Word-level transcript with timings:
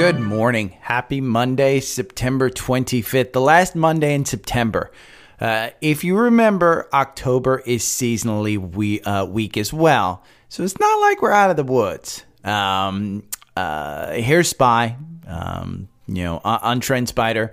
Good 0.00 0.18
morning. 0.18 0.70
Happy 0.80 1.20
Monday, 1.20 1.78
September 1.80 2.48
25th, 2.48 3.34
the 3.34 3.40
last 3.42 3.76
Monday 3.76 4.14
in 4.14 4.24
September. 4.24 4.90
Uh, 5.38 5.68
if 5.82 6.04
you 6.04 6.16
remember, 6.16 6.88
October 6.94 7.62
is 7.66 7.84
seasonally 7.84 8.56
we, 8.56 9.02
uh, 9.02 9.26
weak 9.26 9.58
as 9.58 9.74
well. 9.74 10.24
So 10.48 10.62
it's 10.62 10.80
not 10.80 11.00
like 11.02 11.20
we're 11.20 11.32
out 11.32 11.50
of 11.50 11.56
the 11.56 11.64
woods. 11.64 12.24
Um, 12.42 13.24
uh, 13.54 14.12
here's 14.12 14.48
Spy, 14.48 14.96
um, 15.26 15.90
you 16.06 16.24
know, 16.24 16.40
on, 16.44 16.60
on 16.62 16.80
TrendSpider. 16.80 17.52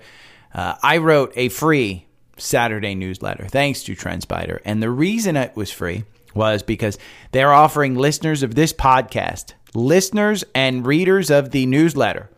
Uh, 0.53 0.75
I 0.81 0.99
wrote 0.99 1.33
a 1.35 1.49
free 1.49 2.07
Saturday 2.37 2.95
newsletter 2.95 3.49
thanks 3.49 3.83
to 3.83 3.93
TrendSpider. 3.93 4.61
And 4.63 4.81
the 4.81 4.89
reason 4.89 5.35
it 5.35 5.53
was 5.57 5.69
free 5.69 6.05
was 6.33 6.63
because 6.63 6.97
they're 7.33 7.51
offering 7.51 7.95
listeners 7.95 8.41
of 8.41 8.55
this 8.55 8.71
podcast, 8.71 9.51
listeners 9.73 10.45
and 10.55 10.87
readers 10.87 11.29
of 11.29 11.51
the 11.51 11.65
newsletter, 11.65 12.29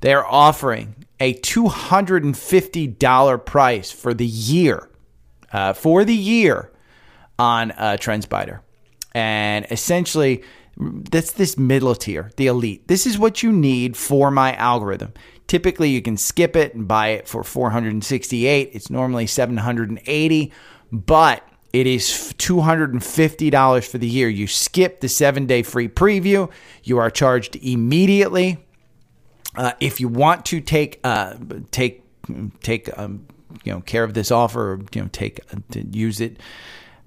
they're 0.00 0.26
offering 0.26 0.94
a 1.20 1.34
$250 1.34 3.44
price 3.44 3.90
for 3.90 4.14
the 4.14 4.26
year, 4.26 4.88
uh, 5.52 5.72
for 5.72 6.04
the 6.04 6.14
year 6.14 6.70
on 7.38 7.70
uh, 7.72 7.96
TrendSpider. 7.98 8.60
And 9.14 9.66
essentially, 9.70 10.42
that's 10.76 11.32
this 11.32 11.58
middle 11.58 11.94
tier, 11.94 12.30
the 12.36 12.48
elite. 12.48 12.88
This 12.88 13.06
is 13.06 13.18
what 13.18 13.42
you 13.42 13.50
need 13.50 13.96
for 13.96 14.30
my 14.30 14.54
algorithm. 14.54 15.14
Typically, 15.46 15.90
you 15.90 16.02
can 16.02 16.16
skip 16.16 16.56
it 16.56 16.74
and 16.74 16.86
buy 16.86 17.08
it 17.08 17.28
for 17.28 17.42
468. 17.42 18.70
It's 18.72 18.90
normally 18.90 19.26
780, 19.26 20.52
but 20.92 21.48
it 21.72 21.86
is 21.86 22.34
$250 22.38 23.88
for 23.88 23.98
the 23.98 24.06
year. 24.06 24.28
You 24.28 24.46
skip 24.46 25.00
the 25.00 25.08
seven 25.08 25.46
day 25.46 25.62
free 25.62 25.88
preview. 25.88 26.50
You 26.82 26.98
are 26.98 27.10
charged 27.10 27.56
immediately. 27.56 28.65
Uh, 29.56 29.72
if 29.80 30.00
you 30.00 30.08
want 30.08 30.44
to 30.46 30.60
take 30.60 31.00
uh, 31.04 31.34
take 31.70 32.04
take 32.60 32.96
um, 32.98 33.26
you 33.64 33.72
know 33.72 33.80
care 33.80 34.04
of 34.04 34.14
this 34.14 34.30
offer, 34.30 34.74
or 34.74 34.80
you 34.92 35.02
know 35.02 35.08
take 35.12 35.40
uh, 35.52 35.80
use 35.90 36.20
it, 36.20 36.38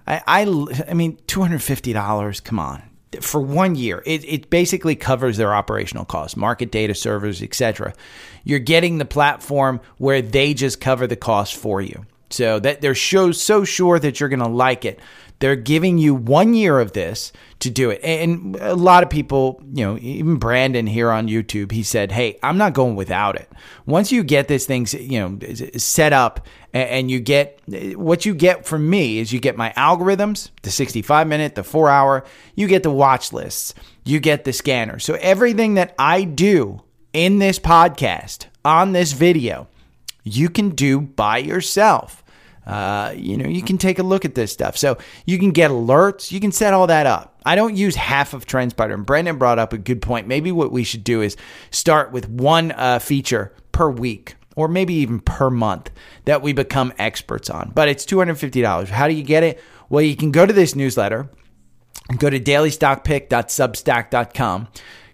I 0.08 0.22
I, 0.28 0.84
I 0.90 0.94
mean 0.94 1.18
two 1.28 1.42
hundred 1.42 1.62
fifty 1.62 1.94
dollars. 1.94 2.40
Come 2.40 2.60
on, 2.60 2.82
for 3.22 3.42
one 3.42 3.76
year. 3.76 4.04
It, 4.06 4.24
it 4.26 4.50
basically 4.50 4.96
covers 4.96 5.38
their 5.38 5.54
operational 5.54 6.06
costs, 6.06 6.38
market 6.38 6.72
data 6.72 6.96
servers, 6.96 7.42
etc. 7.42 7.94
You're 8.44 8.60
getting 8.60 8.98
the 8.98 9.06
platform 9.06 9.82
where 9.98 10.22
they 10.22 10.54
just 10.54 10.80
cover 10.82 11.08
the 11.08 11.16
cost 11.16 11.56
for 11.56 11.82
you. 11.82 12.06
So 12.32 12.60
that 12.60 12.82
they're 12.82 12.96
so 12.96 13.32
so 13.32 13.64
sure 13.64 14.00
that 14.00 14.20
you're 14.20 14.30
going 14.30 14.40
to 14.40 14.48
like 14.48 14.86
it. 14.86 15.00
They're 15.40 15.56
giving 15.56 15.98
you 15.98 16.14
one 16.14 16.54
year 16.54 16.80
of 16.80 16.94
this 16.94 17.32
to 17.60 17.70
do 17.70 17.90
it. 17.90 18.02
And 18.04 18.56
a 18.58 18.76
lot 18.76 19.04
of 19.04 19.10
people, 19.10 19.62
you 19.74 19.86
know, 19.86 19.98
even 19.98 20.38
Brandon 20.38 20.86
here 20.86 21.12
on 21.12 21.28
YouTube, 21.28 21.72
he 21.72 21.84
said, 21.84 22.12
Hey, 22.12 22.38
I'm 22.44 22.58
not 22.58 22.74
going 22.74 22.96
without 22.96 23.36
it. 23.36 23.50
Once 23.86 24.12
you 24.12 24.24
get 24.24 24.48
this 24.48 24.66
thing, 24.66 24.88
you 24.92 25.20
know, 25.20 25.40
set 25.78 26.14
up 26.14 26.46
and 26.74 27.10
you 27.10 27.20
get 27.20 27.60
eh, 27.72 27.94
what 27.94 28.26
you 28.26 28.34
get 28.36 28.66
from 28.66 28.90
me 28.90 29.20
is 29.20 29.32
you 29.32 29.40
get 29.40 29.58
my 29.58 29.74
algorithms, 29.76 30.52
the 30.62 30.72
65 30.72 31.28
minute, 31.28 31.56
the 31.56 31.64
four 31.64 31.90
hour, 31.90 32.26
you 32.56 32.68
get 32.68 32.84
the 32.84 32.92
watch 32.92 33.34
lists, 33.34 33.74
you 34.04 34.20
get 34.20 34.44
the 34.44 34.54
scanner. 34.54 35.00
So 35.00 35.16
everything 35.16 35.76
that 35.76 35.96
I 35.98 36.24
do 36.24 36.82
in 37.14 37.40
this 37.40 37.60
podcast, 37.60 38.46
on 38.64 38.92
this 38.92 39.14
video, 39.14 39.68
you 40.24 40.50
can 40.50 40.70
do 40.70 41.00
by 41.02 41.38
yourself. 41.38 42.24
Uh, 42.70 43.14
you 43.18 43.36
know, 43.36 43.48
you 43.48 43.64
can 43.64 43.80
take 43.80 43.98
a 43.98 44.04
look 44.04 44.26
at 44.26 44.36
this 44.36 44.52
stuff. 44.52 44.78
So 44.78 45.00
you 45.26 45.40
can 45.40 45.50
get 45.50 45.72
alerts. 45.72 46.32
You 46.32 46.40
can 46.40 46.52
set 46.52 46.72
all 46.74 46.86
that 46.86 47.08
up. 47.08 47.42
I 47.44 47.56
don't 47.56 47.76
use 47.76 47.96
half 47.96 48.36
of 48.36 48.46
TrendSpider. 48.46 48.94
And 48.94 49.08
Brandon 49.08 49.40
brought 49.40 49.58
up 49.58 49.74
a 49.74 49.80
good 49.80 50.04
point. 50.04 50.28
Maybe 50.28 50.52
what 50.52 50.72
we 50.72 50.84
should 50.84 51.04
do 51.04 51.22
is 51.22 51.36
start 51.72 52.12
with 52.12 52.30
one 52.30 52.72
uh, 52.74 53.00
feature 53.00 53.56
per 53.72 53.90
week 53.90 54.36
or 54.56 54.68
maybe 54.68 54.94
even 54.94 55.20
per 55.20 55.50
month 55.50 55.90
that 56.26 56.44
we 56.44 56.54
become 56.54 56.94
experts 57.00 57.50
on. 57.50 57.72
But 57.74 57.90
it's 57.90 58.06
$250. 58.06 58.90
How 58.90 59.08
do 59.08 59.16
you 59.16 59.24
get 59.24 59.42
it? 59.42 59.60
Well, 59.90 60.04
you 60.04 60.16
can 60.16 60.32
go 60.32 60.46
to 60.46 60.54
this 60.54 60.76
newsletter, 60.76 61.28
go 62.20 62.30
to 62.30 62.40
dailystockpick.substack.com. 62.40 64.68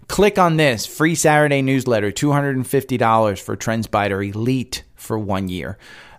Click 0.08 0.38
on 0.38 0.58
this 0.58 0.86
free 0.86 1.16
Saturday 1.16 1.62
newsletter, 1.62 2.12
$250 2.12 3.42
for 3.42 3.56
TrendSpider 3.56 4.36
Elite 4.36 4.84
for 4.96 5.18
one 5.18 5.48
year. 5.48 5.78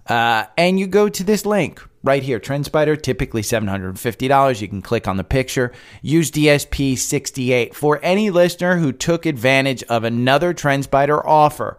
Uh, 0.08 0.44
and 0.56 0.78
you 0.78 0.86
go 0.86 1.08
to 1.08 1.24
this 1.24 1.44
link 1.44 1.82
right 2.02 2.22
here, 2.22 2.38
TrendSpider, 2.38 3.02
typically 3.02 3.42
$750. 3.42 4.60
You 4.60 4.68
can 4.68 4.82
click 4.82 5.08
on 5.08 5.16
the 5.16 5.24
picture. 5.24 5.72
Use 6.02 6.30
DSP68 6.30 7.74
for 7.74 7.98
any 8.02 8.30
listener 8.30 8.76
who 8.76 8.92
took 8.92 9.26
advantage 9.26 9.82
of 9.84 10.04
another 10.04 10.54
TrendSpider 10.54 11.24
offer 11.24 11.76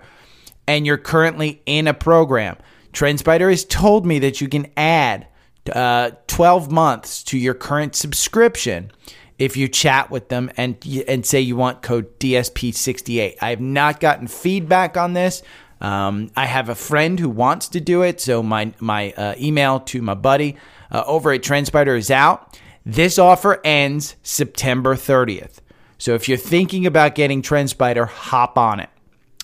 and 0.67 0.85
you're 0.85 0.97
currently 0.97 1.61
in 1.65 1.87
a 1.87 1.93
program. 1.93 2.57
TrendSpider 2.91 3.49
has 3.49 3.63
told 3.63 4.05
me 4.05 4.19
that 4.19 4.41
you 4.41 4.49
can 4.49 4.67
add 4.75 5.27
uh, 5.73 6.11
12 6.27 6.71
months 6.71 7.23
to 7.23 7.37
your 7.37 7.53
current 7.53 7.95
subscription 7.95 8.91
if 9.39 9.55
you 9.55 9.67
chat 9.67 10.09
with 10.09 10.29
them 10.29 10.49
and 10.57 10.77
and 11.07 11.25
say 11.25 11.39
you 11.39 11.55
want 11.55 11.81
code 11.81 12.19
DSP68. 12.19 13.35
I 13.41 13.49
have 13.51 13.61
not 13.61 13.99
gotten 13.99 14.27
feedback 14.27 14.97
on 14.97 15.13
this. 15.13 15.43
Um, 15.79 16.31
I 16.35 16.45
have 16.45 16.69
a 16.69 16.75
friend 16.75 17.19
who 17.19 17.29
wants 17.29 17.67
to 17.69 17.79
do 17.79 18.01
it, 18.01 18.19
so 18.19 18.41
my 18.41 18.73
my 18.79 19.11
uh, 19.11 19.35
email 19.39 19.79
to 19.81 20.01
my 20.01 20.15
buddy 20.15 20.55
uh, 20.91 21.03
over 21.05 21.31
at 21.31 21.41
TrendSpider 21.41 21.97
is 21.97 22.11
out. 22.11 22.59
This 22.85 23.19
offer 23.19 23.59
ends 23.65 24.15
September 24.23 24.95
30th. 24.95 25.57
So 25.97 26.13
if 26.13 26.29
you're 26.29 26.37
thinking 26.37 26.85
about 26.85 27.15
getting 27.15 27.41
TrendSpider, 27.41 28.07
hop 28.07 28.57
on 28.57 28.79
it. 28.79 28.89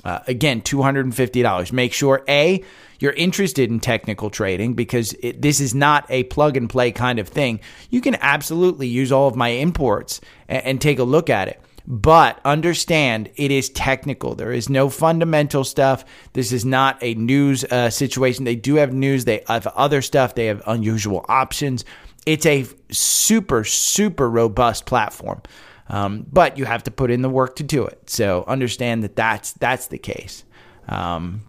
Uh, 0.03 0.19
again, 0.27 0.61
$250. 0.61 1.71
Make 1.71 1.93
sure 1.93 2.23
A, 2.27 2.63
you're 2.99 3.13
interested 3.13 3.69
in 3.69 3.79
technical 3.79 4.29
trading 4.29 4.73
because 4.73 5.13
it, 5.21 5.41
this 5.41 5.59
is 5.59 5.73
not 5.73 6.05
a 6.09 6.23
plug 6.25 6.57
and 6.57 6.69
play 6.69 6.91
kind 6.91 7.19
of 7.19 7.27
thing. 7.27 7.59
You 7.89 8.01
can 8.01 8.15
absolutely 8.21 8.87
use 8.87 9.11
all 9.11 9.27
of 9.27 9.35
my 9.35 9.49
imports 9.49 10.21
and, 10.47 10.63
and 10.65 10.81
take 10.81 10.99
a 10.99 11.03
look 11.03 11.29
at 11.29 11.47
it. 11.47 11.61
But 11.85 12.39
understand 12.45 13.29
it 13.35 13.51
is 13.51 13.69
technical. 13.69 14.35
There 14.35 14.51
is 14.51 14.69
no 14.69 14.89
fundamental 14.89 15.63
stuff. 15.63 16.05
This 16.31 16.51
is 16.53 16.63
not 16.63 16.97
a 17.01 17.13
news 17.15 17.65
uh, 17.65 17.89
situation. 17.89 18.45
They 18.45 18.55
do 18.55 18.75
have 18.75 18.93
news, 18.93 19.25
they 19.25 19.43
have 19.47 19.67
other 19.67 20.01
stuff, 20.01 20.35
they 20.35 20.45
have 20.45 20.61
unusual 20.65 21.25
options. 21.27 21.83
It's 22.25 22.45
a 22.45 22.65
super, 22.89 23.65
super 23.65 24.29
robust 24.29 24.85
platform. 24.85 25.41
Um, 25.89 26.25
but 26.31 26.57
you 26.57 26.63
have 26.65 26.83
to 26.83 26.91
put 26.91 27.11
in 27.11 27.21
the 27.21 27.29
work 27.29 27.57
to 27.57 27.63
do 27.63 27.85
it. 27.85 28.09
So 28.09 28.45
understand 28.47 29.03
that 29.03 29.17
that's 29.17 29.51
that's 29.53 29.87
the 29.87 29.97
case. 29.97 30.45
Um, 30.87 31.41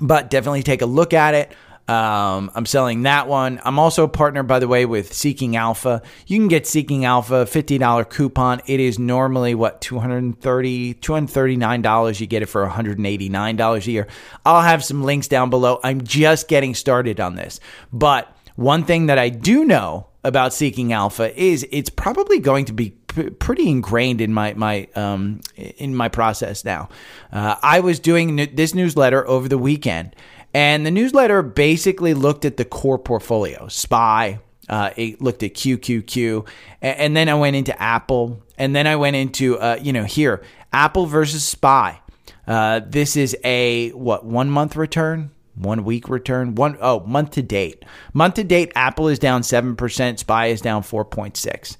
but 0.00 0.30
definitely 0.30 0.62
take 0.62 0.82
a 0.82 0.86
look 0.86 1.12
at 1.12 1.34
it. 1.34 1.52
Um, 1.90 2.52
I'm 2.54 2.66
selling 2.66 3.02
that 3.02 3.26
one. 3.26 3.60
I'm 3.64 3.80
also 3.80 4.04
a 4.04 4.08
partner, 4.08 4.44
by 4.44 4.60
the 4.60 4.68
way, 4.68 4.86
with 4.86 5.12
Seeking 5.12 5.56
Alpha. 5.56 6.02
You 6.28 6.38
can 6.38 6.46
get 6.46 6.64
Seeking 6.68 7.04
Alpha 7.04 7.46
$50 7.46 8.08
coupon. 8.08 8.60
It 8.66 8.78
is 8.78 9.00
normally 9.00 9.56
what 9.56 9.80
$230, 9.80 11.00
$239. 11.00 12.20
You 12.20 12.26
get 12.28 12.42
it 12.42 12.46
for 12.46 12.64
$189 12.64 13.86
a 13.86 13.90
year. 13.90 14.06
I'll 14.46 14.62
have 14.62 14.84
some 14.84 15.02
links 15.02 15.26
down 15.26 15.50
below. 15.50 15.80
I'm 15.82 16.04
just 16.04 16.46
getting 16.46 16.76
started 16.76 17.18
on 17.18 17.34
this. 17.34 17.58
But 17.92 18.32
one 18.54 18.84
thing 18.84 19.06
that 19.06 19.18
I 19.18 19.28
do 19.28 19.64
know 19.64 20.06
about 20.22 20.52
Seeking 20.54 20.92
Alpha 20.92 21.36
is 21.36 21.66
it's 21.72 21.90
probably 21.90 22.38
going 22.38 22.66
to 22.66 22.72
be 22.72 22.90
pretty 22.90 23.68
ingrained 23.68 24.20
in 24.20 24.32
my 24.32 24.54
my 24.54 24.86
um, 24.94 25.40
in 25.56 25.94
my 25.96 26.08
process 26.08 26.64
now. 26.64 26.88
Uh, 27.32 27.56
I 27.62 27.80
was 27.80 27.98
doing 27.98 28.36
this 28.54 28.74
newsletter 28.74 29.26
over 29.26 29.48
the 29.48 29.58
weekend, 29.58 30.14
and 30.52 30.84
the 30.84 30.90
newsletter 30.90 31.42
basically 31.42 32.14
looked 32.14 32.44
at 32.44 32.56
the 32.56 32.64
core 32.64 32.98
portfolio, 32.98 33.68
SPY. 33.68 34.40
Uh, 34.68 34.90
it 34.96 35.20
looked 35.20 35.42
at 35.42 35.54
QQQ, 35.54 36.46
and, 36.80 37.16
then 37.16 37.28
I 37.28 37.34
went 37.34 37.56
into 37.56 37.80
Apple, 37.82 38.40
and 38.56 38.74
then 38.74 38.86
I 38.86 38.94
went 38.94 39.16
into 39.16 39.58
uh, 39.58 39.76
you 39.80 39.92
know 39.92 40.04
here 40.04 40.42
Apple 40.72 41.06
versus 41.06 41.44
SPY. 41.44 42.00
Uh, 42.46 42.80
this 42.86 43.16
is 43.16 43.36
a 43.42 43.90
what 43.90 44.24
one 44.24 44.48
month 44.48 44.76
return, 44.76 45.32
one 45.56 45.84
week 45.84 46.08
return, 46.08 46.54
one 46.54 46.78
oh 46.80 47.00
month 47.00 47.32
to 47.32 47.42
date. 47.42 47.84
Month 48.12 48.34
to 48.34 48.44
date, 48.44 48.70
Apple 48.76 49.08
is 49.08 49.18
down 49.18 49.42
seven 49.42 49.74
percent, 49.74 50.20
SPY 50.20 50.46
is 50.46 50.60
down 50.60 50.84
four 50.84 51.04
point 51.04 51.36
six. 51.36 51.76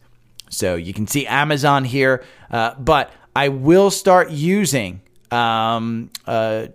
So 0.49 0.75
you 0.75 0.93
can 0.93 1.07
see 1.07 1.27
Amazon 1.29 1.85
here, 1.85 2.25
uh, 2.51 2.75
but 2.75 3.13
I 3.37 3.49
will 3.49 3.91
start 3.91 4.31
using 4.31 5.01
um, 5.31 6.11
uh, 6.27 6.67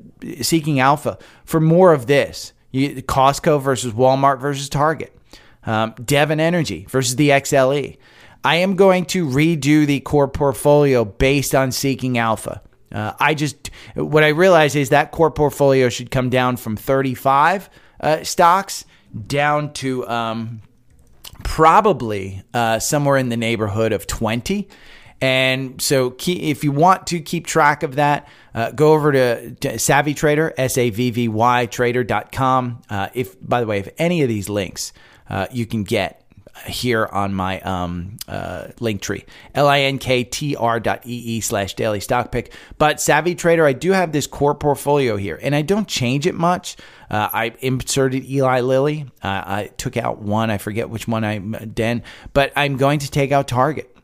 Seeking 0.42 0.80
Alpha 0.80 1.18
for 1.46 1.60
more 1.60 1.94
of 1.94 2.08
this. 2.08 2.54
You, 2.72 3.02
Costco 3.04 3.62
versus 3.62 3.94
Walmart 3.94 4.40
versus 4.40 4.68
Target, 4.68 5.18
um, 5.66 5.94
Devon 6.04 6.40
Energy 6.40 6.86
versus 6.90 7.16
the 7.16 7.30
XLE. 7.30 7.98
I 8.44 8.58
am 8.58 8.76
going 8.76 9.06
to 9.08 9.26
redo 9.26 9.88
the 9.88 10.02
core 10.02 10.28
portfolio 10.28 11.06
based 11.06 11.56
on 11.56 11.72
Seeking 11.72 12.18
Alpha. 12.18 12.62
Uh, 12.92 13.14
I 13.20 13.34
just, 13.34 13.72
what 13.96 14.24
I 14.24 14.30
realize 14.30 14.76
is 14.76 14.90
that 14.90 15.12
core 15.12 15.32
portfolio 15.32 15.90
should 15.90 16.12
come 16.12 16.30
down 16.30 16.58
from 16.58 16.78
35 16.78 17.70
uh, 18.00 18.24
stocks 18.24 18.86
down 19.28 19.74
to 19.74 20.08
um, 20.08 20.62
probably 21.44 22.44
uh, 22.54 22.80
somewhere 22.80 23.18
in 23.18 23.30
the 23.30 23.38
neighborhood 23.38 23.92
of 23.94 24.06
20. 24.08 24.68
And 25.22 25.82
so, 25.82 26.16
if 26.28 26.64
you 26.64 26.72
want 26.72 27.08
to 27.08 27.22
keep 27.22 27.48
track 27.48 27.84
of 27.84 27.96
that, 27.96 28.28
uh, 28.54 28.72
go 28.72 28.94
over 28.94 29.12
to, 29.12 29.52
to 29.56 29.80
Savvy 29.80 30.14
Trader, 30.14 30.54
S 30.58 30.78
A 30.78 30.90
V 30.90 31.12
V 31.12 31.28
Y 31.30 31.66
Trader.com. 31.68 32.82
Uh, 32.90 33.10
if, 33.14 33.36
by 33.42 33.62
the 33.62 33.68
way, 33.68 33.80
if 33.80 33.90
any 33.98 34.22
of 34.24 34.30
these 34.30 34.50
links 34.50 34.92
uh, 35.30 35.48
you 35.52 35.66
can 35.66 35.84
get 35.84 36.22
here 36.66 37.06
on 37.06 37.34
my 37.34 37.60
um, 37.62 38.18
uh, 38.28 38.68
link 38.80 39.02
tree, 39.02 39.26
L-I-N-K-T-R 39.54 40.80
dot 40.80 41.06
slash 41.42 41.74
daily 41.74 42.00
stock 42.00 42.32
pick. 42.32 42.54
But 42.78 43.02
Savvy 43.02 43.36
Trader, 43.36 43.66
I 43.66 43.74
do 43.74 43.92
have 43.92 44.12
this 44.12 44.28
core 44.28 44.56
portfolio 44.56 45.18
here, 45.18 45.40
and 45.42 45.56
I 45.56 45.62
don't 45.62 45.88
change 45.88 46.26
it 46.26 46.36
much. 46.36 46.78
Uh, 47.10 47.30
I 47.32 47.56
inserted 47.60 48.26
Eli 48.26 48.62
Lilly. 48.62 49.06
Uh, 49.22 49.28
I 49.28 49.70
took 49.78 49.98
out 49.98 50.20
one. 50.20 50.50
I 50.50 50.58
forget 50.58 50.90
which 50.90 51.08
one 51.08 51.24
I 51.24 51.40
then, 51.42 52.04
but 52.34 52.52
I'm 52.56 52.78
going 52.78 53.00
to 53.00 53.12
take 53.12 53.32
out 53.32 53.48
Target. 53.48 53.95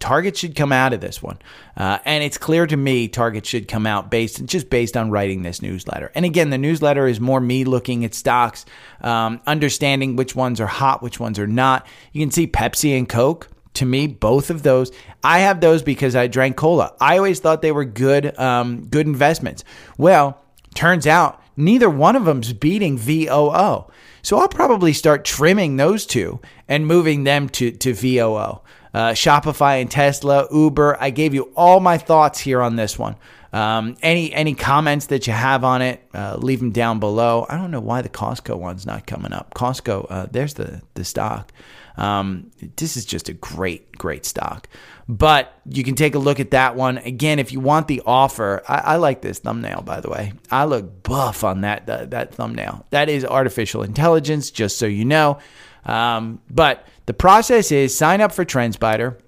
Target 0.00 0.36
should 0.36 0.54
come 0.54 0.72
out 0.72 0.92
of 0.92 1.00
this 1.00 1.22
one, 1.22 1.38
uh, 1.76 1.98
and 2.04 2.22
it's 2.22 2.38
clear 2.38 2.66
to 2.66 2.76
me 2.76 3.08
Target 3.08 3.44
should 3.44 3.66
come 3.66 3.86
out 3.86 4.10
based 4.10 4.44
just 4.44 4.70
based 4.70 4.96
on 4.96 5.10
writing 5.10 5.42
this 5.42 5.60
newsletter. 5.60 6.12
And 6.14 6.24
again, 6.24 6.50
the 6.50 6.58
newsletter 6.58 7.06
is 7.06 7.18
more 7.20 7.40
me 7.40 7.64
looking 7.64 8.04
at 8.04 8.14
stocks, 8.14 8.64
um, 9.00 9.40
understanding 9.46 10.14
which 10.14 10.36
ones 10.36 10.60
are 10.60 10.66
hot, 10.66 11.02
which 11.02 11.18
ones 11.18 11.38
are 11.38 11.46
not. 11.48 11.86
You 12.12 12.22
can 12.22 12.30
see 12.30 12.46
Pepsi 12.46 12.96
and 12.96 13.08
Coke. 13.08 13.48
To 13.74 13.84
me, 13.84 14.08
both 14.08 14.50
of 14.50 14.64
those, 14.64 14.90
I 15.22 15.40
have 15.40 15.60
those 15.60 15.82
because 15.82 16.16
I 16.16 16.26
drank 16.26 16.56
cola. 16.56 16.94
I 17.00 17.16
always 17.16 17.38
thought 17.38 17.62
they 17.62 17.70
were 17.70 17.84
good, 17.84 18.36
um, 18.36 18.86
good 18.86 19.06
investments. 19.06 19.62
Well, 19.96 20.42
turns 20.74 21.06
out 21.06 21.40
neither 21.56 21.88
one 21.88 22.16
of 22.16 22.24
them's 22.24 22.52
beating 22.52 22.98
VOO. 22.98 23.84
So 24.22 24.38
I'll 24.38 24.48
probably 24.48 24.92
start 24.92 25.24
trimming 25.24 25.76
those 25.76 26.06
two 26.06 26.40
and 26.66 26.86
moving 26.86 27.24
them 27.24 27.48
to 27.50 27.70
to 27.70 27.94
VOO 27.94 28.60
uh, 28.98 29.12
Shopify 29.12 29.80
and 29.80 29.88
Tesla, 29.88 30.48
Uber. 30.50 30.96
I 31.00 31.10
gave 31.10 31.32
you 31.32 31.52
all 31.54 31.78
my 31.78 31.98
thoughts 31.98 32.40
here 32.40 32.60
on 32.60 32.74
this 32.74 32.98
one. 32.98 33.14
Um, 33.52 33.96
any 34.02 34.34
any 34.34 34.54
comments 34.54 35.06
that 35.06 35.28
you 35.28 35.32
have 35.32 35.62
on 35.62 35.82
it, 35.82 36.02
uh, 36.12 36.36
leave 36.40 36.58
them 36.58 36.72
down 36.72 36.98
below. 36.98 37.46
I 37.48 37.58
don't 37.58 37.70
know 37.70 37.78
why 37.78 38.02
the 38.02 38.08
Costco 38.08 38.58
one's 38.58 38.86
not 38.86 39.06
coming 39.06 39.32
up. 39.32 39.54
Costco, 39.54 40.06
uh, 40.10 40.26
there's 40.28 40.54
the 40.54 40.82
the 40.94 41.04
stock. 41.04 41.52
Um, 41.96 42.50
this 42.74 42.96
is 42.96 43.04
just 43.06 43.28
a 43.28 43.34
great 43.34 43.96
great 43.96 44.26
stock. 44.26 44.68
But 45.08 45.54
you 45.64 45.84
can 45.84 45.94
take 45.94 46.16
a 46.16 46.18
look 46.18 46.40
at 46.40 46.50
that 46.50 46.74
one 46.74 46.98
again 46.98 47.38
if 47.38 47.52
you 47.52 47.60
want 47.60 47.86
the 47.86 48.02
offer. 48.04 48.64
I, 48.66 48.78
I 48.78 48.96
like 48.96 49.22
this 49.22 49.38
thumbnail 49.38 49.82
by 49.82 50.00
the 50.00 50.10
way. 50.10 50.32
I 50.50 50.64
look 50.64 51.04
buff 51.04 51.44
on 51.44 51.60
that 51.60 51.86
that, 51.86 52.10
that 52.10 52.34
thumbnail. 52.34 52.84
That 52.90 53.08
is 53.08 53.24
artificial 53.24 53.84
intelligence, 53.84 54.50
just 54.50 54.76
so 54.76 54.86
you 54.86 55.04
know. 55.04 55.38
Um, 55.84 56.40
but 56.50 56.84
the 57.08 57.14
process 57.14 57.72
is 57.72 57.96
sign 57.96 58.20
up 58.20 58.32
for 58.32 58.44
TrendSpider. 58.44 59.18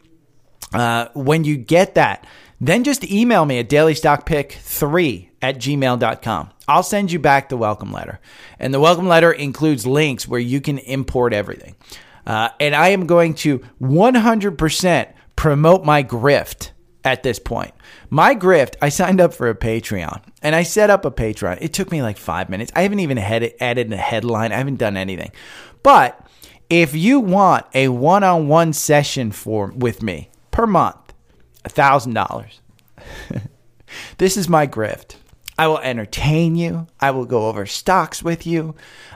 Uh, 0.70 1.08
when 1.14 1.44
you 1.44 1.56
get 1.56 1.94
that, 1.94 2.26
then 2.60 2.84
just 2.84 3.10
email 3.10 3.46
me 3.46 3.58
at 3.58 3.70
dailystockpick3 3.70 5.28
at 5.40 5.56
gmail.com. 5.56 6.50
I'll 6.68 6.82
send 6.82 7.10
you 7.10 7.18
back 7.18 7.48
the 7.48 7.56
welcome 7.56 7.90
letter. 7.90 8.20
And 8.58 8.74
the 8.74 8.80
welcome 8.80 9.08
letter 9.08 9.32
includes 9.32 9.86
links 9.86 10.28
where 10.28 10.38
you 10.38 10.60
can 10.60 10.76
import 10.76 11.32
everything. 11.32 11.74
Uh, 12.26 12.50
and 12.60 12.74
I 12.74 12.88
am 12.88 13.06
going 13.06 13.32
to 13.36 13.60
100% 13.80 15.12
promote 15.34 15.82
my 15.82 16.04
grift 16.04 16.72
at 17.02 17.22
this 17.22 17.38
point. 17.38 17.72
My 18.10 18.34
grift, 18.34 18.74
I 18.82 18.90
signed 18.90 19.22
up 19.22 19.32
for 19.32 19.48
a 19.48 19.54
Patreon 19.54 20.22
and 20.42 20.54
I 20.54 20.64
set 20.64 20.90
up 20.90 21.06
a 21.06 21.10
Patreon. 21.10 21.56
It 21.62 21.72
took 21.72 21.90
me 21.90 22.02
like 22.02 22.18
five 22.18 22.50
minutes. 22.50 22.72
I 22.76 22.82
haven't 22.82 23.00
even 23.00 23.16
had 23.16 23.54
added 23.58 23.90
a 23.90 23.96
headline, 23.96 24.52
I 24.52 24.58
haven't 24.58 24.76
done 24.76 24.98
anything. 24.98 25.32
But 25.82 26.26
if 26.70 26.94
you 26.94 27.20
want 27.20 27.66
a 27.74 27.88
one-on-one 27.88 28.72
session 28.72 29.32
for 29.32 29.72
with 29.72 30.02
me 30.02 30.30
per 30.50 30.66
month, 30.66 31.12
thousand 31.64 32.14
dollars. 32.14 32.60
this 34.18 34.36
is 34.36 34.48
my 34.48 34.66
grift. 34.66 35.16
I 35.58 35.66
will 35.66 35.80
entertain 35.80 36.56
you. 36.56 36.86
I 37.00 37.10
will 37.10 37.26
go 37.26 37.48
over 37.48 37.66
stocks 37.66 38.22
with 38.22 38.46
you. 38.46 38.74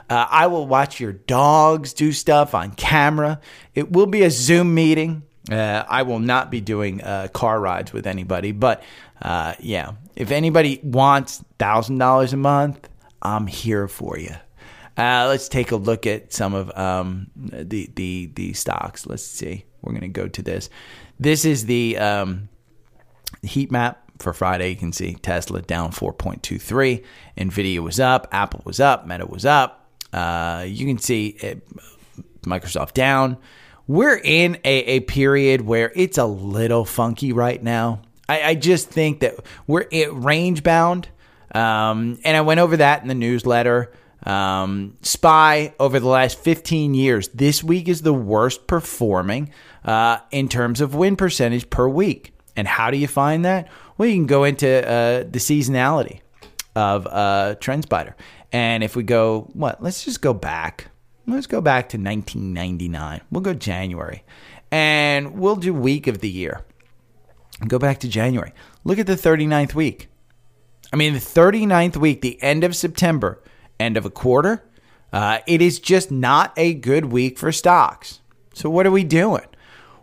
Uh, 0.09 0.27
I 0.29 0.45
will 0.45 0.67
watch 0.67 0.99
your 0.99 1.13
dogs 1.13 1.91
do 1.93 2.11
stuff 2.11 2.53
on 2.53 2.71
camera. 2.73 3.41
It 3.73 3.91
will 3.91 4.05
be 4.05 4.21
a 4.21 4.29
Zoom 4.29 4.75
meeting. 4.75 5.23
Uh, 5.49 5.83
I 5.87 6.03
will 6.03 6.19
not 6.19 6.51
be 6.51 6.61
doing 6.61 7.01
uh, 7.01 7.29
car 7.33 7.59
rides 7.59 7.93
with 7.93 8.05
anybody, 8.05 8.51
but 8.51 8.83
uh, 9.21 9.55
yeah, 9.59 9.93
if 10.15 10.29
anybody 10.29 10.79
wants 10.83 11.43
thousand 11.57 11.97
dollars 11.97 12.33
a 12.33 12.37
month, 12.37 12.89
I'm 13.21 13.47
here 13.47 13.87
for 13.87 14.19
you. 14.19 14.35
Uh, 14.97 15.25
let's 15.27 15.49
take 15.49 15.71
a 15.71 15.75
look 15.75 16.07
at 16.07 16.31
some 16.31 16.53
of 16.53 16.75
um, 16.77 17.27
the 17.35 17.89
the 17.95 18.31
the 18.35 18.53
stocks. 18.53 19.05
Let's 19.05 19.23
see. 19.23 19.65
We're 19.81 19.91
going 19.91 20.01
to 20.01 20.07
go 20.07 20.27
to 20.27 20.41
this. 20.41 20.69
This 21.19 21.45
is 21.45 21.65
the 21.65 21.97
um, 21.97 22.49
heat 23.43 23.71
map 23.71 24.05
for 24.19 24.33
Friday. 24.33 24.69
You 24.69 24.75
can 24.75 24.91
see 24.91 25.13
Tesla 25.15 25.61
down 25.61 25.91
4.23. 25.91 27.03
Nvidia 27.37 27.79
was 27.79 27.99
up. 27.99 28.27
Apple 28.31 28.61
was 28.65 28.79
up. 28.79 29.05
Meta 29.07 29.25
was 29.25 29.45
up. 29.45 29.89
Uh, 30.11 30.65
you 30.67 30.85
can 30.85 30.97
see 30.97 31.27
it, 31.27 31.67
Microsoft 32.41 32.93
down. 32.93 33.37
We're 33.87 34.17
in 34.17 34.55
a, 34.63 34.79
a 34.85 34.99
period 35.01 35.61
where 35.61 35.91
it's 35.95 36.17
a 36.17 36.25
little 36.25 36.85
funky 36.85 37.33
right 37.33 37.61
now. 37.61 38.01
I, 38.27 38.41
I 38.41 38.55
just 38.55 38.89
think 38.89 39.19
that 39.19 39.35
we're 39.67 39.87
range 40.11 40.63
bound. 40.63 41.09
Um, 41.53 42.19
and 42.23 42.35
I 42.35 42.41
went 42.41 42.59
over 42.59 42.77
that 42.77 43.01
in 43.01 43.07
the 43.07 43.15
newsletter. 43.15 43.91
Um, 44.25 44.97
SPY 45.01 45.73
over 45.79 45.99
the 45.99 46.07
last 46.07 46.39
15 46.39 46.93
years, 46.93 47.27
this 47.29 47.63
week 47.63 47.87
is 47.87 48.01
the 48.01 48.13
worst 48.13 48.67
performing 48.67 49.51
uh, 49.83 50.17
in 50.31 50.49
terms 50.49 50.81
of 50.81 50.95
win 50.95 51.15
percentage 51.15 51.69
per 51.69 51.87
week. 51.87 52.33
And 52.55 52.67
how 52.67 52.89
do 52.89 52.97
you 52.97 53.07
find 53.07 53.45
that? 53.45 53.69
Well, 53.97 54.09
you 54.09 54.15
can 54.15 54.25
go 54.25 54.43
into 54.43 54.67
uh, 54.67 55.19
the 55.23 55.39
seasonality 55.39 56.21
of 56.75 57.07
uh, 57.07 57.55
TrendSpider. 57.59 58.13
And 58.51 58.83
if 58.83 58.95
we 58.95 59.03
go, 59.03 59.49
what? 59.53 59.81
Let's 59.81 60.05
just 60.05 60.21
go 60.21 60.33
back. 60.33 60.87
Let's 61.27 61.47
go 61.47 61.61
back 61.61 61.89
to 61.89 61.97
1999. 61.97 63.21
We'll 63.31 63.41
go 63.41 63.53
January. 63.53 64.23
And 64.71 65.39
we'll 65.39 65.55
do 65.55 65.73
week 65.73 66.07
of 66.07 66.19
the 66.19 66.29
year. 66.29 66.65
Go 67.67 67.79
back 67.79 67.99
to 67.99 68.07
January. 68.07 68.53
Look 68.83 68.99
at 68.99 69.07
the 69.07 69.15
39th 69.15 69.73
week. 69.73 70.09
I 70.93 70.97
mean, 70.97 71.13
the 71.13 71.19
39th 71.19 71.97
week, 71.97 72.21
the 72.21 72.41
end 72.43 72.63
of 72.63 72.75
September, 72.75 73.41
end 73.79 73.97
of 73.97 74.05
a 74.05 74.09
quarter. 74.09 74.63
Uh, 75.11 75.39
it 75.47 75.61
is 75.61 75.79
just 75.79 76.11
not 76.11 76.53
a 76.57 76.73
good 76.73 77.05
week 77.05 77.37
for 77.37 77.51
stocks. 77.51 78.19
So, 78.53 78.69
what 78.69 78.85
are 78.85 78.91
we 78.91 79.03
doing? 79.03 79.45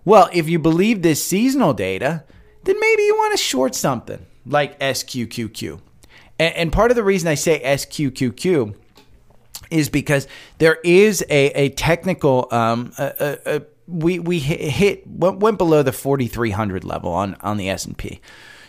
Well, 0.04 0.28
if 0.32 0.48
you 0.48 0.58
believe 0.58 1.02
this 1.02 1.24
seasonal 1.24 1.74
data, 1.74 2.24
then 2.64 2.78
maybe 2.78 3.02
you 3.02 3.14
want 3.16 3.32
to 3.32 3.42
short 3.42 3.74
something 3.74 4.26
like 4.46 4.78
SQQQ. 4.80 5.80
And, 6.38 6.54
and 6.54 6.72
part 6.72 6.90
of 6.90 6.96
the 6.96 7.04
reason 7.04 7.28
I 7.28 7.34
say 7.34 7.60
SQQQ 7.62 8.74
is 9.70 9.88
because 9.88 10.26
there 10.58 10.78
is 10.84 11.24
a, 11.30 11.46
a 11.52 11.68
technical, 11.70 12.48
um, 12.50 12.92
a, 12.98 13.38
a, 13.46 13.62
we, 13.86 14.18
we 14.18 14.38
hit, 14.38 15.06
went 15.06 15.58
below 15.58 15.82
the 15.82 15.92
4,300 15.92 16.84
level 16.84 17.12
on, 17.12 17.36
on 17.40 17.56
the 17.56 17.68
S&P. 17.70 18.20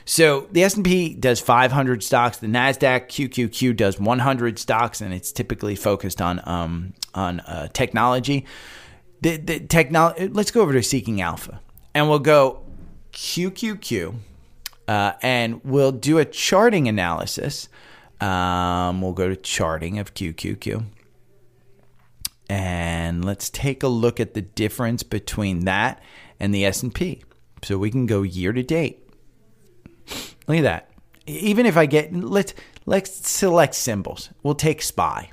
So 0.05 0.47
the 0.51 0.63
S&P 0.63 1.13
does 1.13 1.39
500 1.39 2.03
stocks. 2.03 2.37
The 2.37 2.47
Nasdaq 2.47 3.07
QQQ 3.07 3.75
does 3.75 3.99
100 3.99 4.59
stocks, 4.59 5.01
and 5.01 5.13
it's 5.13 5.31
typically 5.31 5.75
focused 5.75 6.21
on 6.21 6.41
um, 6.45 6.93
on 7.13 7.39
uh, 7.41 7.69
technology. 7.73 8.45
The, 9.21 9.37
the 9.37 9.59
technology. 9.61 10.27
Let's 10.27 10.51
go 10.51 10.61
over 10.61 10.73
to 10.73 10.83
Seeking 10.83 11.21
Alpha, 11.21 11.61
and 11.93 12.09
we'll 12.09 12.19
go 12.19 12.63
QQQ, 13.13 14.15
uh, 14.87 15.13
and 15.21 15.61
we'll 15.63 15.93
do 15.93 16.17
a 16.17 16.25
charting 16.25 16.87
analysis. 16.87 17.69
Um, 18.19 19.01
we'll 19.01 19.13
go 19.13 19.29
to 19.29 19.35
charting 19.35 19.99
of 19.99 20.13
QQQ. 20.13 20.85
And 22.49 23.23
let's 23.25 23.49
take 23.49 23.83
a 23.83 23.87
look 23.87 24.19
at 24.19 24.33
the 24.33 24.41
difference 24.41 25.01
between 25.01 25.65
that 25.65 26.01
and 26.39 26.53
the 26.53 26.65
S&P. 26.65 27.23
So 27.63 27.77
we 27.77 27.89
can 27.89 28.05
go 28.05 28.21
year 28.21 28.53
to 28.53 28.61
date. 28.61 29.02
Look 30.47 30.57
at 30.57 30.63
that. 30.63 30.89
Even 31.25 31.65
if 31.65 31.77
I 31.77 31.85
get 31.85 32.13
let's 32.13 32.53
let's 32.85 33.27
select 33.27 33.75
symbols. 33.75 34.29
We'll 34.43 34.55
take 34.55 34.81
SPY 34.81 35.29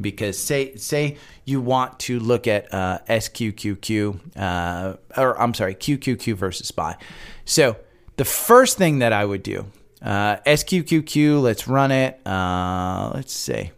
because 0.00 0.38
say 0.38 0.76
say 0.76 1.16
you 1.44 1.60
want 1.60 1.98
to 2.00 2.20
look 2.20 2.46
at 2.46 2.72
uh, 2.72 2.98
SQQQ 3.08 4.36
uh, 4.36 4.96
or 5.16 5.40
I'm 5.40 5.54
sorry 5.54 5.74
QQQ 5.74 6.34
versus 6.34 6.68
SPY. 6.68 6.96
So 7.44 7.76
the 8.16 8.24
first 8.24 8.76
thing 8.76 8.98
that 8.98 9.12
I 9.12 9.24
would 9.24 9.42
do 9.42 9.66
uh, 10.02 10.36
SQQQ. 10.46 11.42
Let's 11.42 11.68
run 11.68 11.90
it. 11.90 12.24
Uh, 12.26 13.12
let's 13.14 13.32
see. 13.32 13.70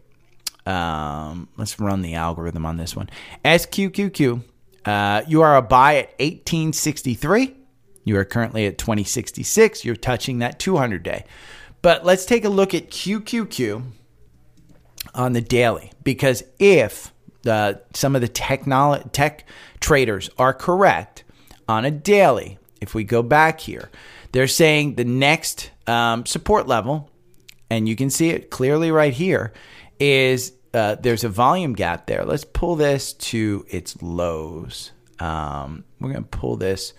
Um, 0.65 1.49
let's 1.57 1.79
run 1.79 2.01
the 2.01 2.15
algorithm 2.15 2.65
on 2.65 2.77
this 2.77 2.95
one. 2.95 3.09
SQQQ. 3.43 4.43
Uh, 4.85 5.21
you 5.27 5.41
are 5.41 5.57
a 5.57 5.61
buy 5.61 5.95
at 5.95 6.07
1863. 6.19 7.55
You 8.03 8.17
are 8.17 8.25
currently 8.25 8.65
at 8.65 8.77
2066. 8.77 9.85
You're 9.85 9.95
touching 9.95 10.39
that 10.39 10.59
200 10.59 11.03
day. 11.03 11.25
But 11.81 12.05
let's 12.05 12.25
take 12.25 12.45
a 12.45 12.49
look 12.49 12.73
at 12.73 12.89
QQQ 12.89 13.83
on 15.13 15.33
the 15.33 15.41
daily 15.41 15.91
because 16.03 16.43
if 16.59 17.13
some 17.45 18.15
of 18.15 18.21
the 18.21 18.29
technolo- 18.29 19.11
tech 19.11 19.45
traders 19.79 20.29
are 20.37 20.53
correct 20.53 21.23
on 21.67 21.85
a 21.85 21.91
daily, 21.91 22.57
if 22.81 22.93
we 22.95 23.03
go 23.03 23.21
back 23.21 23.59
here, 23.59 23.89
they're 24.31 24.47
saying 24.47 24.95
the 24.95 25.05
next 25.05 25.71
um, 25.87 26.25
support 26.25 26.67
level, 26.67 27.09
and 27.69 27.87
you 27.87 27.95
can 27.95 28.09
see 28.09 28.29
it 28.29 28.49
clearly 28.49 28.91
right 28.91 29.13
here, 29.13 29.53
is 29.99 30.53
uh, 30.73 30.95
there's 30.95 31.23
a 31.23 31.29
volume 31.29 31.73
gap 31.73 32.07
there. 32.07 32.25
Let's 32.25 32.45
pull 32.45 32.75
this 32.75 33.13
to 33.13 33.65
its 33.69 34.01
lows. 34.01 34.91
Um, 35.19 35.83
we're 35.99 36.11
going 36.11 36.23
to 36.23 36.29
pull 36.29 36.57
this 36.57 36.93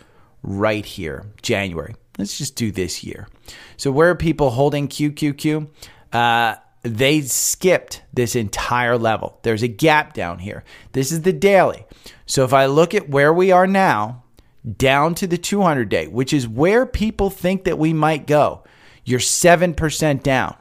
right 0.44 0.84
here, 0.84 1.26
January. 1.42 1.96
Let's 2.18 2.38
just 2.38 2.54
do 2.54 2.70
this 2.70 3.02
year. 3.02 3.26
So, 3.76 3.90
where 3.90 4.10
are 4.10 4.14
people 4.14 4.50
holding 4.50 4.86
QQQ? 4.86 5.68
Uh, 6.12 6.54
they 6.82 7.22
skipped 7.22 8.02
this 8.12 8.36
entire 8.36 8.96
level. 8.96 9.40
There's 9.42 9.62
a 9.62 9.68
gap 9.68 10.12
down 10.12 10.38
here. 10.38 10.62
This 10.92 11.10
is 11.10 11.22
the 11.22 11.32
daily. 11.32 11.86
So, 12.26 12.44
if 12.44 12.52
I 12.52 12.66
look 12.66 12.94
at 12.94 13.08
where 13.08 13.32
we 13.32 13.50
are 13.50 13.66
now, 13.66 14.22
down 14.76 15.14
to 15.16 15.26
the 15.26 15.38
200 15.38 15.88
day, 15.88 16.06
which 16.06 16.32
is 16.32 16.46
where 16.46 16.86
people 16.86 17.30
think 17.30 17.64
that 17.64 17.78
we 17.78 17.92
might 17.92 18.26
go, 18.26 18.62
you're 19.04 19.20
7% 19.20 20.22
down. 20.22 20.56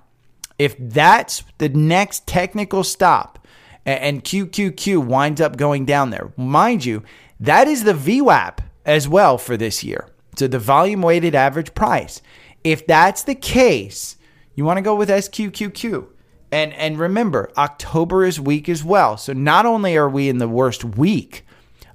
If 0.60 0.76
that's 0.78 1.44
the 1.58 1.70
next 1.70 2.28
technical 2.28 2.84
stop 2.84 3.48
and 3.86 4.24
QQQ 4.24 5.06
winds 5.06 5.42
up 5.42 5.58
going 5.58 5.86
down 5.86 6.10
there, 6.10 6.32
mind 6.38 6.86
you, 6.86 7.04
that 7.40 7.68
is 7.68 7.84
the 7.84 7.94
VWAP 7.94 8.60
as 8.86 9.08
well 9.08 9.38
for 9.38 9.58
this 9.58 9.84
year. 9.84 10.08
So 10.38 10.48
the 10.48 10.60
volume 10.60 11.02
weighted 11.02 11.36
average 11.36 11.74
price. 11.74 12.22
If 12.64 12.88
that's 12.88 13.24
the 13.24 13.36
case, 13.36 14.18
you 14.56 14.66
want 14.66 14.78
to 14.78 14.82
go 14.82 14.96
with 14.96 15.10
SQQQ. 15.10 16.08
And 16.52 16.74
and 16.74 17.00
remember, 17.00 17.52
October 17.58 18.24
is 18.24 18.40
weak 18.40 18.70
as 18.70 18.84
well. 18.84 19.18
So 19.18 19.34
not 19.34 19.66
only 19.66 19.98
are 19.98 20.10
we 20.10 20.30
in 20.30 20.38
the 20.38 20.48
worst 20.48 20.84
week 20.84 21.46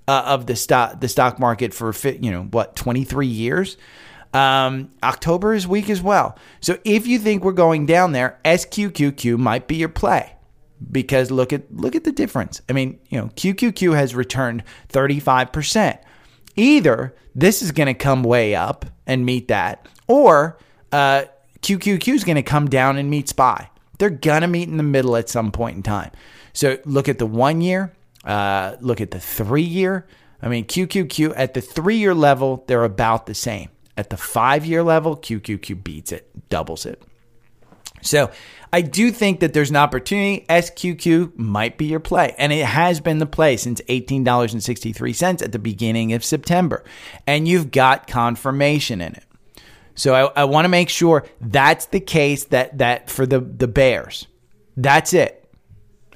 uh, 0.08 0.24
of 0.26 0.46
the 0.46 0.56
stock 0.56 1.00
the 1.00 1.08
stock 1.08 1.38
market 1.38 1.72
for 1.72 1.92
you 2.08 2.30
know 2.32 2.42
what 2.42 2.74
23 2.74 3.26
years, 3.26 3.76
um, 4.34 4.90
October 5.02 5.54
is 5.54 5.68
weak 5.68 5.88
as 5.88 6.02
well. 6.02 6.36
So 6.60 6.78
if 6.84 7.06
you 7.06 7.20
think 7.20 7.44
we're 7.44 7.52
going 7.52 7.86
down 7.86 8.12
there, 8.12 8.40
SQQQ 8.44 9.38
might 9.38 9.68
be 9.68 9.76
your 9.76 9.88
play 9.88 10.34
because 10.90 11.30
look 11.30 11.52
at 11.52 11.72
look 11.72 11.94
at 11.94 12.04
the 12.04 12.12
difference. 12.12 12.60
I 12.68 12.72
mean, 12.72 12.98
you 13.08 13.20
know, 13.20 13.28
QQQ 13.28 13.94
has 13.94 14.14
returned 14.14 14.64
35%. 14.88 15.98
Either 16.58 17.14
this 17.34 17.62
is 17.62 17.70
going 17.70 17.86
to 17.86 17.94
come 17.94 18.24
way 18.24 18.54
up 18.54 18.84
and 19.06 19.24
meet 19.24 19.48
that, 19.48 19.86
or 20.08 20.58
uh, 20.92 21.22
QQQ 21.62 22.14
is 22.14 22.24
going 22.24 22.36
to 22.36 22.42
come 22.42 22.68
down 22.68 22.96
and 22.96 23.08
meet 23.08 23.28
SPY. 23.28 23.70
They're 23.98 24.10
going 24.10 24.42
to 24.42 24.48
meet 24.48 24.68
in 24.68 24.76
the 24.76 24.82
middle 24.82 25.16
at 25.16 25.28
some 25.28 25.52
point 25.52 25.76
in 25.76 25.82
time. 25.82 26.10
So 26.52 26.78
look 26.84 27.08
at 27.08 27.18
the 27.18 27.26
one 27.26 27.60
year, 27.60 27.92
uh, 28.24 28.76
look 28.80 29.00
at 29.00 29.12
the 29.12 29.20
three 29.20 29.62
year. 29.62 30.06
I 30.42 30.48
mean, 30.48 30.64
QQQ 30.64 31.34
at 31.36 31.54
the 31.54 31.60
three 31.60 31.96
year 31.96 32.14
level, 32.14 32.64
they're 32.66 32.84
about 32.84 33.26
the 33.26 33.34
same. 33.34 33.70
At 33.96 34.10
the 34.10 34.16
five 34.16 34.66
year 34.66 34.82
level, 34.82 35.16
QQQ 35.16 35.82
beats 35.82 36.12
it, 36.12 36.48
doubles 36.48 36.86
it. 36.86 37.02
So 38.02 38.30
I 38.72 38.82
do 38.82 39.10
think 39.10 39.40
that 39.40 39.52
there's 39.52 39.70
an 39.70 39.76
opportunity. 39.76 40.44
SQQ 40.48 41.38
might 41.38 41.78
be 41.78 41.86
your 41.86 42.00
play, 42.00 42.34
and 42.38 42.52
it 42.52 42.64
has 42.64 43.00
been 43.00 43.18
the 43.18 43.26
play 43.26 43.56
since 43.56 43.80
$18.63 43.82 45.42
at 45.42 45.52
the 45.52 45.58
beginning 45.58 46.12
of 46.12 46.24
September. 46.24 46.84
And 47.26 47.48
you've 47.48 47.70
got 47.70 48.06
confirmation 48.06 49.00
in 49.00 49.14
it. 49.14 49.24
So 49.94 50.14
I, 50.14 50.42
I 50.42 50.44
want 50.44 50.64
to 50.64 50.68
make 50.68 50.90
sure 50.90 51.26
that's 51.40 51.86
the 51.86 52.00
case 52.00 52.44
that 52.46 52.78
that 52.78 53.10
for 53.10 53.26
the 53.26 53.40
the 53.40 53.66
Bears. 53.66 54.28
That's 54.76 55.12
it. 55.12 55.37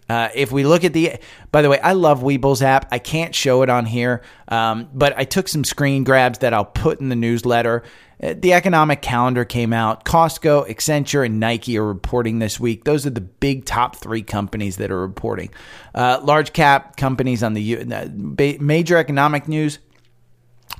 Uh, 0.08 0.28
if 0.34 0.52
we 0.52 0.64
look 0.64 0.84
at 0.84 0.92
the, 0.92 1.18
by 1.52 1.62
the 1.62 1.70
way, 1.70 1.78
I 1.80 1.92
love 1.92 2.20
Webull's 2.20 2.62
app. 2.62 2.88
I 2.90 2.98
can't 2.98 3.34
show 3.34 3.62
it 3.62 3.70
on 3.70 3.86
here, 3.86 4.22
um, 4.48 4.88
but 4.92 5.16
I 5.16 5.24
took 5.24 5.48
some 5.48 5.64
screen 5.64 6.04
grabs 6.04 6.40
that 6.40 6.52
I'll 6.52 6.64
put 6.64 7.00
in 7.00 7.08
the 7.08 7.16
newsletter. 7.16 7.82
Uh, 8.22 8.34
the 8.36 8.52
economic 8.52 9.00
calendar 9.00 9.44
came 9.44 9.72
out. 9.72 10.04
Costco, 10.04 10.68
Accenture, 10.68 11.24
and 11.24 11.40
Nike 11.40 11.78
are 11.78 11.84
reporting 11.84 12.40
this 12.40 12.60
week. 12.60 12.84
Those 12.84 13.06
are 13.06 13.10
the 13.10 13.20
big 13.20 13.64
top 13.64 13.96
three 13.96 14.22
companies 14.22 14.76
that 14.76 14.90
are 14.90 15.00
reporting. 15.00 15.50
Uh, 15.94 16.20
large 16.22 16.52
cap 16.52 16.96
companies 16.96 17.42
on 17.42 17.54
the 17.54 17.78
uh, 17.78 18.08
major 18.12 18.96
economic 18.96 19.48
news. 19.48 19.78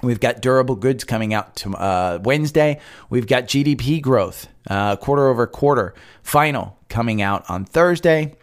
We've 0.03 0.21
got 0.21 0.41
durable 0.41 0.75
goods 0.75 1.05
coming 1.05 1.33
out 1.33 1.57
to, 1.57 1.71
uh, 1.75 2.19
Wednesday. 2.23 2.81
We've 3.09 3.27
got 3.27 3.45
GDP 3.45 4.01
growth 4.01 4.49
quarter 4.69 5.29
over 5.29 5.47
quarter 5.47 5.95
final 6.23 6.79
coming 6.89 7.23
out 7.23 7.49
on 7.49 7.65
Thursday. 7.65 8.35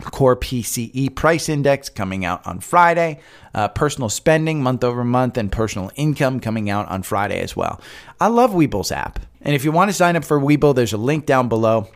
Core 0.00 0.36
PCE 0.36 1.14
price 1.14 1.48
index 1.48 1.88
coming 1.88 2.24
out 2.24 2.46
on 2.46 2.60
Friday. 2.60 3.20
Uh, 3.54 3.68
personal 3.68 4.08
spending 4.08 4.62
month 4.62 4.84
over 4.84 5.04
month 5.04 5.38
and 5.38 5.50
personal 5.50 5.90
income 5.96 6.40
coming 6.40 6.68
out 6.68 6.88
on 6.88 7.02
Friday 7.02 7.40
as 7.40 7.56
well. 7.56 7.80
I 8.20 8.26
love 8.26 8.50
Webull's 8.50 8.92
app. 8.92 9.20
And 9.40 9.54
if 9.54 9.64
you 9.64 9.72
want 9.72 9.88
to 9.88 9.94
sign 9.94 10.16
up 10.16 10.24
for 10.24 10.38
Weeble, 10.38 10.74
there's 10.74 10.92
a 10.92 10.98
link 10.98 11.24
down 11.24 11.48
below. 11.48 11.88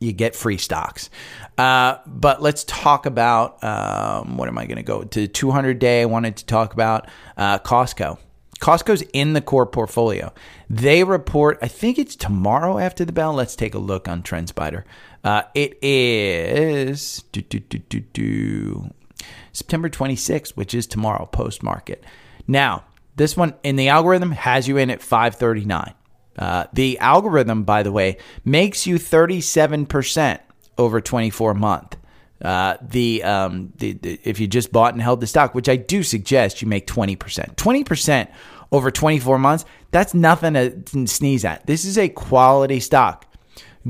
You 0.00 0.12
get 0.12 0.34
free 0.34 0.58
stocks. 0.58 1.08
Uh, 1.56 1.98
but 2.04 2.42
let's 2.42 2.64
talk 2.64 3.06
about 3.06 3.62
um, 3.62 4.36
what 4.36 4.48
am 4.48 4.58
I 4.58 4.66
going 4.66 4.76
to 4.76 4.82
go 4.82 5.04
to 5.04 5.28
200 5.28 5.78
day? 5.78 6.02
I 6.02 6.06
wanted 6.06 6.36
to 6.38 6.46
talk 6.46 6.74
about 6.74 7.08
uh, 7.36 7.60
Costco. 7.60 8.18
Costco's 8.60 9.02
in 9.12 9.32
the 9.32 9.40
core 9.40 9.66
portfolio. 9.66 10.32
They 10.70 11.04
report, 11.04 11.58
I 11.60 11.68
think 11.68 11.98
it's 11.98 12.16
tomorrow 12.16 12.78
after 12.78 13.04
the 13.04 13.12
bell. 13.12 13.34
Let's 13.34 13.56
take 13.56 13.74
a 13.74 13.78
look 13.78 14.08
on 14.08 14.22
TrendSpider. 14.22 14.84
Uh, 15.22 15.42
it 15.54 15.78
is 15.82 17.24
do, 17.32 17.40
do, 17.40 17.58
do, 17.58 18.94
September 19.52 19.88
26th, 19.88 20.50
which 20.50 20.74
is 20.74 20.86
tomorrow 20.86 21.26
post 21.26 21.62
market. 21.62 22.04
Now, 22.46 22.84
this 23.16 23.36
one 23.36 23.54
in 23.62 23.76
the 23.76 23.88
algorithm 23.88 24.32
has 24.32 24.68
you 24.68 24.76
in 24.76 24.90
at 24.90 25.02
539. 25.02 25.94
Uh, 26.36 26.64
the 26.72 26.98
algorithm, 26.98 27.62
by 27.62 27.82
the 27.82 27.92
way, 27.92 28.18
makes 28.44 28.86
you 28.86 28.96
37% 28.96 30.40
over 30.76 31.00
24 31.00 31.54
month. 31.54 31.96
Uh, 32.44 32.76
the, 32.82 33.22
um, 33.24 33.72
the, 33.78 33.92
the 33.94 34.20
if 34.22 34.38
you 34.38 34.46
just 34.46 34.70
bought 34.70 34.92
and 34.92 35.02
held 35.02 35.20
the 35.20 35.26
stock, 35.26 35.54
which 35.54 35.68
I 35.68 35.76
do 35.76 36.02
suggest 36.02 36.60
you 36.60 36.68
make 36.68 36.86
20%. 36.86 37.16
20% 37.16 38.28
over 38.70 38.90
24 38.90 39.38
months, 39.38 39.64
that's 39.90 40.12
nothing 40.12 40.52
to 40.52 41.06
sneeze 41.06 41.44
at. 41.44 41.66
This 41.66 41.84
is 41.84 41.96
a 41.96 42.08
quality 42.08 42.80
stock. 42.80 43.26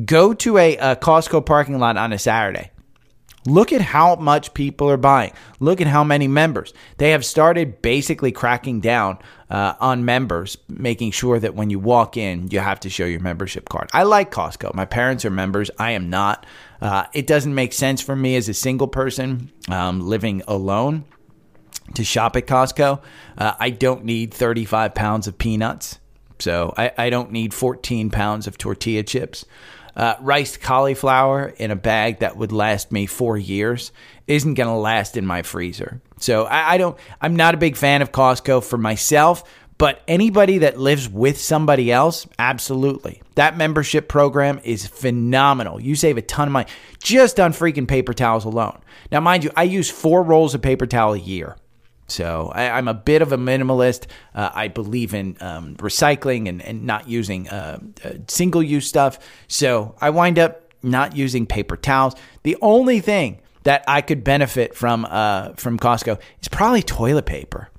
Go 0.05 0.35
to 0.35 0.59
a, 0.59 0.77
a 0.77 0.97
Costco 0.97 1.45
parking 1.45 1.79
lot 1.79 1.97
on 1.97 2.13
a 2.13 2.19
Saturday. 2.19 2.71
Look 3.47 3.73
at 3.73 3.83
how 3.83 4.17
much 4.17 4.55
people 4.55 4.89
are 4.89 4.97
buying. 4.97 5.33
Look 5.61 5.81
at 5.81 5.87
how 5.87 6.03
many 6.03 6.29
members. 6.29 6.73
They 6.97 7.11
have 7.11 7.25
started 7.25 7.83
basically 7.83 8.33
cracking 8.33 8.81
down 8.81 9.19
uh, 9.51 9.75
on 9.81 10.05
members, 10.05 10.57
making 10.69 11.11
sure 11.11 11.39
that 11.39 11.55
when 11.55 11.69
you 11.69 11.79
walk 11.79 12.17
in, 12.17 12.49
you 12.49 12.61
have 12.61 12.81
to 12.81 12.91
show 12.91 13.05
your 13.05 13.21
membership 13.21 13.69
card. 13.69 13.91
I 13.93 14.05
like 14.05 14.31
Costco. 14.31 14.75
My 14.75 14.87
parents 14.87 15.25
are 15.27 15.31
members. 15.31 15.71
I 15.79 15.91
am 15.91 16.09
not. 16.09 16.47
Uh, 16.81 17.05
it 17.13 17.27
doesn't 17.27 17.55
make 17.55 17.75
sense 17.75 18.01
for 18.01 18.17
me 18.17 18.37
as 18.37 18.49
a 18.49 18.55
single 18.55 18.89
person 18.89 19.53
um, 19.69 20.01
living 20.01 20.43
alone 20.49 21.05
to 21.95 22.03
shop 22.03 22.37
at 22.37 22.47
Costco. 22.47 23.03
Uh, 23.37 23.53
I 23.61 23.71
don't 23.71 24.05
need 24.05 24.33
35 24.33 24.95
pounds 24.95 25.27
of 25.27 25.37
peanuts. 25.37 25.99
So 26.39 26.73
I, 26.77 26.93
I 26.97 27.11
don't 27.11 27.31
need 27.31 27.53
14 27.53 28.11
pounds 28.11 28.47
of 28.47 28.59
tortilla 28.59 29.03
chips 29.03 29.45
uh, 29.97 30.15
riced 30.21 30.61
cauliflower 30.61 31.55
in 31.57 31.71
a 31.71 31.77
bag 31.77 32.21
that 32.21 32.37
would 32.37 32.53
last 32.53 32.93
me 32.93 33.07
four 33.07 33.37
years 33.37 33.93
isn't 34.27 34.55
going 34.55 34.69
to 34.69 34.75
last 34.75 35.17
in 35.17 35.27
my 35.27 35.43
freezer. 35.43 36.01
So 36.19 36.45
I, 36.45 36.75
I 36.75 36.79
don't. 36.79 36.97
I'm 37.21 37.37
not 37.37 37.55
a 37.55 37.59
big 37.59 37.77
fan 37.77 38.03
of 38.03 38.13
Costco 38.13 38.65
for 38.65 38.79
myself. 38.79 39.45
But 39.77 40.03
anybody 40.07 40.59
that 40.59 40.79
lives 40.79 41.09
with 41.09 41.41
somebody 41.41 41.91
else, 41.91 42.29
absolutely. 42.39 43.23
That 43.35 43.57
membership 43.57 44.09
program 44.09 44.61
is 44.63 44.87
phenomenal. 44.87 45.81
You 45.81 45.97
save 45.97 46.17
a 46.17 46.23
ton 46.23 46.47
of 46.49 46.53
money 46.53 46.69
just 47.03 47.41
on 47.41 47.53
freaking 47.53 47.89
paper 47.89 48.15
towels 48.15 48.45
alone. 48.45 48.79
Now, 49.11 49.21
mind 49.21 49.43
you, 49.43 49.51
I 49.57 49.65
use 49.65 49.91
four 49.91 50.23
rolls 50.23 50.55
of 50.55 50.63
paper 50.63 50.87
towel 50.87 51.15
a 51.15 51.19
year. 51.19 51.57
So 52.07 52.53
I, 52.55 52.79
am 52.79 52.89
a 52.89 52.95
bit 52.95 53.23
of 53.23 53.33
a 53.33 53.39
minimalist. 53.39 54.07
Uh, 54.35 54.51
I 54.53 54.69
believe 54.69 55.15
in 55.15 55.37
um, 55.41 55.77
recycling 55.77 56.49
and, 56.49 56.61
and 56.63 56.85
not 56.85 57.09
using 57.09 57.49
uh, 57.49 57.79
uh, 58.05 58.11
single 58.29 58.63
use 58.63 58.87
stuff. 58.87 59.19
So 59.49 59.95
I 60.01 60.11
wind 60.11 60.39
up 60.39 60.75
not 60.83 61.17
using 61.17 61.47
paper 61.47 61.77
towels. 61.77 62.15
The 62.43 62.57
only 62.61 63.01
thing 63.01 63.41
that 63.63 63.85
I 63.89 64.03
could 64.03 64.23
benefit 64.23 64.75
from 64.75 65.07
uh, 65.09 65.55
from 65.55 65.79
Costco 65.79 66.21
is 66.41 66.49
probably 66.49 66.83
toilet 66.83 67.27
paper. 67.27 67.71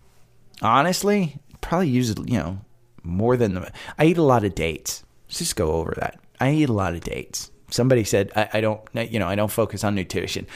Honestly, 0.62 1.38
probably 1.62 1.90
use 1.90 2.10
it, 2.10 2.18
you 2.28 2.40
know 2.40 2.60
more 3.04 3.38
than 3.38 3.54
the. 3.54 3.72
I 3.98 4.06
eat 4.06 4.18
a 4.18 4.24
lot 4.24 4.44
of 4.44 4.56
dates. 4.56 5.04
Let's 5.28 5.40
just 5.40 5.56
go 5.56 5.74
over 5.74 5.94
that. 6.00 6.20
I 6.40 6.52
eat 6.52 6.70
a 6.70 6.74
lot 6.74 6.94
of 6.94 7.02
dates. 7.02 7.52
Somebody 7.70 8.04
said 8.04 8.32
I, 8.36 8.50
I 8.54 8.62
don't 8.62 8.82
you 8.94 9.20
know 9.20 9.28
I 9.28 9.36
don't 9.36 9.52
focus 9.52 9.84
on 9.84 9.96
nutrition. 9.96 10.48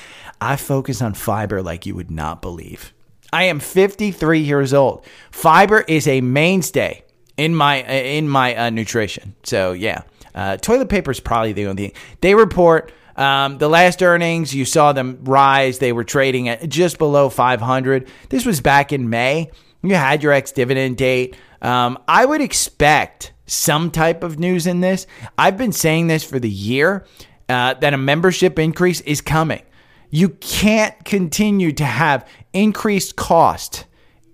I 0.41 0.55
focus 0.55 1.01
on 1.01 1.13
fiber 1.13 1.61
like 1.61 1.85
you 1.85 1.95
would 1.95 2.11
not 2.11 2.41
believe. 2.41 2.93
I 3.31 3.43
am 3.43 3.59
53 3.59 4.39
years 4.39 4.73
old. 4.73 5.05
Fiber 5.31 5.81
is 5.81 6.07
a 6.07 6.21
mainstay 6.21 7.03
in 7.37 7.55
my 7.55 7.83
in 7.83 8.27
my 8.27 8.55
uh, 8.55 8.69
nutrition. 8.69 9.35
So 9.43 9.71
yeah, 9.71 10.01
uh, 10.35 10.57
toilet 10.57 10.89
paper 10.89 11.11
is 11.11 11.19
probably 11.19 11.53
the 11.53 11.67
only 11.67 11.89
thing 11.89 11.97
they 12.21 12.35
report. 12.35 12.91
Um, 13.15 13.57
the 13.57 13.67
last 13.67 14.01
earnings, 14.01 14.55
you 14.55 14.63
saw 14.63 14.93
them 14.93 15.19
rise. 15.23 15.79
They 15.79 15.91
were 15.91 16.05
trading 16.05 16.47
at 16.47 16.69
just 16.69 16.97
below 16.97 17.27
500. 17.29 18.07
This 18.29 18.45
was 18.45 18.61
back 18.61 18.93
in 18.93 19.09
May. 19.09 19.51
You 19.83 19.95
had 19.95 20.23
your 20.23 20.31
ex 20.31 20.51
dividend 20.51 20.97
date. 20.97 21.35
Um, 21.61 21.99
I 22.07 22.25
would 22.25 22.39
expect 22.39 23.33
some 23.45 23.91
type 23.91 24.23
of 24.23 24.39
news 24.39 24.67
in 24.67 24.79
this. 24.79 25.05
I've 25.37 25.57
been 25.57 25.71
saying 25.71 26.07
this 26.07 26.23
for 26.23 26.39
the 26.39 26.49
year 26.49 27.05
uh, 27.49 27.73
that 27.75 27.93
a 27.93 27.97
membership 27.97 28.57
increase 28.59 29.01
is 29.01 29.21
coming. 29.21 29.63
You 30.11 30.29
can't 30.29 31.03
continue 31.05 31.71
to 31.73 31.85
have 31.85 32.27
increased 32.53 33.15
cost, 33.15 33.85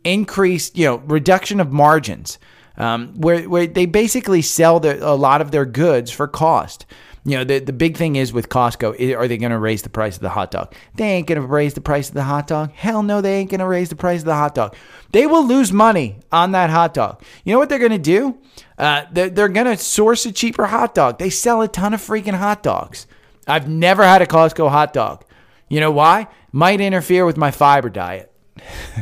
increased, 0.04 0.78
you 0.78 0.86
know, 0.86 0.98
reduction 0.98 1.60
of 1.60 1.72
margins, 1.72 2.38
um, 2.78 3.14
where, 3.16 3.48
where 3.50 3.68
they 3.68 3.86
basically 3.86 4.42
sell 4.42 4.86
a 4.86 5.16
lot 5.16 5.42
of 5.42 5.52
their 5.52 5.66
goods 5.66 6.12
for 6.12 6.28
cost. 6.28 6.86
You 7.28 7.38
know, 7.38 7.44
the, 7.44 7.58
the 7.58 7.74
big 7.74 7.98
thing 7.98 8.18
is 8.18 8.32
with 8.32 8.50
Costco, 8.50 9.18
are 9.18 9.28
they 9.28 9.38
going 9.38 9.52
to 9.52 9.58
raise 9.58 9.82
the 9.82 9.90
price 9.90 10.16
of 10.16 10.22
the 10.22 10.30
hot 10.30 10.52
dog? 10.52 10.76
They 10.94 11.06
ain't 11.06 11.26
going 11.26 11.42
to 11.42 11.48
raise 11.48 11.74
the 11.74 11.82
price 11.82 12.08
of 12.10 12.14
the 12.14 12.24
hot 12.24 12.46
dog. 12.46 12.72
Hell 12.74 13.02
no, 13.02 13.20
they 13.20 13.38
ain't 13.38 13.50
going 13.50 13.62
to 13.62 13.68
raise 13.68 13.90
the 13.90 13.96
price 13.96 14.20
of 14.20 14.26
the 14.26 14.36
hot 14.36 14.54
dog. 14.54 14.76
They 15.12 15.26
will 15.26 15.44
lose 15.44 15.74
money 15.74 16.20
on 16.32 16.52
that 16.52 16.70
hot 16.70 16.94
dog. 16.94 17.24
You 17.44 17.54
know 17.54 17.60
what 17.60 17.70
they're 17.70 17.80
going 17.80 17.92
to 17.92 17.98
do? 17.98 18.38
Uh, 18.78 19.06
they're 19.12 19.30
they're 19.30 19.50
going 19.50 19.66
to 19.66 19.78
source 19.78 20.28
a 20.28 20.32
cheaper 20.32 20.68
hot 20.68 20.94
dog. 20.94 21.18
They 21.18 21.32
sell 21.32 21.64
a 21.64 21.68
ton 21.68 21.96
of 21.96 22.02
freaking 22.02 22.36
hot 22.36 22.62
dogs. 22.62 23.08
I've 23.48 23.68
never 23.68 24.04
had 24.04 24.22
a 24.22 24.28
Costco 24.28 24.70
hot 24.70 24.94
dog. 24.94 25.26
You 25.70 25.80
know 25.80 25.92
why? 25.92 26.28
Might 26.52 26.82
interfere 26.82 27.26
with 27.26 27.38
my 27.38 27.52
fiber 27.52 27.90
diet. 27.90 28.32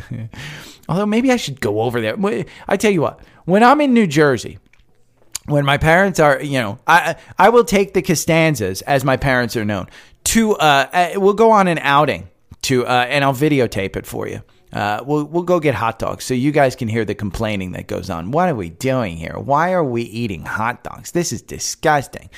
Although 0.90 1.06
maybe 1.06 1.32
I 1.32 1.38
should 1.38 1.62
go 1.62 1.82
over 1.82 2.02
there. 2.02 2.16
I 2.68 2.78
tell 2.78 2.92
you 2.92 3.02
what, 3.02 3.22
when 3.46 3.64
I'm 3.64 3.82
in 3.82 3.94
New 3.94 4.08
Jersey, 4.08 4.60
when 5.46 5.66
my 5.66 5.78
parents 5.78 6.20
are, 6.20 6.42
you 6.42 6.60
know, 6.60 6.80
I 6.88 7.16
I 7.38 7.50
will 7.50 7.64
take 7.64 7.94
the 7.94 8.02
Costanzas 8.02 8.82
as 8.84 9.04
my 9.04 9.18
parents 9.18 9.56
are 9.58 9.66
known 9.66 9.88
to. 10.26 10.56
Uh, 10.56 10.88
uh, 10.92 11.10
we'll 11.16 11.34
go 11.34 11.52
on 11.52 11.68
an 11.68 11.80
outing 11.80 12.30
to, 12.64 12.86
uh, 12.86 13.06
and 13.10 13.24
I'll 13.24 13.34
videotape 13.34 13.96
it 13.96 14.06
for 14.06 14.28
you. 14.28 14.42
Uh, 14.72 15.04
we'll 15.06 15.26
we'll 15.26 15.44
go 15.44 15.60
get 15.60 15.76
hot 15.76 16.00
dogs 16.00 16.26
so 16.26 16.34
you 16.34 16.52
guys 16.52 16.76
can 16.76 16.88
hear 16.88 17.06
the 17.06 17.16
complaining 17.16 17.74
that 17.74 17.88
goes 17.88 18.10
on. 18.10 18.32
What 18.32 18.50
are 18.50 18.56
we 18.56 18.70
doing 18.70 19.18
here? 19.18 19.38
Why 19.38 19.74
are 19.74 19.84
we 19.84 20.04
eating 20.04 20.46
hot 20.46 20.84
dogs? 20.84 21.12
This 21.12 21.32
is 21.32 21.42
disgusting. 21.42 22.30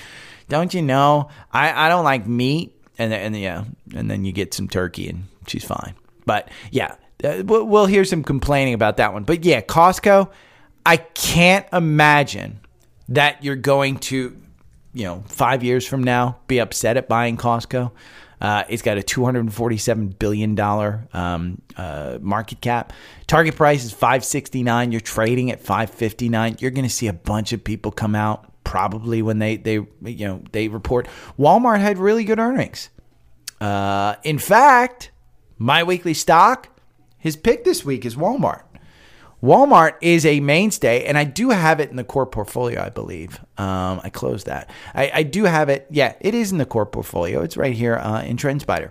Don't 0.48 0.74
you 0.74 0.82
know? 0.82 1.29
I, 1.51 1.86
I 1.86 1.89
don't 1.89 2.03
like 2.03 2.27
meat, 2.27 2.75
and 2.97 3.13
and 3.13 3.35
yeah, 3.35 3.65
and 3.95 4.09
then 4.09 4.25
you 4.25 4.31
get 4.31 4.53
some 4.53 4.67
turkey, 4.67 5.09
and 5.09 5.25
she's 5.47 5.63
fine. 5.63 5.95
But 6.25 6.49
yeah, 6.71 6.95
uh, 7.23 7.43
we'll, 7.45 7.65
we'll 7.65 7.85
hear 7.85 8.05
some 8.05 8.23
complaining 8.23 8.73
about 8.73 8.97
that 8.97 9.13
one. 9.13 9.23
But 9.23 9.45
yeah, 9.45 9.61
Costco. 9.61 10.31
I 10.87 10.97
can't 10.97 11.65
imagine 11.73 12.59
that 13.09 13.43
you're 13.43 13.55
going 13.55 13.97
to, 13.97 14.39
you 14.93 15.03
know, 15.03 15.23
five 15.27 15.63
years 15.63 15.87
from 15.87 16.03
now 16.03 16.37
be 16.47 16.59
upset 16.59 16.95
at 16.95 17.07
buying 17.07 17.37
Costco. 17.37 17.91
Uh, 18.41 18.63
it's 18.69 18.81
got 18.81 18.97
a 18.97 19.01
$247 19.01 20.19
billion 20.19 20.59
um, 21.13 21.61
uh, 21.77 22.17
market 22.21 22.61
cap. 22.61 22.93
Target 23.27 23.55
price 23.55 23.83
is 23.83 23.91
569 23.91 24.91
You're 24.91 25.01
trading 25.01 25.51
at 25.51 25.61
559 25.61 26.57
You're 26.59 26.71
going 26.71 26.85
to 26.85 26.89
see 26.93 27.07
a 27.07 27.13
bunch 27.13 27.53
of 27.53 27.63
people 27.63 27.91
come 27.91 28.15
out 28.15 28.51
probably 28.63 29.21
when 29.21 29.39
they, 29.39 29.57
they 29.57 29.73
you 29.73 30.27
know, 30.27 30.43
they 30.51 30.67
report. 30.67 31.07
Walmart 31.39 31.79
had 31.79 31.97
really 31.97 32.25
good 32.25 32.39
earnings. 32.39 32.89
Uh, 33.61 34.15
in 34.23 34.37
fact, 34.37 35.11
my 35.57 35.83
weekly 35.83 36.13
stock, 36.13 36.69
his 37.17 37.35
pick 37.35 37.63
this 37.63 37.85
week 37.85 38.05
is 38.05 38.15
Walmart. 38.15 38.64
Walmart 39.45 39.97
is 40.01 40.25
a 40.25 40.39
mainstay, 40.39 41.05
and 41.05 41.19
I 41.19 41.23
do 41.23 41.51
have 41.51 41.79
it 41.79 41.91
in 41.91 41.97
the 41.97 42.03
core 42.03 42.25
portfolio, 42.25 42.81
I 42.81 42.89
believe. 42.89 43.39
Um, 43.59 44.01
I 44.03 44.09
closed 44.09 44.47
that. 44.47 44.71
I, 44.95 45.11
I, 45.13 45.23
do 45.23 45.43
have 45.43 45.69
it. 45.69 45.85
Yeah, 45.91 46.15
it 46.19 46.33
is 46.33 46.51
in 46.51 46.57
the 46.57 46.65
core 46.65 46.87
portfolio. 46.87 47.43
It's 47.43 47.55
right 47.55 47.75
here 47.75 47.95
uh, 47.95 48.23
in 48.23 48.37
TrendSpider. 48.37 48.89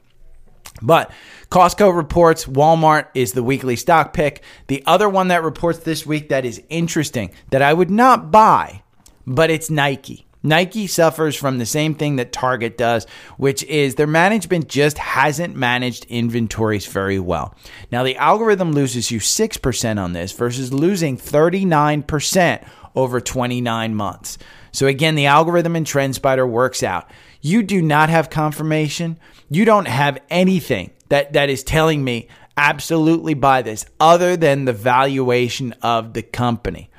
But 0.81 1.11
Costco 1.49 1.95
reports 1.95 2.45
Walmart 2.45 3.07
is 3.13 3.33
the 3.33 3.43
weekly 3.43 3.75
stock 3.75 4.13
pick. 4.13 4.43
The 4.67 4.83
other 4.85 5.09
one 5.09 5.29
that 5.29 5.43
reports 5.43 5.79
this 5.79 6.05
week 6.05 6.29
that 6.29 6.45
is 6.45 6.61
interesting 6.69 7.31
that 7.51 7.61
I 7.61 7.73
would 7.73 7.89
not 7.89 8.31
buy, 8.31 8.83
but 9.25 9.49
it's 9.49 9.69
Nike. 9.69 10.25
Nike 10.41 10.87
suffers 10.87 11.35
from 11.35 11.57
the 11.57 11.65
same 11.65 11.95
thing 11.95 12.15
that 12.15 12.31
Target 12.31 12.77
does, 12.77 13.05
which 13.37 13.63
is 13.63 13.95
their 13.95 14.07
management 14.07 14.69
just 14.69 14.97
hasn't 14.97 15.55
managed 15.55 16.05
inventories 16.05 16.85
very 16.85 17.19
well. 17.19 17.53
Now, 17.91 18.03
the 18.03 18.15
algorithm 18.15 18.71
loses 18.71 19.11
you 19.11 19.19
6% 19.19 20.01
on 20.01 20.13
this 20.13 20.31
versus 20.31 20.71
losing 20.71 21.17
39% 21.17 22.65
over 22.95 23.19
29 23.19 23.95
months. 23.95 24.37
So, 24.71 24.87
again, 24.87 25.15
the 25.15 25.25
algorithm 25.25 25.75
in 25.75 25.83
TrendSpider 25.83 26.47
works 26.49 26.83
out. 26.83 27.09
You 27.41 27.61
do 27.61 27.81
not 27.81 28.09
have 28.09 28.29
confirmation. 28.29 29.19
You 29.49 29.65
don't 29.65 29.87
have 29.87 30.19
anything 30.29 30.91
that, 31.09 31.33
that 31.33 31.49
is 31.49 31.63
telling 31.63 32.03
me 32.03 32.27
absolutely 32.55 33.33
buy 33.33 33.61
this 33.61 33.85
other 33.99 34.35
than 34.37 34.65
the 34.65 34.73
valuation 34.73 35.73
of 35.81 36.13
the 36.13 36.21
company. 36.21 36.89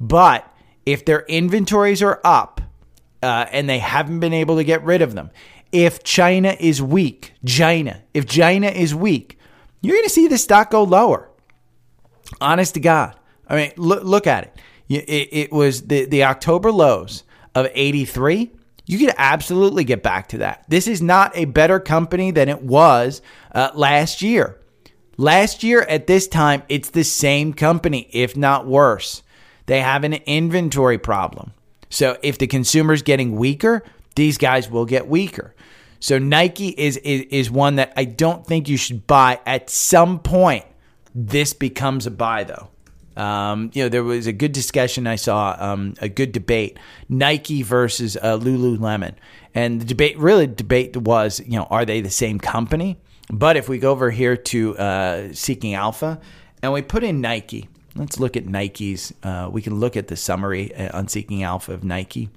But 0.00 0.48
if 0.86 1.04
their 1.04 1.20
inventories 1.22 2.02
are 2.02 2.20
up 2.24 2.60
uh, 3.22 3.46
and 3.52 3.68
they 3.68 3.78
haven't 3.78 4.20
been 4.20 4.32
able 4.32 4.56
to 4.56 4.64
get 4.64 4.82
rid 4.84 5.02
of 5.02 5.14
them, 5.14 5.30
if 5.70 6.02
China 6.02 6.56
is 6.58 6.80
weak, 6.82 7.34
China, 7.44 8.02
if 8.14 8.26
China 8.26 8.68
is 8.68 8.94
weak, 8.94 9.38
you're 9.80 9.96
going 9.96 10.04
to 10.04 10.10
see 10.10 10.28
the 10.28 10.38
stock 10.38 10.70
go 10.70 10.82
lower. 10.84 11.30
Honest 12.40 12.74
to 12.74 12.80
God. 12.80 13.16
I 13.48 13.56
mean, 13.56 13.72
look, 13.76 14.04
look 14.04 14.26
at 14.26 14.44
it. 14.44 14.56
It, 14.88 15.28
it 15.32 15.52
was 15.52 15.82
the, 15.82 16.04
the 16.04 16.24
October 16.24 16.70
lows 16.70 17.24
of 17.54 17.68
83 17.74 18.50
you 18.86 18.98
could 18.98 19.14
absolutely 19.16 19.84
get 19.84 20.02
back 20.02 20.28
to 20.28 20.38
that. 20.38 20.64
This 20.68 20.86
is 20.86 21.00
not 21.00 21.36
a 21.36 21.44
better 21.44 21.78
company 21.78 22.30
than 22.30 22.48
it 22.48 22.62
was 22.62 23.22
uh, 23.54 23.70
last 23.74 24.22
year. 24.22 24.58
Last 25.16 25.62
year 25.62 25.82
at 25.82 26.06
this 26.06 26.26
time, 26.26 26.62
it's 26.68 26.90
the 26.90 27.04
same 27.04 27.52
company, 27.52 28.08
if 28.12 28.36
not 28.36 28.66
worse. 28.66 29.22
They 29.66 29.80
have 29.80 30.04
an 30.04 30.14
inventory 30.14 30.98
problem. 30.98 31.52
So 31.90 32.16
if 32.22 32.38
the 32.38 32.46
consumer's 32.46 33.02
getting 33.02 33.36
weaker, 33.36 33.84
these 34.16 34.38
guys 34.38 34.70
will 34.70 34.86
get 34.86 35.06
weaker. 35.06 35.54
So 36.00 36.18
Nike 36.18 36.68
is, 36.68 36.96
is, 36.96 37.22
is 37.30 37.50
one 37.50 37.76
that 37.76 37.92
I 37.96 38.04
don't 38.04 38.44
think 38.44 38.68
you 38.68 38.76
should 38.76 39.06
buy. 39.06 39.38
At 39.46 39.70
some 39.70 40.18
point, 40.18 40.64
this 41.14 41.52
becomes 41.52 42.06
a 42.06 42.10
buy 42.10 42.44
though. 42.44 42.71
Um, 43.16 43.70
you 43.74 43.82
know, 43.82 43.88
there 43.88 44.04
was 44.04 44.26
a 44.26 44.32
good 44.32 44.52
discussion 44.52 45.06
I 45.06 45.16
saw, 45.16 45.56
um, 45.58 45.94
a 46.00 46.08
good 46.08 46.32
debate, 46.32 46.78
Nike 47.08 47.62
versus 47.62 48.16
uh, 48.16 48.38
Lululemon, 48.38 49.14
and 49.54 49.80
the 49.80 49.84
debate 49.84 50.18
really 50.18 50.46
debate 50.46 50.96
was, 50.96 51.40
you 51.40 51.58
know, 51.58 51.64
are 51.64 51.84
they 51.84 52.00
the 52.00 52.10
same 52.10 52.38
company? 52.38 52.98
But 53.30 53.56
if 53.56 53.68
we 53.68 53.78
go 53.78 53.92
over 53.92 54.10
here 54.10 54.36
to 54.36 54.76
uh, 54.76 55.32
Seeking 55.32 55.74
Alpha 55.74 56.20
and 56.62 56.72
we 56.72 56.82
put 56.82 57.04
in 57.04 57.20
Nike, 57.20 57.68
let's 57.94 58.18
look 58.18 58.36
at 58.36 58.46
Nike's. 58.46 59.12
Uh, 59.22 59.48
we 59.50 59.62
can 59.62 59.78
look 59.78 59.96
at 59.96 60.08
the 60.08 60.16
summary 60.16 60.74
uh, 60.74 60.96
on 60.96 61.08
Seeking 61.08 61.42
Alpha 61.42 61.72
of 61.72 61.84
Nike. 61.84 62.28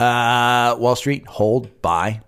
Uh, 0.00 0.76
Wall 0.78 0.96
Street 0.96 1.26
hold 1.26 1.80
buy. 1.82 2.22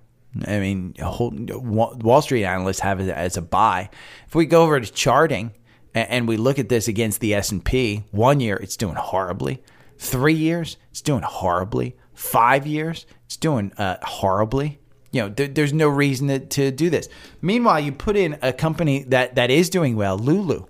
I 0.47 0.59
mean, 0.59 0.95
hold, 1.01 1.51
Wall 1.51 2.23
Street 2.23 2.45
analysts 2.45 2.81
have 2.81 3.01
it 3.01 3.09
as 3.09 3.37
a 3.37 3.43
buy. 3.43 3.91
If 4.27 4.35
we 4.35 4.47
go 4.47 4.63
over 4.63 4.79
to 4.79 4.93
charting 4.93 5.53
and, 5.95 6.29
we 6.29 6.37
look 6.37 6.59
at 6.59 6.69
this 6.69 6.89
against 6.89 7.21
the 7.21 7.35
S 7.35 7.53
and 7.53 7.65
P, 7.65 8.05
one 8.11 8.41
year 8.41 8.57
it's 8.57 8.77
doing 8.77 8.97
horribly. 8.97 9.63
Three 9.99 10.35
years 10.35 10.77
it's 10.91 11.01
doing 11.01 11.23
horribly. 11.23 11.97
Five 12.15 12.67
years 12.67 13.07
it's 13.27 13.37
doing 13.37 13.73
uh, 13.79 13.97
horribly. 14.03 14.79
You 15.13 15.23
know, 15.23 15.29
there, 15.29 15.47
there's 15.47 15.73
no 15.73 15.89
reason 15.89 16.29
to, 16.29 16.41
to 16.41 16.71
do 16.73 16.91
this. 16.91 17.09
Meanwhile, 17.41 17.81
you 17.81 17.93
put 17.93 18.17
in 18.17 18.39
a 18.43 18.53
company 18.53 19.05
that 19.05 19.37
that 19.37 19.51
is 19.51 19.71
doing 19.71 19.95
well, 19.95 20.19
Lulu, 20.19 20.67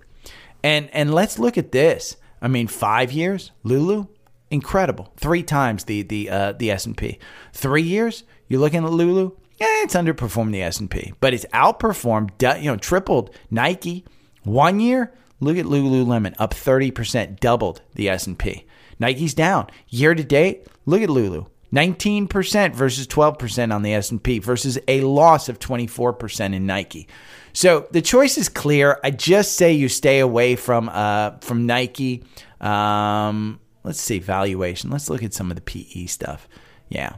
and 0.63 0.89
and 0.93 1.13
let's 1.13 1.39
look 1.39 1.57
at 1.57 1.71
this. 1.71 2.17
I 2.41 2.47
mean, 2.47 2.67
five 2.67 3.11
years, 3.11 3.51
Lulu 3.63 4.05
incredible. 4.51 5.11
Three 5.17 5.43
times 5.43 5.85
the 5.85 6.01
the 6.03 6.29
uh, 6.29 6.51
the 6.53 6.71
S 6.71 6.85
and 6.85 6.97
P. 6.97 7.19
Three 7.53 7.81
years, 7.81 8.23
you're 8.47 8.59
looking 8.59 8.83
at 8.83 8.91
Lulu. 8.91 9.31
Yeah, 9.57 9.83
it's 9.83 9.95
underperformed 9.95 10.51
the 10.51 10.61
S 10.61 10.79
and 10.79 10.91
P, 10.91 11.13
but 11.19 11.33
it's 11.33 11.45
outperformed. 11.53 12.61
You 12.61 12.71
know, 12.71 12.77
tripled 12.77 13.35
Nike. 13.49 14.05
One 14.45 14.79
year, 14.79 15.13
look 15.39 15.57
at 15.57 15.65
Lululemon 15.65 16.35
up 16.39 16.53
thirty 16.53 16.91
percent, 16.91 17.39
doubled 17.39 17.81
the 17.95 18.09
S 18.09 18.27
and 18.27 18.39
P. 18.39 18.65
Nike's 18.99 19.33
down 19.33 19.67
year 19.89 20.15
to 20.15 20.23
date. 20.23 20.67
Look 20.85 21.01
at 21.01 21.09
Lulu. 21.09 21.45
19% 21.73 22.73
versus 22.73 23.05
12% 23.05 23.75
on 23.75 23.81
the 23.81 23.93
S&P 23.95 24.39
versus 24.39 24.79
a 24.87 25.01
loss 25.01 25.49
of 25.49 25.59
24% 25.59 26.53
in 26.53 26.65
Nike. 26.65 27.05
So 27.51 27.87
the 27.91 28.01
choice 28.01 28.37
is 28.37 28.47
clear. 28.47 28.97
I 29.03 29.11
just 29.11 29.57
say 29.57 29.73
you 29.73 29.89
stay 29.89 30.19
away 30.19 30.55
from 30.55 30.87
uh, 30.87 31.31
from 31.41 31.65
Nike. 31.65 32.23
Um, 32.61 33.59
Let's 33.85 34.01
see 34.01 34.17
valuation. 34.17 34.89
Let's 34.89 35.11
look 35.11 35.21
at 35.21 35.35
some 35.35 35.51
of 35.51 35.55
the 35.55 35.61
PE 35.61 36.07
stuff. 36.07 36.49
Yeah. 36.89 37.17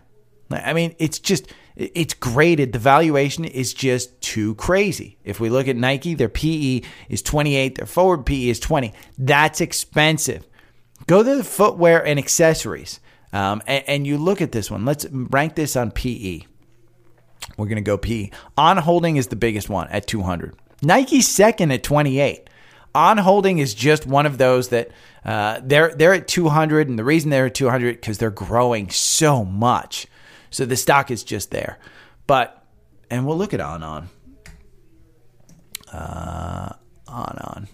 I 0.52 0.74
mean, 0.74 0.96
it's 1.00 1.18
just 1.18 1.48
it's 1.78 2.14
graded. 2.14 2.74
The 2.74 2.80
valuation 2.80 3.46
is 3.46 3.74
just 3.74 4.20
too 4.22 4.56
crazy. 4.56 5.18
If 5.24 5.40
we 5.40 5.50
look 5.50 5.68
at 5.68 5.76
Nike, 5.76 6.16
their 6.16 6.30
PE 6.30 6.82
is 7.08 7.22
28, 7.22 7.76
their 7.76 7.86
forward 7.86 8.26
PE 8.26 8.50
is 8.50 8.60
20. 8.60 8.94
That's 9.18 9.62
expensive. 9.62 10.48
Go 11.06 11.24
to 11.24 11.36
the 11.36 11.44
footwear 11.44 12.04
and 12.06 12.18
accessories, 12.18 13.00
um, 13.32 13.62
and, 13.68 13.84
and 13.88 14.08
you 14.08 14.18
look 14.18 14.42
at 14.42 14.52
this 14.52 14.72
one. 14.72 14.86
Let's 14.86 15.06
rank 15.12 15.56
this 15.56 15.76
on 15.76 15.92
PE. 15.92 16.42
We're 17.56 17.68
going 17.68 17.76
to 17.76 17.82
go 17.82 17.98
PE. 17.98 18.32
On 18.58 18.78
holding 18.78 19.18
is 19.18 19.28
the 19.28 19.36
biggest 19.36 19.70
one 19.70 19.88
at 19.90 20.08
200. 20.08 20.56
Nike's 20.82 21.28
second 21.28 21.72
at 21.72 21.84
28. 21.84 22.50
On 22.96 23.18
holding 23.20 23.60
is 23.60 23.76
just 23.76 24.08
one 24.08 24.26
of 24.26 24.40
those 24.40 24.70
that 24.70 24.90
uh, 25.24 25.60
they're 25.64 25.94
they're 25.94 26.14
at 26.14 26.28
200, 26.28 26.90
and 26.90 26.98
the 26.98 27.04
reason 27.04 27.30
they're 27.30 27.46
at 27.46 27.54
200 27.54 27.96
because 27.96 28.18
they're 28.18 28.32
growing 28.32 28.90
so 28.90 29.46
much. 29.46 30.08
So 30.50 30.66
the 30.66 30.76
stock 30.76 31.12
is 31.12 31.24
just 31.24 31.52
there. 31.52 31.80
But 32.26 32.64
and 33.10 33.26
we'll 33.26 33.38
look 33.38 33.54
at 33.54 33.62
on 33.62 33.84
on 33.84 34.10
uh, 35.92 36.74
on 37.08 37.38
on. 37.40 37.68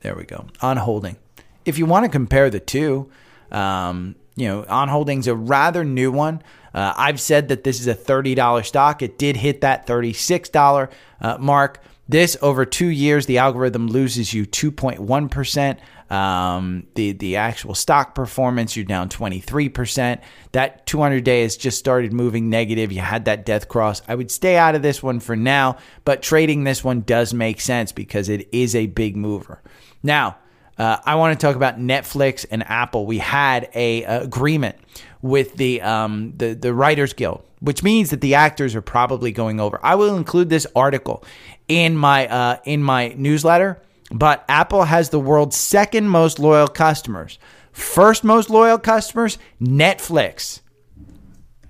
There 0.00 0.14
we 0.14 0.24
go. 0.24 0.46
On 0.60 0.76
holding. 0.76 1.16
If 1.64 1.78
you 1.78 1.86
want 1.86 2.04
to 2.04 2.08
compare 2.08 2.50
the 2.50 2.60
two, 2.60 3.10
um, 3.50 4.14
you 4.36 4.46
know, 4.46 4.64
on 4.68 4.88
holding's 4.88 5.26
a 5.26 5.34
rather 5.34 5.84
new 5.84 6.12
one. 6.12 6.42
Uh, 6.72 6.94
I've 6.96 7.20
said 7.20 7.48
that 7.48 7.64
this 7.64 7.80
is 7.80 7.88
a 7.88 7.94
$30 7.94 8.64
stock. 8.64 9.02
It 9.02 9.18
did 9.18 9.36
hit 9.36 9.62
that 9.62 9.86
$36 9.86 10.90
uh, 11.20 11.38
mark. 11.38 11.82
This 12.08 12.38
over 12.40 12.64
two 12.64 12.86
years, 12.86 13.26
the 13.26 13.38
algorithm 13.38 13.88
loses 13.88 14.32
you 14.32 14.46
2.1%. 14.46 15.78
Um, 16.10 16.86
the 16.94 17.12
the 17.12 17.36
actual 17.36 17.74
stock 17.74 18.14
performance, 18.14 18.74
you're 18.74 18.86
down 18.86 19.10
23%. 19.10 20.20
That 20.52 20.86
200 20.86 21.22
day 21.22 21.42
has 21.42 21.54
just 21.54 21.78
started 21.78 22.14
moving 22.14 22.48
negative. 22.48 22.92
You 22.92 23.02
had 23.02 23.26
that 23.26 23.44
death 23.44 23.68
cross. 23.68 24.00
I 24.08 24.14
would 24.14 24.30
stay 24.30 24.56
out 24.56 24.74
of 24.74 24.80
this 24.80 25.02
one 25.02 25.20
for 25.20 25.36
now, 25.36 25.76
but 26.06 26.22
trading 26.22 26.64
this 26.64 26.82
one 26.82 27.02
does 27.02 27.34
make 27.34 27.60
sense 27.60 27.92
because 27.92 28.30
it 28.30 28.48
is 28.52 28.74
a 28.74 28.86
big 28.86 29.14
mover. 29.14 29.60
Now, 30.02 30.38
uh, 30.78 30.96
I 31.04 31.16
want 31.16 31.38
to 31.38 31.46
talk 31.46 31.56
about 31.56 31.78
Netflix 31.78 32.46
and 32.50 32.62
Apple. 32.70 33.04
We 33.04 33.18
had 33.18 33.68
a, 33.74 34.04
a 34.04 34.22
agreement 34.22 34.76
with 35.20 35.56
the 35.56 35.82
um, 35.82 36.32
the 36.36 36.54
the 36.54 36.72
Writers 36.72 37.12
Guild, 37.12 37.42
which 37.60 37.82
means 37.82 38.10
that 38.10 38.22
the 38.22 38.34
actors 38.34 38.74
are 38.74 38.80
probably 38.80 39.32
going 39.32 39.60
over. 39.60 39.78
I 39.82 39.96
will 39.96 40.16
include 40.16 40.48
this 40.48 40.66
article 40.74 41.24
in 41.68 41.96
my 41.96 42.26
uh, 42.26 42.56
in 42.64 42.82
my 42.82 43.14
newsletter. 43.16 43.80
But 44.10 44.44
Apple 44.48 44.84
has 44.84 45.10
the 45.10 45.20
world's 45.20 45.56
second 45.56 46.08
most 46.08 46.38
loyal 46.38 46.68
customers. 46.68 47.38
First 47.72 48.24
most 48.24 48.50
loyal 48.50 48.78
customers, 48.78 49.38
Netflix. 49.60 50.60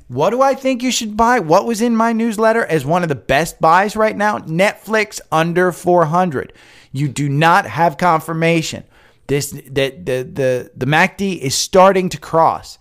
What 0.06 0.30
do 0.30 0.40
I 0.40 0.54
think 0.54 0.82
you 0.82 0.90
should 0.90 1.16
buy? 1.16 1.38
What 1.40 1.66
was 1.66 1.82
in 1.82 1.94
my 1.94 2.14
newsletter 2.14 2.64
as 2.64 2.86
one 2.86 3.02
of 3.02 3.10
the 3.10 3.14
best 3.14 3.60
buys 3.60 3.94
right 3.94 4.16
now? 4.16 4.38
Netflix 4.38 5.20
under 5.30 5.70
400. 5.70 6.54
You 6.92 7.08
do 7.08 7.28
not 7.28 7.66
have 7.66 7.98
confirmation. 7.98 8.84
This 9.26 9.50
the 9.50 9.90
the 9.90 10.22
the 10.22 10.70
the 10.74 10.86
MACD 10.86 11.38
is 11.38 11.54
starting 11.54 12.08
to 12.08 12.18
cross. 12.18 12.78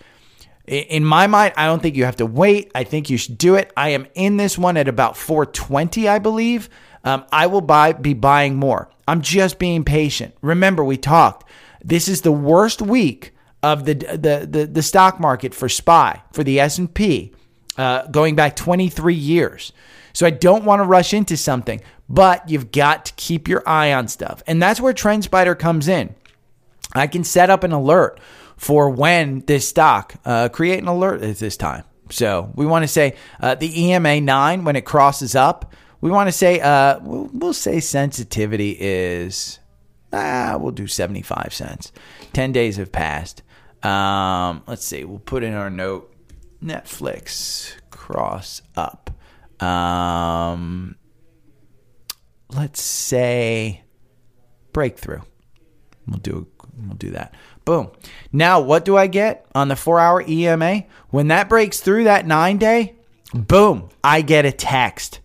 In 0.65 1.03
my 1.03 1.27
mind, 1.27 1.53
I 1.57 1.65
don't 1.65 1.81
think 1.81 1.95
you 1.95 2.05
have 2.05 2.17
to 2.17 2.25
wait. 2.25 2.71
I 2.75 2.83
think 2.83 3.09
you 3.09 3.17
should 3.17 3.37
do 3.37 3.55
it. 3.55 3.71
I 3.75 3.89
am 3.89 4.07
in 4.15 4.37
this 4.37 4.57
one 4.57 4.75
at 4.75 4.89
about 4.89 5.15
420, 5.15 6.09
I 6.09 6.19
believe. 6.19 6.69
Um, 7.03 7.25
I 7.31 7.47
will 7.47 7.61
buy 7.61 7.93
be 7.93 8.13
buying 8.13 8.55
more. 8.55 8.89
I'm 9.07 9.21
just 9.21 9.59
being 9.59 9.83
patient. 9.83 10.35
Remember, 10.41 10.83
we 10.83 10.97
talked. 10.97 11.49
This 11.83 12.07
is 12.07 12.21
the 12.21 12.31
worst 12.31 12.81
week 12.81 13.33
of 13.63 13.85
the 13.85 13.93
the 13.93 14.47
the, 14.49 14.65
the 14.65 14.81
stock 14.83 15.19
market 15.19 15.53
for 15.53 15.69
SPY 15.69 16.21
for 16.33 16.43
the 16.43 16.59
S 16.59 16.77
and 16.77 16.93
P, 16.93 17.33
uh, 17.77 18.07
going 18.07 18.35
back 18.35 18.55
23 18.55 19.13
years. 19.13 19.71
So 20.13 20.25
I 20.25 20.31
don't 20.31 20.65
want 20.65 20.79
to 20.79 20.83
rush 20.83 21.13
into 21.13 21.37
something, 21.37 21.79
but 22.09 22.49
you've 22.49 22.71
got 22.71 23.05
to 23.05 23.13
keep 23.13 23.47
your 23.47 23.67
eye 23.67 23.93
on 23.93 24.07
stuff, 24.07 24.41
and 24.47 24.61
that's 24.61 24.81
where 24.81 24.93
TrendSpider 24.93 25.57
comes 25.57 25.87
in. 25.87 26.15
I 26.93 27.07
can 27.07 27.23
set 27.23 27.49
up 27.49 27.63
an 27.63 27.71
alert 27.71 28.19
for 28.55 28.89
when 28.89 29.41
this 29.41 29.69
stock, 29.69 30.15
uh, 30.25 30.49
create 30.49 30.79
an 30.79 30.87
alert 30.87 31.21
at 31.21 31.37
this 31.37 31.55
time. 31.55 31.83
So 32.09 32.51
we 32.55 32.65
want 32.65 32.83
to 32.83 32.87
say 32.87 33.15
uh, 33.39 33.55
the 33.55 33.89
EMA 33.89 34.21
9, 34.21 34.63
when 34.63 34.75
it 34.75 34.85
crosses 34.85 35.35
up, 35.35 35.73
we 36.01 36.09
want 36.09 36.27
to 36.27 36.31
say, 36.31 36.59
uh, 36.59 36.99
we'll, 37.01 37.29
we'll 37.33 37.53
say 37.53 37.79
sensitivity 37.79 38.77
is, 38.79 39.59
ah, 40.13 40.57
we'll 40.59 40.71
do 40.71 40.87
75 40.87 41.53
cents. 41.53 41.91
10 42.33 42.51
days 42.51 42.77
have 42.77 42.91
passed. 42.91 43.43
Um, 43.83 44.63
let's 44.67 44.85
see, 44.85 45.03
we'll 45.03 45.19
put 45.19 45.43
in 45.43 45.53
our 45.53 45.69
note 45.69 46.13
Netflix 46.63 47.73
cross 47.89 48.61
up. 48.75 49.11
Um, 49.61 50.95
let's 52.49 52.81
say 52.81 53.83
breakthrough. 54.73 55.21
We'll 56.07 56.19
do 56.19 56.47
we'll 56.77 56.95
do 56.95 57.11
that. 57.11 57.33
Boom. 57.65 57.91
Now, 58.31 58.59
what 58.59 58.85
do 58.85 58.95
I 58.95 59.07
get 59.07 59.45
on 59.53 59.67
the 59.67 59.75
four 59.75 59.99
hour 59.99 60.23
EMA? 60.27 60.83
When 61.09 61.27
that 61.27 61.49
breaks 61.49 61.79
through 61.79 62.05
that 62.05 62.25
nine 62.25 62.57
day, 62.57 62.95
boom, 63.33 63.89
I 64.03 64.21
get 64.21 64.45
a 64.45 64.51
text. 64.51 65.19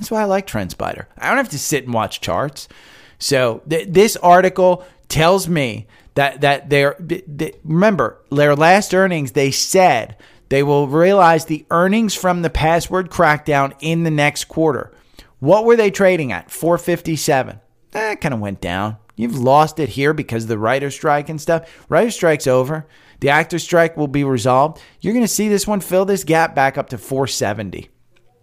That's 0.00 0.10
why 0.10 0.22
I 0.22 0.24
like 0.24 0.46
TrendSpider. 0.46 1.04
I 1.18 1.28
don't 1.28 1.36
have 1.36 1.50
to 1.50 1.58
sit 1.58 1.84
and 1.84 1.92
watch 1.92 2.22
charts. 2.22 2.68
So 3.18 3.60
th- 3.68 3.88
this 3.90 4.16
article 4.16 4.82
tells 5.08 5.46
me 5.46 5.86
that 6.14 6.40
that 6.40 6.70
they're 6.70 6.96
they, 6.98 7.52
remember 7.64 8.18
their 8.30 8.56
last 8.56 8.94
earnings. 8.94 9.32
They 9.32 9.50
said 9.50 10.16
they 10.48 10.62
will 10.62 10.88
realize 10.88 11.44
the 11.44 11.66
earnings 11.70 12.14
from 12.14 12.40
the 12.40 12.48
password 12.48 13.10
crackdown 13.10 13.74
in 13.80 14.04
the 14.04 14.10
next 14.10 14.44
quarter. 14.44 14.90
What 15.38 15.66
were 15.66 15.76
they 15.76 15.90
trading 15.90 16.32
at? 16.32 16.50
457. 16.50 17.60
That 17.90 18.22
kind 18.22 18.32
of 18.32 18.40
went 18.40 18.62
down. 18.62 18.96
You've 19.16 19.38
lost 19.38 19.78
it 19.78 19.90
here 19.90 20.14
because 20.14 20.44
of 20.44 20.48
the 20.48 20.58
writer 20.58 20.90
strike 20.90 21.28
and 21.28 21.38
stuff. 21.38 21.84
Writer 21.90 22.10
strike's 22.10 22.46
over. 22.46 22.86
The 23.20 23.28
actor 23.28 23.58
strike 23.58 23.98
will 23.98 24.08
be 24.08 24.24
resolved. 24.24 24.80
You're 25.02 25.12
going 25.12 25.24
to 25.24 25.28
see 25.28 25.50
this 25.50 25.66
one 25.66 25.80
fill 25.80 26.06
this 26.06 26.24
gap 26.24 26.54
back 26.54 26.78
up 26.78 26.88
to 26.88 26.96
470. 26.96 27.90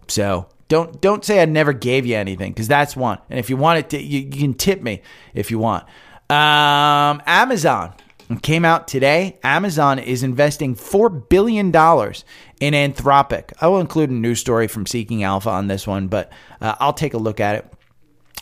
So 0.06 0.48
don't 0.68 1.00
don't 1.00 1.24
say 1.24 1.42
I 1.42 1.46
never 1.46 1.72
gave 1.72 2.06
you 2.06 2.16
anything 2.16 2.52
because 2.52 2.68
that's 2.68 2.96
one. 2.96 3.18
And 3.30 3.38
if 3.38 3.50
you 3.50 3.56
want 3.56 3.78
it, 3.80 3.90
to, 3.90 4.02
you, 4.02 4.20
you 4.20 4.30
can 4.30 4.54
tip 4.54 4.82
me 4.82 5.02
if 5.34 5.50
you 5.50 5.58
want. 5.58 5.84
Um, 6.30 7.22
Amazon 7.26 7.94
came 8.42 8.64
out 8.64 8.86
today. 8.86 9.38
Amazon 9.42 9.98
is 9.98 10.22
investing 10.22 10.74
four 10.74 11.08
billion 11.08 11.70
dollars 11.70 12.24
in 12.60 12.74
Anthropic. 12.74 13.52
I 13.60 13.68
will 13.68 13.80
include 13.80 14.10
a 14.10 14.14
news 14.14 14.40
story 14.40 14.68
from 14.68 14.86
Seeking 14.86 15.22
Alpha 15.22 15.50
on 15.50 15.68
this 15.68 15.86
one, 15.86 16.08
but 16.08 16.30
uh, 16.60 16.74
I'll 16.78 16.92
take 16.92 17.14
a 17.14 17.18
look 17.18 17.40
at 17.40 17.56
it. 17.56 17.72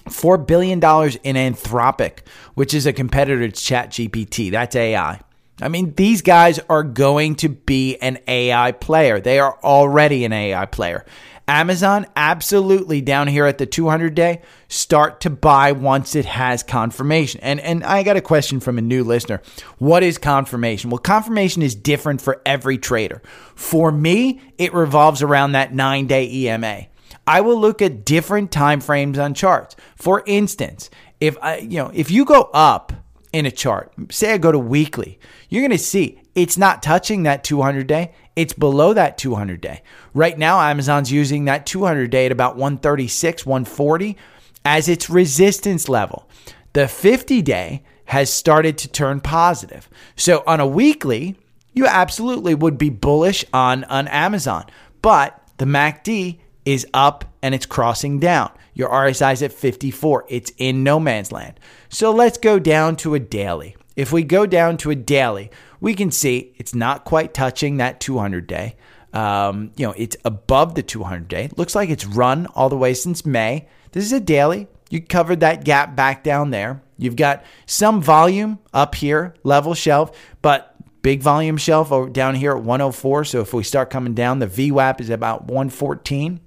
$4 0.07 0.47
billion 0.47 0.79
in 0.79 1.55
Anthropic, 1.55 2.21
which 2.55 2.75
is 2.75 2.87
a 2.87 2.93
competitor 2.93 3.49
to 3.49 3.53
ChatGPT. 3.53 4.51
That's 4.51 4.77
AI. 4.77 5.21
I 5.61 5.69
mean, 5.69 5.95
these 5.95 6.23
guys 6.23 6.61
are 6.69 6.83
going 6.83 7.37
to 7.37 7.49
be 7.49 7.97
an 7.97 8.19
AI 8.29 8.73
player. 8.73 9.21
They 9.21 9.39
are 9.39 9.59
already 9.65 10.25
an 10.25 10.33
AI 10.33 10.67
player. 10.67 11.05
Amazon, 11.49 12.07
absolutely 12.17 13.01
down 13.01 13.29
here 13.29 13.47
at 13.47 13.59
the 13.59 13.67
200 13.67 14.15
day, 14.15 14.43
start 14.69 15.21
to 15.21 15.31
buy 15.31 15.73
once 15.73 16.17
it 16.17 16.25
has 16.25 16.63
confirmation. 16.63 17.41
And 17.41 17.61
and 17.61 17.85
I 17.85 18.03
got 18.03 18.17
a 18.17 18.21
question 18.21 18.59
from 18.59 18.79
a 18.79 18.83
new 18.83 19.05
listener. 19.05 19.41
What 19.79 20.03
is 20.03 20.19
confirmation? 20.19 20.91
Well, 20.91 20.99
confirmation 20.99 21.63
is 21.63 21.75
different 21.75 22.21
for 22.21 22.43
every 22.45 22.79
trader. 22.79 23.23
For 23.55 23.93
me, 23.93 24.41
it 24.59 24.75
revolves 24.75 25.23
around 25.23 25.53
that 25.53 25.73
9-day 25.73 26.29
EMA. 26.29 26.87
I 27.27 27.41
will 27.41 27.61
look 27.61 27.81
at 27.81 28.05
different 28.05 28.51
time 28.51 28.81
frames 28.81 29.19
on 29.19 29.35
charts. 29.35 29.77
For 29.97 30.23
instance, 30.27 30.91
if 31.21 31.37
I, 31.43 31.59
you 31.59 31.79
know, 31.79 31.91
if 31.95 32.11
you 32.11 32.25
go 32.25 32.51
up 32.53 32.93
in 33.33 33.47
a 33.47 33.51
chart, 33.51 33.93
say 34.11 34.33
I 34.33 34.39
go 34.39 34.53
to 34.53 34.59
weekly, 34.59 35.19
you're 35.49 35.63
going 35.63 35.71
to 35.71 35.79
see 35.79 36.21
it's 36.37 36.59
not 36.59 36.83
touching 36.83 37.25
that 37.25 37.43
200 37.43 37.87
day. 37.87 38.13
It's 38.37 38.53
below 38.53 38.93
that 38.93 39.17
200 39.17 39.61
day. 39.61 39.83
Right 40.13 40.39
now, 40.39 40.61
Amazon's 40.61 41.11
using 41.11 41.47
that 41.47 41.65
200 41.65 42.11
day 42.11 42.27
at 42.27 42.33
about 42.33 42.57
136, 42.57 43.47
140 43.47 44.17
as 44.65 44.89
its 44.89 45.09
resistance 45.09 45.89
level. 45.89 46.29
The 46.75 46.87
50 46.87 47.41
day 47.41 47.83
has 48.05 48.31
started 48.31 48.77
to 48.79 48.89
turn 48.89 49.21
positive. 49.21 49.89
So 50.15 50.45
on 50.47 50.61
a 50.61 50.67
weekly, 50.67 51.37
you 51.73 51.87
absolutely 51.87 52.55
would 52.55 52.77
be 52.77 52.91
bullish 52.91 53.45
on, 53.55 53.85
on 53.85 54.07
Amazon. 54.09 54.67
But 55.01 55.41
the 55.57 55.65
MACD 55.65 56.39
is 56.67 56.87
up 56.93 57.25
and 57.43 57.55
it's 57.55 57.67
crossing 57.67 58.19
down. 58.21 58.51
Your 58.75 58.91
RSI 58.91 59.33
is 59.33 59.43
at 59.43 59.53
54. 59.53 60.27
It's 60.29 60.53
in 60.59 60.85
no 60.85 61.01
man's 61.01 61.33
land. 61.33 61.59
So 61.89 62.11
let's 62.13 62.37
go 62.37 62.59
down 62.59 62.97
to 62.97 63.15
a 63.15 63.19
daily. 63.19 63.76
If 63.97 64.13
we 64.13 64.23
go 64.23 64.47
down 64.47 64.77
to 64.79 64.91
a 64.91 64.95
daily, 64.95 65.51
we 65.81 65.95
can 65.95 66.11
see 66.11 66.53
it's 66.57 66.75
not 66.75 67.05
quite 67.05 67.35
touching 67.35 67.79
that 67.79 67.99
200 67.99 68.47
day. 68.47 68.77
Um, 69.13 69.73
you 69.77 69.87
know, 69.87 69.95
it's 69.97 70.17
above 70.25 70.75
the 70.75 70.83
200 70.83 71.27
day. 71.27 71.49
Looks 71.57 71.75
like 71.75 71.89
it's 71.89 72.05
run 72.05 72.47
all 72.55 72.69
the 72.69 72.77
way 72.77 72.93
since 72.93 73.25
May. 73.25 73.67
This 73.93 74.05
is 74.05 74.13
a 74.13 74.21
daily. 74.21 74.69
You 74.91 75.01
covered 75.01 75.41
that 75.41 75.65
gap 75.65 75.97
back 75.97 76.23
down 76.23 76.51
there. 76.51 76.83
You've 76.99 77.17
got 77.17 77.45
some 77.65 78.03
volume 78.03 78.59
up 78.73 78.95
here, 78.95 79.35
level 79.43 79.75
shelf, 79.75 80.17
but 80.43 80.77
big 81.03 81.23
volume 81.23 81.57
shelf 81.57 81.91
down 82.13 82.35
here 82.35 82.53
at 82.53 82.63
104. 82.63 83.25
So 83.25 83.41
if 83.41 83.55
we 83.55 83.63
start 83.63 83.91
coming 83.91 84.15
down, 84.15 84.39
the 84.39 84.47
VWAP 84.47 85.01
is 85.01 85.11
about 85.11 85.45
114. 85.47 86.41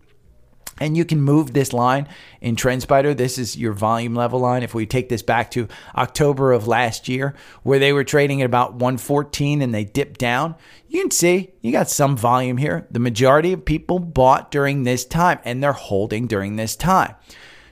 And 0.80 0.96
you 0.96 1.06
can 1.06 1.22
move 1.22 1.54
this 1.54 1.74
line 1.74 2.08
in 2.42 2.56
TrendSpider. 2.56 3.16
This 3.16 3.38
is 3.38 3.58
your 3.58 3.74
volume 3.74 4.16
level 4.16 4.40
line. 4.40 4.64
If 4.64 4.74
we 4.74 4.86
take 4.86 5.10
this 5.10 5.22
back 5.22 5.52
to 5.52 5.68
October 5.96 6.52
of 6.52 6.68
last 6.68 7.08
year, 7.08 7.36
where 7.64 7.80
they 7.80 7.94
were 7.94 8.04
trading 8.04 8.42
at 8.42 8.46
about 8.46 8.74
114 8.74 9.62
and 9.62 9.74
they 9.74 9.84
dipped 9.84 10.20
down, 10.20 10.56
you 10.88 11.02
can 11.02 11.12
see 11.12 11.52
you 11.62 11.72
got 11.72 11.90
some 11.90 12.16
volume 12.16 12.58
here. 12.58 12.88
The 12.92 13.00
majority 13.00 13.54
of 13.54 13.66
people 13.66 14.00
bought 14.00 14.52
during 14.52 14.84
this 14.84 15.06
time 15.06 15.40
and 15.44 15.62
they're 15.62 15.74
holding 15.74 16.28
during 16.28 16.56
this 16.56 16.76
time. 16.76 17.16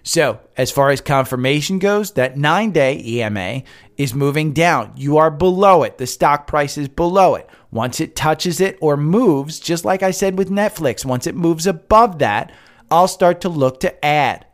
So, 0.07 0.39
as 0.55 0.71
far 0.71 0.91
as 0.91 1.01
confirmation 1.01 1.79
goes, 1.79 2.11
that 2.11 2.37
nine 2.37 2.71
day 2.71 2.97
EMA 2.97 3.63
is 3.97 4.13
moving 4.13 4.53
down. 4.53 4.93
You 4.95 5.17
are 5.17 5.29
below 5.29 5.83
it. 5.83 5.97
The 5.97 6.07
stock 6.07 6.47
price 6.47 6.77
is 6.77 6.87
below 6.87 7.35
it. 7.35 7.49
Once 7.71 7.99
it 7.99 8.15
touches 8.15 8.61
it 8.61 8.77
or 8.79 8.95
moves, 8.95 9.59
just 9.59 9.83
like 9.83 10.03
I 10.03 10.11
said 10.11 10.37
with 10.37 10.49
Netflix, 10.49 11.03
once 11.03 11.27
it 11.27 11.35
moves 11.35 11.67
above 11.67 12.19
that, 12.19 12.53
I'll 12.89 13.07
start 13.07 13.41
to 13.41 13.49
look 13.49 13.81
to 13.81 14.05
add. 14.05 14.45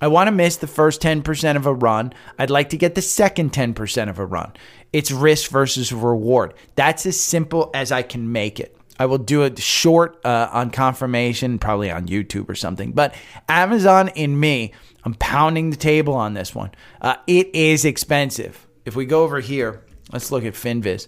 I 0.00 0.08
want 0.08 0.28
to 0.28 0.32
miss 0.32 0.56
the 0.56 0.66
first 0.66 1.02
10% 1.02 1.56
of 1.56 1.66
a 1.66 1.74
run. 1.74 2.12
I'd 2.38 2.50
like 2.50 2.70
to 2.70 2.76
get 2.76 2.94
the 2.94 3.02
second 3.02 3.52
10% 3.52 4.08
of 4.08 4.18
a 4.18 4.26
run. 4.26 4.52
It's 4.92 5.10
risk 5.10 5.50
versus 5.50 5.92
reward. 5.92 6.54
That's 6.76 7.04
as 7.04 7.20
simple 7.20 7.70
as 7.74 7.90
I 7.90 8.02
can 8.02 8.30
make 8.30 8.60
it. 8.60 8.76
I 8.98 9.06
will 9.06 9.18
do 9.18 9.42
a 9.42 9.56
short 9.60 10.20
uh, 10.24 10.48
on 10.52 10.70
confirmation, 10.70 11.58
probably 11.58 11.90
on 11.90 12.06
YouTube 12.06 12.48
or 12.48 12.54
something. 12.54 12.92
But 12.92 13.14
Amazon 13.48 14.08
in 14.08 14.38
me, 14.38 14.72
I'm 15.04 15.14
pounding 15.14 15.70
the 15.70 15.76
table 15.76 16.14
on 16.14 16.34
this 16.34 16.54
one. 16.54 16.70
Uh, 17.00 17.16
it 17.26 17.54
is 17.54 17.84
expensive. 17.84 18.66
If 18.84 18.96
we 18.96 19.06
go 19.06 19.22
over 19.22 19.40
here, 19.40 19.84
let's 20.12 20.32
look 20.32 20.44
at 20.44 20.54
Finviz. 20.54 21.06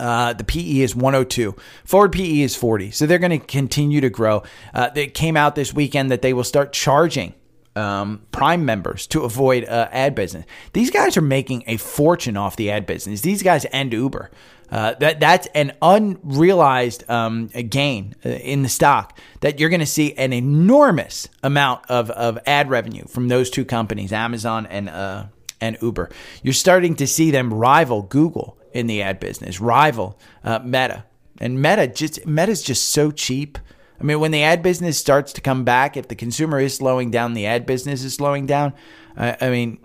Uh, 0.00 0.32
the 0.32 0.44
PE 0.44 0.80
is 0.80 0.96
102. 0.96 1.54
Forward 1.84 2.12
PE 2.12 2.40
is 2.40 2.56
40. 2.56 2.90
So 2.90 3.06
they're 3.06 3.18
going 3.18 3.38
to 3.38 3.46
continue 3.46 4.00
to 4.00 4.08
grow. 4.08 4.42
Uh, 4.72 4.88
it 4.94 5.12
came 5.12 5.36
out 5.36 5.54
this 5.54 5.74
weekend 5.74 6.10
that 6.10 6.22
they 6.22 6.32
will 6.32 6.44
start 6.44 6.72
charging 6.72 7.34
um, 7.76 8.22
Prime 8.32 8.64
members 8.64 9.06
to 9.08 9.22
avoid 9.22 9.64
uh, 9.64 9.88
ad 9.92 10.14
business. 10.14 10.46
These 10.72 10.90
guys 10.90 11.16
are 11.16 11.22
making 11.22 11.64
a 11.66 11.76
fortune 11.76 12.36
off 12.36 12.56
the 12.56 12.70
ad 12.70 12.86
business. 12.86 13.20
These 13.20 13.42
guys 13.42 13.66
and 13.66 13.92
Uber. 13.92 14.30
Uh, 14.70 14.94
that 15.00 15.18
that's 15.18 15.48
an 15.48 15.72
unrealized 15.82 17.08
um, 17.10 17.48
gain 17.48 18.14
uh, 18.24 18.28
in 18.28 18.62
the 18.62 18.68
stock 18.68 19.18
that 19.40 19.58
you're 19.58 19.68
going 19.68 19.80
to 19.80 19.86
see 19.86 20.14
an 20.14 20.32
enormous 20.32 21.28
amount 21.42 21.84
of, 21.90 22.08
of 22.10 22.38
ad 22.46 22.70
revenue 22.70 23.04
from 23.08 23.26
those 23.26 23.50
two 23.50 23.64
companies, 23.64 24.12
Amazon 24.12 24.66
and 24.66 24.88
uh, 24.88 25.24
and 25.60 25.76
Uber. 25.82 26.08
You're 26.44 26.54
starting 26.54 26.94
to 26.96 27.08
see 27.08 27.32
them 27.32 27.52
rival 27.52 28.02
Google 28.02 28.59
in 28.72 28.86
the 28.86 29.02
ad 29.02 29.20
business, 29.20 29.60
rival 29.60 30.18
uh, 30.44 30.60
Meta. 30.60 31.04
And 31.38 31.60
Meta 31.60 31.86
just 31.86 32.26
Meta's 32.26 32.62
just 32.62 32.90
so 32.90 33.10
cheap. 33.10 33.58
I 34.00 34.04
mean, 34.04 34.20
when 34.20 34.30
the 34.30 34.42
ad 34.42 34.62
business 34.62 34.98
starts 34.98 35.32
to 35.34 35.40
come 35.40 35.64
back, 35.64 35.96
if 35.96 36.08
the 36.08 36.14
consumer 36.14 36.58
is 36.58 36.74
slowing 36.74 37.10
down, 37.10 37.34
the 37.34 37.46
ad 37.46 37.66
business 37.66 38.02
is 38.02 38.14
slowing 38.14 38.46
down. 38.46 38.72
Uh, 39.16 39.34
I 39.40 39.50
mean, 39.50 39.78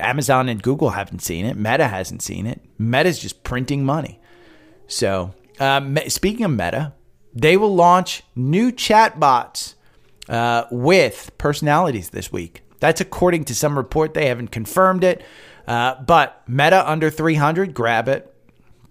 Amazon 0.00 0.48
and 0.48 0.62
Google 0.62 0.90
haven't 0.90 1.20
seen 1.20 1.46
it. 1.46 1.56
Meta 1.56 1.88
hasn't 1.88 2.22
seen 2.22 2.46
it. 2.46 2.60
Meta's 2.78 3.18
just 3.18 3.42
printing 3.42 3.84
money. 3.84 4.20
So, 4.86 5.34
uh, 5.58 6.08
speaking 6.08 6.44
of 6.44 6.52
Meta, 6.52 6.92
they 7.34 7.56
will 7.56 7.74
launch 7.74 8.22
new 8.34 8.70
chatbots 8.70 9.74
uh, 10.28 10.64
with 10.70 11.32
personalities 11.38 12.10
this 12.10 12.30
week. 12.32 12.62
That's 12.78 13.00
according 13.00 13.44
to 13.46 13.54
some 13.54 13.76
report. 13.76 14.14
They 14.14 14.26
haven't 14.26 14.48
confirmed 14.48 15.02
it. 15.02 15.24
Uh, 15.66 16.00
but 16.02 16.42
Meta 16.48 16.88
under 16.88 17.10
300, 17.10 17.74
grab 17.74 18.08
it. 18.08 18.32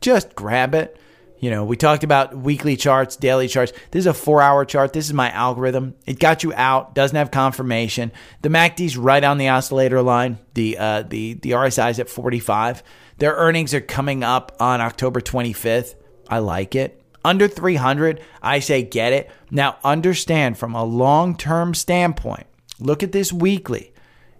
Just 0.02 0.36
grab 0.36 0.76
it. 0.76 1.00
You 1.40 1.52
know, 1.52 1.66
we 1.66 1.78
talked 1.78 2.04
about 2.04 2.36
weekly 2.36 2.76
charts, 2.76 3.16
daily 3.16 3.48
charts. 3.48 3.72
This 3.92 4.02
is 4.02 4.08
a 4.08 4.14
four 4.14 4.42
hour 4.42 4.66
chart. 4.66 4.94
This 4.94 5.06
is 5.06 5.14
my 5.14 5.30
algorithm. 5.32 5.96
It 6.06 6.18
got 6.18 6.44
you 6.44 6.54
out, 6.54 6.96
doesn't 6.96 7.16
have 7.16 7.30
confirmation. 7.30 8.12
The 8.42 8.50
MACD's 8.50 8.98
right 8.98 9.24
on 9.24 9.38
the 9.38 9.50
oscillator 9.50 10.02
line. 10.02 10.40
The 10.54 10.78
uh, 10.78 11.02
the 11.04 11.34
the 11.34 11.52
RSI 11.52 11.92
is 11.92 12.00
at 12.00 12.10
45. 12.10 12.84
Their 13.18 13.34
earnings 13.34 13.74
are 13.74 13.82
coming 13.82 14.24
up 14.24 14.56
on 14.60 14.82
October 14.82 15.22
25th. 15.22 15.96
I 16.28 16.40
like 16.40 16.76
it. 16.76 17.02
Under 17.24 17.48
300, 17.48 18.22
I 18.42 18.60
say 18.60 18.84
get 18.84 19.14
it. 19.14 19.32
Now, 19.50 19.78
understand 19.84 20.58
from 20.58 20.76
a 20.76 20.84
long 20.84 21.36
term 21.36 21.74
standpoint, 21.74 22.48
look 22.80 23.04
at 23.04 23.12
this 23.12 23.34
weekly. 23.34 23.94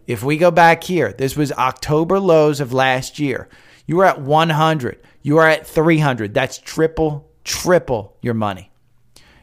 If 0.08 0.24
we 0.24 0.38
go 0.38 0.52
back 0.52 0.84
here, 0.84 1.14
this 1.14 1.36
was 1.36 1.52
October 1.54 2.20
lows 2.20 2.60
of 2.60 2.74
last 2.74 3.20
year. 3.20 3.50
You 3.86 3.98
were 3.98 4.06
at 4.06 4.22
100. 4.22 5.00
You 5.22 5.38
are 5.38 5.48
at 5.48 5.66
300. 5.68 6.34
That's 6.34 6.58
triple, 6.58 7.30
triple 7.44 8.18
your 8.22 8.34
money. 8.34 8.72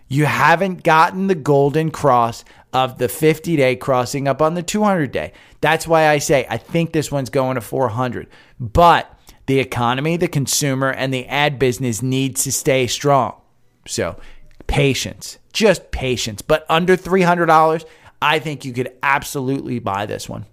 You 0.09 0.27
haven't 0.27 0.83
gotten 0.83 1.27
the 1.27 1.35
golden 1.35 1.91
cross 1.91 2.45
of 2.73 2.99
the 2.99 3.09
50 3.09 3.57
day 3.57 3.77
crossing 3.77 4.29
up 4.29 4.43
on 4.43 4.55
the 4.55 4.63
200 4.63 5.11
day. 5.11 5.33
That's 5.61 5.87
why 5.87 6.09
I 6.09 6.19
say 6.19 6.47
I 6.49 6.59
think 6.59 6.93
this 6.93 7.11
one's 7.11 7.31
going 7.31 7.55
to 7.55 7.61
400. 7.61 8.29
But 8.61 9.19
the 9.47 9.59
economy, 9.59 10.17
the 10.17 10.29
consumer, 10.29 10.91
and 10.91 11.13
the 11.13 11.27
ad 11.27 11.59
business 11.59 12.03
needs 12.03 12.45
to 12.45 12.53
stay 12.53 12.87
strong. 12.87 13.41
So 13.87 14.19
patience, 14.67 15.39
just 15.53 15.91
patience. 15.91 16.43
But 16.43 16.65
under 16.69 16.97
$300, 16.97 17.85
I 18.21 18.39
think 18.39 18.65
you 18.65 18.73
could 18.73 18.93
absolutely 19.03 19.79
buy 19.79 20.07
this 20.07 20.29
one. 20.29 20.47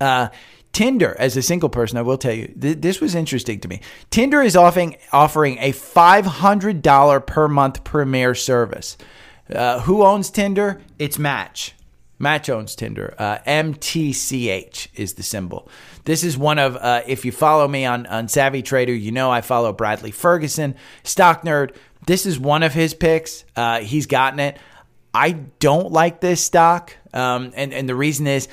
Uh, 0.00 0.28
Tinder, 0.72 1.16
as 1.18 1.38
a 1.38 1.42
single 1.42 1.70
person, 1.70 1.96
I 1.96 2.02
will 2.02 2.18
tell 2.18 2.34
you, 2.34 2.48
th- 2.48 2.82
this 2.82 3.00
was 3.00 3.14
interesting 3.14 3.60
to 3.60 3.68
me. 3.68 3.80
Tinder 4.10 4.42
is 4.42 4.56
offering 4.56 4.98
offering 5.10 5.56
a 5.58 5.72
$500 5.72 7.26
per 7.26 7.48
month 7.48 7.82
premier 7.82 8.34
service. 8.34 8.98
Uh, 9.50 9.80
who 9.80 10.04
owns 10.04 10.28
Tinder? 10.28 10.82
It's 10.98 11.18
Match. 11.18 11.74
Match 12.18 12.50
owns 12.50 12.74
Tinder. 12.74 13.14
Uh, 13.18 13.38
MTCH 13.46 14.88
is 14.94 15.14
the 15.14 15.22
symbol. 15.22 15.68
This 16.04 16.24
is 16.24 16.36
one 16.36 16.58
of, 16.58 16.76
uh, 16.76 17.02
if 17.06 17.24
you 17.24 17.32
follow 17.32 17.68
me 17.68 17.84
on, 17.84 18.06
on 18.06 18.28
Savvy 18.28 18.62
Trader, 18.62 18.94
you 18.94 19.12
know 19.12 19.30
I 19.30 19.40
follow 19.40 19.72
Bradley 19.72 20.10
Ferguson, 20.10 20.74
stock 21.04 21.42
nerd. 21.42 21.74
This 22.06 22.26
is 22.26 22.38
one 22.38 22.62
of 22.62 22.72
his 22.72 22.94
picks. 22.94 23.44
Uh, 23.54 23.80
he's 23.80 24.06
gotten 24.06 24.40
it. 24.40 24.58
I 25.12 25.32
don't 25.32 25.92
like 25.92 26.20
this 26.20 26.42
stock. 26.42 26.94
Um, 27.12 27.52
and, 27.54 27.72
and 27.72 27.88
the 27.88 27.94
reason 27.94 28.26
is 28.26 28.48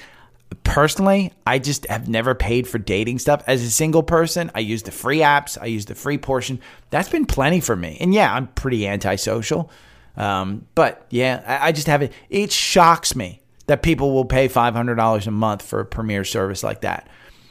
personally, 0.64 1.32
I 1.46 1.60
just 1.60 1.86
have 1.88 2.08
never 2.08 2.36
paid 2.36 2.68
for 2.68 2.78
dating 2.78 3.20
stuff. 3.20 3.44
As 3.48 3.64
a 3.64 3.70
single 3.70 4.04
person, 4.04 4.52
I 4.54 4.60
use 4.60 4.84
the 4.84 4.92
free 4.92 5.20
apps, 5.20 5.58
I 5.62 5.66
use 5.66 5.86
the 5.86 5.96
free 5.96 6.18
portion. 6.18 6.60
That's 6.90 7.10
been 7.10 7.26
plenty 7.26 7.60
for 7.60 7.76
me. 7.76 7.98
And 8.00 8.14
yeah, 8.14 8.34
I'm 8.34 8.48
pretty 8.48 8.88
antisocial. 8.88 9.72
Um, 10.18 10.68
but 10.76 11.06
yeah, 11.10 11.44
I, 11.46 11.70
I 11.70 11.72
just 11.72 11.88
haven't. 11.88 12.12
It 12.30 12.52
shocks 12.52 13.16
me 13.16 13.42
that 13.68 13.82
people 13.82 14.14
will 14.14 14.26
pay 14.26 14.48
$500 14.50 15.28
a 15.28 15.32
month 15.32 15.62
for 15.62 15.80
a 15.80 15.86
premier 15.86 16.24
service 16.24 16.64
like 16.64 16.82
that. 16.82 17.08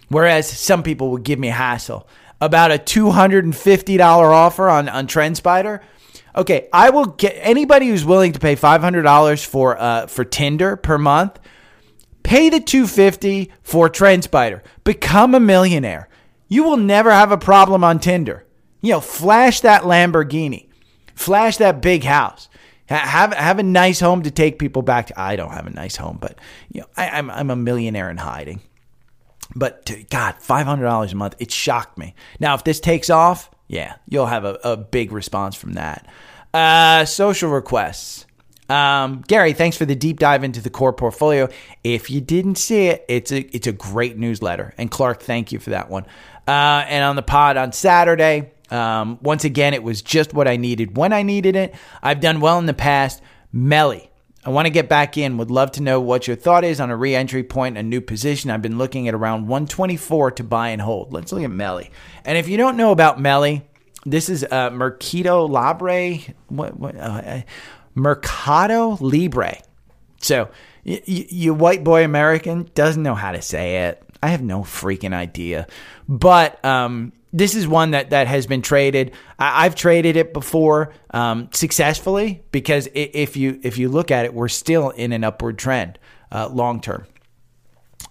Whereas 0.08 0.48
some 0.48 0.82
people 0.82 1.10
would 1.12 1.22
give 1.22 1.38
me 1.38 1.48
hassle. 1.48 2.06
about 2.40 2.72
a 2.72 2.78
$250 2.78 4.00
offer 4.00 4.68
on, 4.68 4.88
on 4.88 5.06
TrendSpider. 5.06 5.80
Okay, 6.34 6.68
I 6.72 6.90
will 6.90 7.06
get 7.06 7.34
anybody 7.38 7.88
who's 7.88 8.04
willing 8.04 8.32
to 8.32 8.38
pay 8.38 8.56
$500 8.56 9.46
for 9.46 9.80
uh, 9.80 10.06
for 10.06 10.24
Tinder 10.24 10.76
per 10.76 10.98
month. 10.98 11.38
Pay 12.22 12.50
the 12.50 12.60
250 12.60 13.52
for 13.62 13.88
TrendSpider. 13.88 14.62
Become 14.84 15.34
a 15.34 15.40
millionaire. 15.40 16.08
You 16.48 16.64
will 16.64 16.76
never 16.76 17.10
have 17.10 17.32
a 17.32 17.38
problem 17.38 17.82
on 17.82 17.98
Tinder. 17.98 18.44
You 18.80 18.92
know, 18.92 19.00
flash 19.00 19.60
that 19.60 19.82
Lamborghini. 19.82 20.68
Flash 21.14 21.58
that 21.58 21.80
big 21.80 22.04
house. 22.04 22.48
Have 22.86 23.32
have 23.32 23.58
a 23.58 23.62
nice 23.62 24.00
home 24.00 24.22
to 24.24 24.30
take 24.30 24.58
people 24.58 24.82
back 24.82 25.06
to. 25.06 25.20
I 25.20 25.36
don't 25.36 25.52
have 25.52 25.66
a 25.66 25.70
nice 25.70 25.96
home, 25.96 26.18
but 26.20 26.38
you 26.70 26.82
know, 26.82 26.86
I, 26.96 27.18
am 27.18 27.30
I'm, 27.30 27.38
I'm 27.38 27.50
a 27.50 27.56
millionaire 27.56 28.10
in 28.10 28.18
hiding. 28.18 28.60
But 29.54 29.86
to, 29.86 30.02
God, 30.04 30.36
five 30.40 30.66
hundred 30.66 30.84
dollars 30.84 31.12
a 31.12 31.16
month, 31.16 31.36
it 31.38 31.50
shocked 31.50 31.96
me. 31.96 32.14
Now, 32.38 32.54
if 32.54 32.64
this 32.64 32.80
takes 32.80 33.08
off, 33.08 33.50
yeah, 33.68 33.96
you'll 34.08 34.26
have 34.26 34.44
a, 34.44 34.58
a 34.64 34.76
big 34.76 35.12
response 35.12 35.54
from 35.54 35.74
that. 35.74 36.06
Uh, 36.52 37.04
social 37.04 37.50
requests. 37.50 38.26
Um, 38.72 39.22
Gary, 39.28 39.52
thanks 39.52 39.76
for 39.76 39.84
the 39.84 39.94
deep 39.94 40.18
dive 40.18 40.42
into 40.42 40.62
the 40.62 40.70
core 40.70 40.94
portfolio. 40.94 41.50
If 41.84 42.08
you 42.08 42.22
didn't 42.22 42.54
see 42.54 42.86
it, 42.86 43.04
it's 43.06 43.30
a 43.30 43.40
it's 43.54 43.66
a 43.66 43.72
great 43.72 44.16
newsletter. 44.16 44.72
And 44.78 44.90
Clark, 44.90 45.22
thank 45.22 45.52
you 45.52 45.58
for 45.58 45.70
that 45.70 45.90
one. 45.90 46.06
Uh, 46.48 46.84
and 46.88 47.04
on 47.04 47.14
the 47.14 47.22
pod 47.22 47.58
on 47.58 47.72
Saturday, 47.72 48.52
um, 48.70 49.18
once 49.20 49.44
again, 49.44 49.74
it 49.74 49.82
was 49.82 50.00
just 50.00 50.32
what 50.32 50.48
I 50.48 50.56
needed 50.56 50.96
when 50.96 51.12
I 51.12 51.22
needed 51.22 51.54
it. 51.54 51.74
I've 52.02 52.20
done 52.20 52.40
well 52.40 52.58
in 52.58 52.64
the 52.64 52.72
past. 52.72 53.20
Melly, 53.52 54.10
I 54.42 54.48
want 54.48 54.64
to 54.64 54.70
get 54.70 54.88
back 54.88 55.18
in. 55.18 55.36
Would 55.36 55.50
love 55.50 55.72
to 55.72 55.82
know 55.82 56.00
what 56.00 56.26
your 56.26 56.36
thought 56.36 56.64
is 56.64 56.80
on 56.80 56.88
a 56.88 56.96
re-entry 56.96 57.44
point, 57.44 57.76
a 57.76 57.82
new 57.82 58.00
position. 58.00 58.50
I've 58.50 58.62
been 58.62 58.78
looking 58.78 59.06
at 59.06 59.12
around 59.12 59.48
124 59.48 60.30
to 60.30 60.44
buy 60.44 60.70
and 60.70 60.80
hold. 60.80 61.12
Let's 61.12 61.30
look 61.30 61.42
at 61.42 61.50
Melly. 61.50 61.90
And 62.24 62.38
if 62.38 62.48
you 62.48 62.56
don't 62.56 62.78
know 62.78 62.92
about 62.92 63.20
Melly, 63.20 63.68
this 64.06 64.30
is 64.30 64.44
uh, 64.50 64.70
Mercado 64.70 65.44
Libre. 65.44 66.16
What? 66.48 66.78
what 66.78 66.96
uh, 66.96 67.42
Mercado 67.94 68.96
Libre. 69.00 69.58
So 70.20 70.48
you, 70.84 71.00
you 71.06 71.54
white 71.54 71.84
boy 71.84 72.04
American 72.04 72.70
doesn't 72.74 73.02
know 73.02 73.14
how 73.14 73.32
to 73.32 73.42
say 73.42 73.88
it. 73.88 74.02
I 74.22 74.28
have 74.28 74.42
no 74.42 74.60
freaking 74.60 75.12
idea. 75.12 75.66
But 76.08 76.64
um, 76.64 77.12
this 77.32 77.54
is 77.54 77.66
one 77.66 77.92
that 77.92 78.10
that 78.10 78.26
has 78.26 78.46
been 78.46 78.62
traded. 78.62 79.12
I, 79.38 79.64
have 79.64 79.74
traded 79.74 80.16
it 80.16 80.32
before 80.32 80.92
um, 81.10 81.48
successfully 81.52 82.44
because 82.52 82.88
if 82.94 83.36
you 83.36 83.58
if 83.62 83.78
you 83.78 83.88
look 83.88 84.10
at 84.10 84.24
it, 84.24 84.34
we're 84.34 84.48
still 84.48 84.90
in 84.90 85.12
an 85.12 85.24
upward 85.24 85.58
trend 85.58 85.98
uh, 86.30 86.48
long 86.48 86.80
term. 86.80 87.06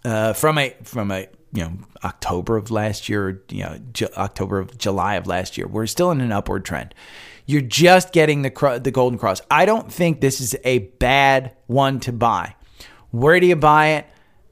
Uh, 0.03 0.33
from 0.33 0.57
a 0.57 0.75
from 0.83 1.11
a 1.11 1.27
you 1.53 1.63
know 1.63 1.73
October 2.03 2.57
of 2.57 2.71
last 2.71 3.07
year, 3.07 3.43
you 3.49 3.63
know 3.63 3.79
J- 3.93 4.09
October 4.17 4.59
of 4.59 4.77
July 4.77 5.15
of 5.15 5.27
last 5.27 5.57
year, 5.57 5.67
we're 5.67 5.87
still 5.87 6.11
in 6.11 6.19
an 6.19 6.31
upward 6.31 6.65
trend. 6.65 6.95
You're 7.45 7.61
just 7.61 8.13
getting 8.13 8.41
the 8.41 8.79
the 8.81 8.91
golden 8.91 9.19
cross. 9.19 9.41
I 9.49 9.65
don't 9.65 9.91
think 9.91 10.21
this 10.21 10.41
is 10.41 10.55
a 10.63 10.79
bad 10.79 11.55
one 11.67 11.99
to 12.01 12.13
buy. 12.13 12.55
Where 13.11 13.39
do 13.39 13.47
you 13.47 13.55
buy 13.55 13.87
it? 13.89 14.07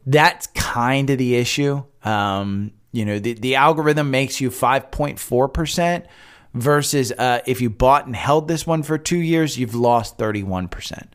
That's 0.06 0.48
kind 0.48 1.10
of 1.10 1.18
the 1.18 1.36
issue. 1.36 1.84
Um, 2.04 2.72
you 2.92 3.06
know, 3.06 3.20
the, 3.20 3.34
the 3.34 3.56
algorithm 3.56 4.12
makes 4.12 4.42
you 4.42 4.50
5.4% 4.50 6.06
versus 6.54 7.12
uh, 7.12 7.42
if 7.46 7.62
you 7.62 7.70
bought 7.70 8.06
and 8.06 8.16
held 8.16 8.48
this 8.48 8.66
one 8.66 8.84
for 8.84 8.98
two 8.98 9.20
years, 9.20 9.58
you've 9.58 9.76
lost 9.76 10.18
31%. 10.18 11.08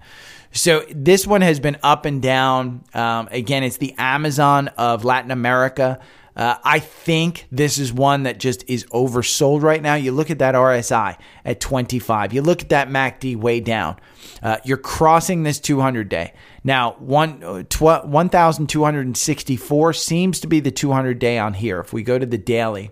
So 0.52 0.84
this 0.90 1.26
one 1.26 1.40
has 1.40 1.58
been 1.58 1.76
up 1.82 2.04
and 2.04 2.22
down. 2.22 2.84
Um, 2.94 3.28
again, 3.32 3.64
it's 3.64 3.78
the 3.78 3.94
Amazon 3.98 4.68
of 4.78 5.04
Latin 5.04 5.32
America. 5.32 5.98
Uh, 6.36 6.56
I 6.64 6.80
think 6.80 7.46
this 7.52 7.78
is 7.78 7.92
one 7.92 8.24
that 8.24 8.38
just 8.38 8.68
is 8.68 8.84
oversold 8.86 9.62
right 9.62 9.80
now. 9.80 9.94
You 9.94 10.10
look 10.12 10.30
at 10.30 10.40
that 10.40 10.54
RSI 10.54 11.16
at 11.44 11.60
25. 11.60 12.32
You 12.32 12.42
look 12.42 12.62
at 12.62 12.70
that 12.70 12.88
MACD 12.88 13.36
way 13.36 13.60
down. 13.60 13.96
Uh, 14.42 14.56
you're 14.64 14.76
crossing 14.76 15.44
this 15.44 15.60
200 15.60 16.08
day. 16.08 16.32
Now, 16.64 16.96
one, 16.98 17.42
uh, 17.44 17.62
tw- 17.68 18.04
1,264 18.06 19.92
seems 19.92 20.40
to 20.40 20.46
be 20.48 20.60
the 20.60 20.72
200 20.72 21.18
day 21.18 21.38
on 21.38 21.54
here. 21.54 21.78
If 21.78 21.92
we 21.92 22.02
go 22.02 22.18
to 22.18 22.26
the 22.26 22.38
daily, 22.38 22.90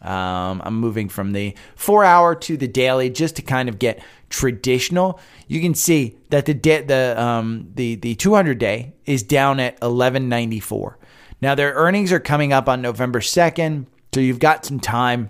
um, 0.00 0.60
I'm 0.64 0.78
moving 0.78 1.08
from 1.08 1.32
the 1.32 1.56
four 1.74 2.04
hour 2.04 2.34
to 2.34 2.56
the 2.56 2.68
daily 2.68 3.10
just 3.10 3.36
to 3.36 3.42
kind 3.42 3.68
of 3.68 3.78
get 3.78 4.02
traditional. 4.28 5.18
You 5.48 5.60
can 5.60 5.74
see 5.74 6.18
that 6.28 6.44
the 6.44 6.54
de- 6.54 6.82
the 6.82 7.20
um, 7.20 7.70
the 7.74 7.94
the 7.96 8.14
200 8.14 8.58
day 8.58 8.92
is 9.06 9.22
down 9.22 9.60
at 9.60 9.74
1194. 9.74 10.98
Now, 11.44 11.54
their 11.54 11.74
earnings 11.74 12.10
are 12.10 12.20
coming 12.20 12.54
up 12.54 12.70
on 12.70 12.80
November 12.80 13.20
2nd, 13.20 13.84
so 14.14 14.20
you've 14.20 14.38
got 14.38 14.64
some 14.64 14.80
time. 14.80 15.28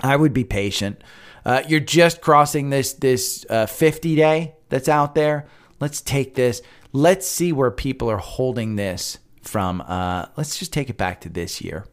I 0.00 0.14
would 0.14 0.32
be 0.32 0.44
patient. 0.44 1.02
Uh, 1.44 1.60
you're 1.66 1.80
just 1.80 2.20
crossing 2.20 2.70
this 2.70 2.92
this 2.92 3.44
uh, 3.50 3.66
50 3.66 4.14
day 4.14 4.54
that's 4.68 4.88
out 4.88 5.16
there. 5.16 5.48
Let's 5.80 6.00
take 6.00 6.36
this. 6.36 6.62
Let's 6.92 7.26
see 7.26 7.52
where 7.52 7.72
people 7.72 8.08
are 8.12 8.18
holding 8.18 8.76
this 8.76 9.18
from. 9.42 9.80
Uh, 9.80 10.26
let's 10.36 10.56
just 10.56 10.72
take 10.72 10.88
it 10.88 10.96
back 10.96 11.20
to 11.22 11.28
this 11.28 11.60
year. 11.60 11.84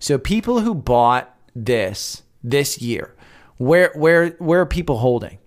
So 0.00 0.18
people 0.18 0.62
who 0.62 0.74
bought 0.74 1.32
this 1.54 2.24
this 2.42 2.82
year, 2.82 3.14
where 3.56 3.92
where 3.94 4.30
where 4.40 4.62
are 4.62 4.66
people 4.66 4.98
holding? 4.98 5.38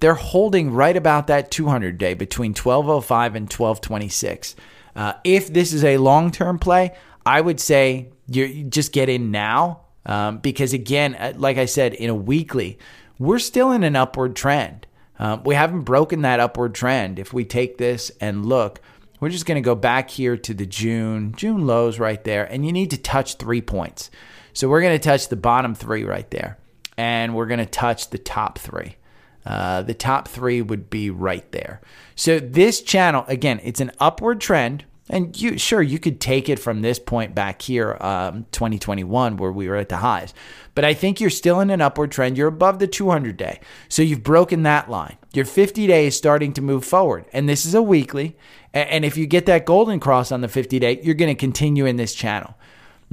They're 0.00 0.14
holding 0.14 0.72
right 0.72 0.96
about 0.96 1.28
that 1.28 1.52
200 1.52 1.96
day 1.96 2.14
between 2.14 2.54
1205 2.54 3.36
and 3.36 3.44
1226. 3.44 4.56
Uh, 4.94 5.14
if 5.24 5.52
this 5.52 5.72
is 5.72 5.84
a 5.84 5.98
long 5.98 6.30
term 6.30 6.58
play, 6.58 6.94
I 7.24 7.40
would 7.40 7.60
say 7.60 8.08
you 8.26 8.64
just 8.64 8.92
get 8.92 9.08
in 9.08 9.30
now 9.30 9.82
um, 10.06 10.38
because, 10.38 10.72
again, 10.72 11.14
uh, 11.14 11.32
like 11.36 11.58
I 11.58 11.66
said, 11.66 11.94
in 11.94 12.10
a 12.10 12.14
weekly, 12.14 12.78
we're 13.18 13.38
still 13.38 13.72
in 13.72 13.84
an 13.84 13.96
upward 13.96 14.34
trend. 14.36 14.86
Um, 15.18 15.44
we 15.44 15.54
haven't 15.54 15.82
broken 15.82 16.22
that 16.22 16.40
upward 16.40 16.74
trend. 16.74 17.18
If 17.18 17.32
we 17.32 17.44
take 17.44 17.78
this 17.78 18.10
and 18.20 18.44
look, 18.44 18.80
we're 19.20 19.28
just 19.28 19.46
going 19.46 19.62
to 19.62 19.64
go 19.64 19.76
back 19.76 20.10
here 20.10 20.36
to 20.36 20.52
the 20.52 20.66
June 20.66 21.32
June 21.36 21.64
lows 21.66 22.00
right 22.00 22.22
there, 22.24 22.44
and 22.44 22.66
you 22.66 22.72
need 22.72 22.90
to 22.90 22.98
touch 22.98 23.36
three 23.36 23.60
points. 23.60 24.10
So 24.52 24.68
we're 24.68 24.80
going 24.80 24.98
to 24.98 25.02
touch 25.02 25.28
the 25.28 25.36
bottom 25.36 25.76
three 25.76 26.02
right 26.02 26.28
there, 26.30 26.58
and 26.96 27.34
we're 27.34 27.46
going 27.46 27.60
to 27.60 27.66
touch 27.66 28.10
the 28.10 28.18
top 28.18 28.58
three. 28.58 28.96
Uh, 29.44 29.82
the 29.82 29.94
top 29.94 30.28
three 30.28 30.62
would 30.62 30.88
be 30.88 31.10
right 31.10 31.50
there. 31.52 31.80
So 32.14 32.38
this 32.38 32.80
channel, 32.80 33.24
again, 33.28 33.60
it's 33.62 33.80
an 33.80 33.92
upward 33.98 34.40
trend. 34.40 34.84
And 35.08 35.38
you 35.38 35.58
sure 35.58 35.82
you 35.82 35.98
could 35.98 36.20
take 36.20 36.48
it 36.48 36.60
from 36.60 36.80
this 36.80 36.98
point 36.98 37.34
back 37.34 37.60
here, 37.60 37.98
um, 38.00 38.46
2021, 38.52 39.36
where 39.36 39.50
we 39.52 39.68
were 39.68 39.76
at 39.76 39.88
the 39.88 39.96
highs. 39.96 40.32
But 40.74 40.84
I 40.84 40.94
think 40.94 41.20
you're 41.20 41.28
still 41.28 41.60
in 41.60 41.70
an 41.70 41.82
upward 41.82 42.12
trend. 42.12 42.38
You're 42.38 42.48
above 42.48 42.78
the 42.78 42.86
200 42.86 43.36
day, 43.36 43.60
so 43.88 44.00
you've 44.00 44.22
broken 44.22 44.62
that 44.62 44.88
line. 44.88 45.18
Your 45.34 45.44
50 45.44 45.88
day 45.88 46.06
is 46.06 46.16
starting 46.16 46.52
to 46.54 46.62
move 46.62 46.84
forward, 46.84 47.26
and 47.32 47.48
this 47.48 47.66
is 47.66 47.74
a 47.74 47.82
weekly. 47.82 48.36
And 48.72 49.04
if 49.04 49.16
you 49.16 49.26
get 49.26 49.44
that 49.46 49.66
golden 49.66 50.00
cross 50.00 50.32
on 50.32 50.40
the 50.40 50.48
50 50.48 50.78
day, 50.78 51.00
you're 51.02 51.16
going 51.16 51.34
to 51.34 51.38
continue 51.38 51.84
in 51.84 51.96
this 51.96 52.14
channel. 52.14 52.54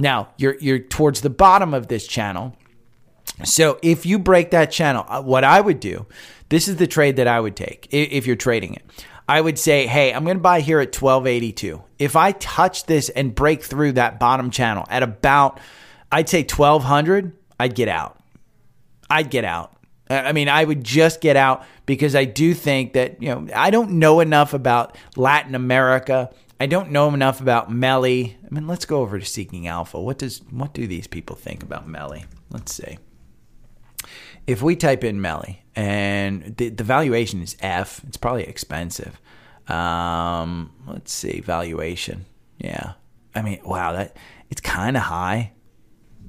Now 0.00 0.30
you're 0.38 0.56
you're 0.60 0.78
towards 0.78 1.20
the 1.20 1.30
bottom 1.30 1.74
of 1.74 1.88
this 1.88 2.06
channel. 2.06 2.56
So 3.44 3.78
if 3.82 4.04
you 4.06 4.18
break 4.18 4.50
that 4.50 4.70
channel, 4.70 5.04
uh, 5.08 5.22
what 5.22 5.44
I 5.44 5.60
would 5.60 5.80
do, 5.80 6.06
this 6.48 6.68
is 6.68 6.76
the 6.76 6.86
trade 6.86 7.16
that 7.16 7.28
I 7.28 7.40
would 7.40 7.56
take 7.56 7.88
if 7.90 8.26
you're 8.26 8.36
trading 8.36 8.74
it. 8.74 8.84
I 9.28 9.40
would 9.40 9.58
say, 9.58 9.86
hey, 9.86 10.12
I'm 10.12 10.24
going 10.24 10.38
to 10.38 10.42
buy 10.42 10.60
here 10.60 10.80
at 10.80 10.88
1282. 10.88 11.82
If 11.98 12.16
I 12.16 12.32
touch 12.32 12.86
this 12.86 13.08
and 13.10 13.34
break 13.34 13.62
through 13.62 13.92
that 13.92 14.18
bottom 14.18 14.50
channel 14.50 14.84
at 14.90 15.04
about, 15.04 15.60
I'd 16.10 16.28
say 16.28 16.42
1200, 16.42 17.32
I'd 17.60 17.76
get 17.76 17.86
out. 17.86 18.18
I'd 19.08 19.30
get 19.30 19.44
out. 19.44 19.76
I 20.08 20.32
mean, 20.32 20.48
I 20.48 20.64
would 20.64 20.82
just 20.82 21.20
get 21.20 21.36
out 21.36 21.64
because 21.86 22.16
I 22.16 22.24
do 22.24 22.52
think 22.52 22.94
that, 22.94 23.22
you 23.22 23.28
know, 23.28 23.46
I 23.54 23.70
don't 23.70 23.92
know 23.92 24.18
enough 24.18 24.52
about 24.52 24.98
Latin 25.14 25.54
America. 25.54 26.30
I 26.58 26.66
don't 26.66 26.90
know 26.90 27.14
enough 27.14 27.40
about 27.40 27.70
Melly. 27.70 28.36
I 28.44 28.52
mean, 28.52 28.66
let's 28.66 28.84
go 28.84 29.00
over 29.00 29.20
to 29.20 29.24
Seeking 29.24 29.68
Alpha. 29.68 30.00
What 30.00 30.18
does 30.18 30.42
what 30.50 30.74
do 30.74 30.88
these 30.88 31.06
people 31.06 31.36
think 31.36 31.62
about 31.62 31.86
Melly? 31.86 32.24
Let's 32.50 32.74
see 32.74 32.98
if 34.50 34.62
we 34.62 34.74
type 34.74 35.04
in 35.04 35.20
Melly 35.20 35.62
and 35.76 36.56
the, 36.56 36.70
the 36.70 36.82
valuation 36.82 37.40
is 37.40 37.56
F, 37.60 38.00
it's 38.08 38.16
probably 38.16 38.42
expensive. 38.42 39.20
Um, 39.68 40.72
let's 40.88 41.12
see, 41.12 41.40
valuation. 41.40 42.26
Yeah. 42.58 42.94
I 43.32 43.42
mean, 43.42 43.60
wow, 43.64 43.92
that 43.92 44.16
it's 44.50 44.60
kind 44.60 44.96
of 44.96 45.04
high. 45.04 45.52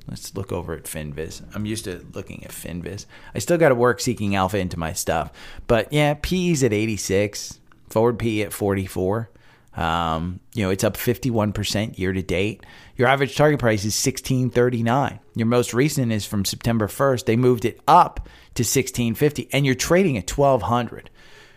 Let's 0.07 0.35
look 0.35 0.51
over 0.51 0.73
at 0.73 0.83
Finviz. 0.83 1.41
I'm 1.55 1.65
used 1.65 1.85
to 1.85 2.05
looking 2.13 2.43
at 2.43 2.51
Finviz. 2.51 3.07
I 3.33 3.39
still 3.39 3.57
got 3.57 3.69
to 3.69 3.75
work 3.75 3.99
seeking 3.99 4.35
alpha 4.35 4.59
into 4.59 4.77
my 4.77 4.93
stuff. 4.93 5.31
But 5.65 5.91
yeah, 5.91 6.13
PE's 6.13 6.63
at 6.63 6.73
86, 6.73 7.59
forward 7.89 8.19
PE 8.19 8.41
at 8.41 8.53
44. 8.53 9.31
Um, 9.73 10.41
you 10.53 10.63
know, 10.63 10.69
it's 10.69 10.83
up 10.83 10.95
51% 10.95 11.97
year 11.97 12.13
to 12.13 12.21
date. 12.21 12.65
Your 13.01 13.09
average 13.09 13.35
target 13.35 13.59
price 13.59 13.79
is 13.79 13.95
1639. 14.05 15.19
Your 15.33 15.47
most 15.47 15.73
recent 15.73 16.11
is 16.11 16.23
from 16.23 16.45
September 16.45 16.85
1st. 16.85 17.25
They 17.25 17.35
moved 17.35 17.65
it 17.65 17.79
up 17.87 18.29
to 18.53 18.61
1650 18.61 19.49
and 19.51 19.65
you're 19.65 19.73
trading 19.73 20.19
at 20.19 20.29
1200. 20.29 21.09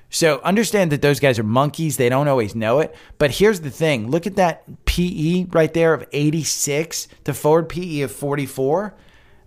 So 0.09 0.40
understand 0.42 0.90
that 0.92 1.03
those 1.03 1.20
guys 1.20 1.38
are 1.38 1.42
monkeys. 1.42 1.99
They 1.99 2.09
don't 2.09 2.28
always 2.28 2.55
know 2.55 2.78
it. 2.78 2.97
But 3.18 3.30
here's 3.30 3.61
the 3.61 3.70
thing 3.70 4.11
look 4.11 4.26
at 4.26 4.36
that 4.36 4.86
PE 4.86 5.49
right 5.51 5.70
there 5.74 5.92
of 5.92 6.09
86 6.12 7.09
to 7.24 7.34
forward 7.34 7.68
PE 7.68 8.01
of 8.01 8.11
44. 8.11 8.95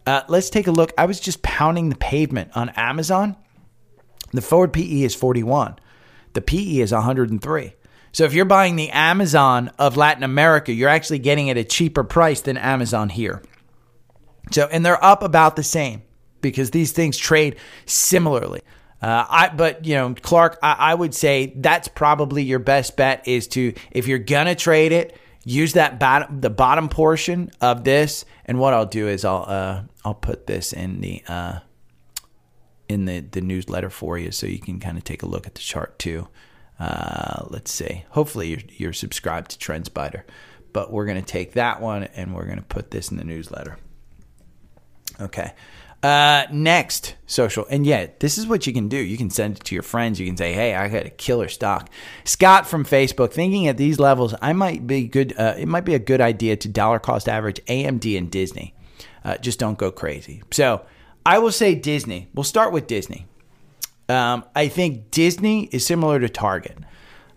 Uh, 0.05 0.21
let's 0.27 0.51
take 0.51 0.67
a 0.67 0.71
look. 0.71 0.93
I 0.99 1.07
was 1.07 1.19
just 1.19 1.41
pounding 1.41 1.89
the 1.89 1.95
pavement 1.95 2.51
on 2.53 2.69
Amazon. 2.75 3.35
The 4.33 4.43
forward 4.43 4.71
PE 4.71 5.01
is 5.01 5.15
41. 5.15 5.79
The 6.33 6.41
PE 6.43 6.77
is 6.77 6.91
103. 6.91 7.73
So 8.17 8.23
if 8.23 8.33
you're 8.33 8.45
buying 8.45 8.77
the 8.77 8.89
Amazon 8.89 9.69
of 9.77 9.95
Latin 9.95 10.23
America, 10.23 10.73
you're 10.73 10.89
actually 10.89 11.19
getting 11.19 11.49
it 11.49 11.51
at 11.51 11.57
a 11.57 11.63
cheaper 11.63 12.03
price 12.03 12.41
than 12.41 12.57
Amazon 12.57 13.09
here. 13.09 13.43
So 14.51 14.67
and 14.71 14.83
they're 14.83 15.05
up 15.05 15.21
about 15.21 15.55
the 15.55 15.61
same 15.61 16.01
because 16.41 16.71
these 16.71 16.91
things 16.91 17.15
trade 17.15 17.57
similarly. 17.85 18.61
Uh, 19.03 19.23
I 19.29 19.49
but 19.49 19.85
you 19.85 19.93
know 19.93 20.15
Clark, 20.19 20.57
I, 20.63 20.73
I 20.79 20.95
would 20.95 21.13
say 21.13 21.53
that's 21.57 21.89
probably 21.89 22.41
your 22.41 22.57
best 22.57 22.97
bet 22.97 23.27
is 23.27 23.47
to 23.49 23.75
if 23.91 24.07
you're 24.07 24.17
gonna 24.17 24.55
trade 24.55 24.93
it, 24.93 25.15
use 25.45 25.73
that 25.73 25.99
bottom 25.99 26.41
the 26.41 26.49
bottom 26.49 26.89
portion 26.89 27.51
of 27.61 27.83
this. 27.83 28.25
And 28.45 28.57
what 28.57 28.73
I'll 28.73 28.87
do 28.87 29.07
is 29.07 29.25
I'll 29.25 29.45
uh, 29.47 29.83
I'll 30.03 30.15
put 30.15 30.47
this 30.47 30.73
in 30.73 31.01
the 31.01 31.21
uh, 31.27 31.59
in 32.89 33.05
the 33.05 33.19
the 33.19 33.41
newsletter 33.41 33.91
for 33.91 34.17
you 34.17 34.31
so 34.31 34.47
you 34.47 34.57
can 34.57 34.79
kind 34.79 34.97
of 34.97 35.03
take 35.03 35.21
a 35.21 35.27
look 35.27 35.45
at 35.45 35.53
the 35.53 35.61
chart 35.61 35.99
too. 35.99 36.27
Uh, 36.79 37.45
let's 37.49 37.71
see. 37.71 38.05
Hopefully 38.09 38.49
you're, 38.49 38.59
you're 38.69 38.93
subscribed 38.93 39.51
to 39.51 39.57
TrendSpider, 39.57 40.23
but 40.73 40.91
we're 40.91 41.05
going 41.05 41.19
to 41.19 41.25
take 41.25 41.53
that 41.53 41.81
one 41.81 42.03
and 42.15 42.35
we're 42.35 42.45
going 42.45 42.59
to 42.59 42.63
put 42.63 42.91
this 42.91 43.09
in 43.09 43.17
the 43.17 43.23
newsletter. 43.23 43.77
Okay. 45.19 45.53
Uh, 46.03 46.45
next, 46.51 47.15
social. 47.25 47.65
And 47.71 47.85
yeah, 47.85 48.07
this 48.19 48.37
is 48.37 48.45
what 48.45 48.67
you 48.67 48.73
can 48.73 48.87
do. 48.87 48.97
You 48.97 49.17
can 49.17 49.31
send 49.31 49.57
it 49.57 49.63
to 49.65 49.75
your 49.75 49.81
friends. 49.81 50.19
You 50.19 50.27
can 50.27 50.37
say, 50.37 50.53
hey, 50.53 50.75
I 50.75 50.87
got 50.89 51.07
a 51.07 51.09
killer 51.09 51.47
stock. 51.47 51.89
Scott 52.23 52.67
from 52.67 52.85
Facebook, 52.85 53.31
thinking 53.31 53.67
at 53.67 53.77
these 53.77 53.99
levels, 53.99 54.35
I 54.39 54.53
might 54.53 54.85
be 54.85 55.07
good. 55.07 55.33
Uh, 55.37 55.55
it 55.57 55.67
might 55.67 55.85
be 55.85 55.95
a 55.95 55.99
good 55.99 56.21
idea 56.21 56.55
to 56.57 56.67
dollar 56.67 56.99
cost 56.99 57.27
average 57.27 57.59
AMD 57.65 58.15
and 58.15 58.29
Disney. 58.29 58.75
Uh, 59.25 59.37
just 59.37 59.59
don't 59.59 59.77
go 59.77 59.91
crazy. 59.91 60.43
So 60.51 60.85
I 61.25 61.39
will 61.39 61.51
say 61.51 61.73
Disney. 61.73 62.29
We'll 62.33 62.43
start 62.43 62.71
with 62.71 62.85
Disney. 62.85 63.25
Um, 64.09 64.45
I 64.55 64.67
think 64.67 65.11
Disney 65.11 65.65
is 65.65 65.85
similar 65.85 66.19
to 66.19 66.29
Target. 66.29 66.77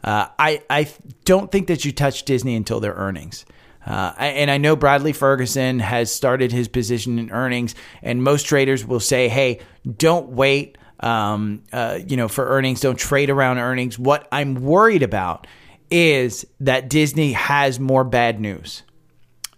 Uh, 0.03 0.29
I, 0.39 0.62
I 0.71 0.89
don't 1.25 1.51
think 1.51 1.66
that 1.66 1.85
you 1.85 1.93
touch 1.93 2.25
Disney 2.25 2.55
until 2.57 2.81
their 2.81 2.95
earnings. 2.95 3.45
Uh, 3.85 4.12
and 4.18 4.51
I 4.51 4.59
know 4.59 4.77
Bradley 4.77 5.12
Ferguson 5.12 5.79
has 5.79 6.12
started 6.12 6.53
his 6.53 6.68
position 6.68 7.18
in 7.18 7.31
earnings, 7.31 7.75
and 8.03 8.23
most 8.23 8.45
traders 8.45 8.85
will 8.85 9.01
say, 9.01 9.29
"Hey, 9.29 9.61
don't 9.97 10.31
wait, 10.31 10.77
um, 11.01 11.62
uh, 11.73 11.99
you 12.07 12.16
know, 12.16 12.29
for 12.29 12.47
earnings. 12.47 12.81
Don't 12.81 12.99
trade 12.99 13.31
around 13.31 13.59
earnings." 13.59 13.99
What 13.99 14.29
I'm 14.31 14.55
worried 14.57 15.03
about 15.03 15.47
is 15.91 16.47
that 16.61 16.91
Disney 16.91 17.33
has 17.33 17.81
more 17.81 18.05
bad 18.05 18.39
news, 18.39 18.83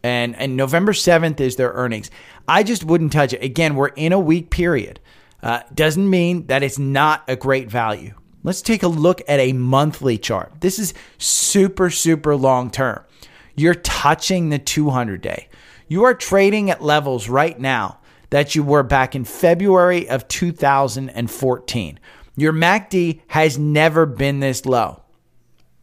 and 0.05 0.37
and 0.37 0.57
November 0.57 0.93
seventh 0.93 1.41
is 1.41 1.57
their 1.57 1.73
earnings. 1.73 2.09
I 2.47 2.63
just 2.63 2.85
wouldn't 2.85 3.13
touch 3.13 3.33
it. 3.33 3.43
Again, 3.43 3.75
we're 3.75 3.89
in 3.89 4.13
a 4.13 4.21
weak 4.21 4.51
period. 4.51 5.01
Uh, 5.43 5.61
doesn't 5.75 6.09
mean 6.09 6.47
that 6.47 6.63
it's 6.63 6.79
not 6.79 7.25
a 7.29 7.37
great 7.37 7.71
value. 7.71 8.15
Let's 8.45 8.63
take 8.63 8.83
a 8.83 8.89
look 8.89 9.23
at 9.29 9.41
a 9.41 9.53
monthly 9.53 10.19
chart. 10.19 10.53
This 10.61 10.79
is 10.79 10.95
super, 11.19 11.91
super 11.91 12.37
long 12.37 12.71
term 12.71 13.05
you're 13.55 13.75
touching 13.75 14.49
the 14.49 14.59
200 14.59 15.21
day. 15.21 15.49
You 15.89 16.05
are 16.05 16.15
trading 16.15 16.71
at 16.71 16.83
levels 16.83 17.29
right 17.29 17.59
now 17.59 17.99
that 18.31 18.55
you 18.55 18.63
were 18.63 18.83
back 18.83 19.15
in 19.15 19.25
February 19.25 20.09
of 20.09 20.27
2014. 20.29 22.01
Your 22.37 22.53
MACD 22.53 23.21
has 23.29 23.59
never 23.59 24.07
been 24.07 24.41
this 24.41 24.65
low. 24.65 25.03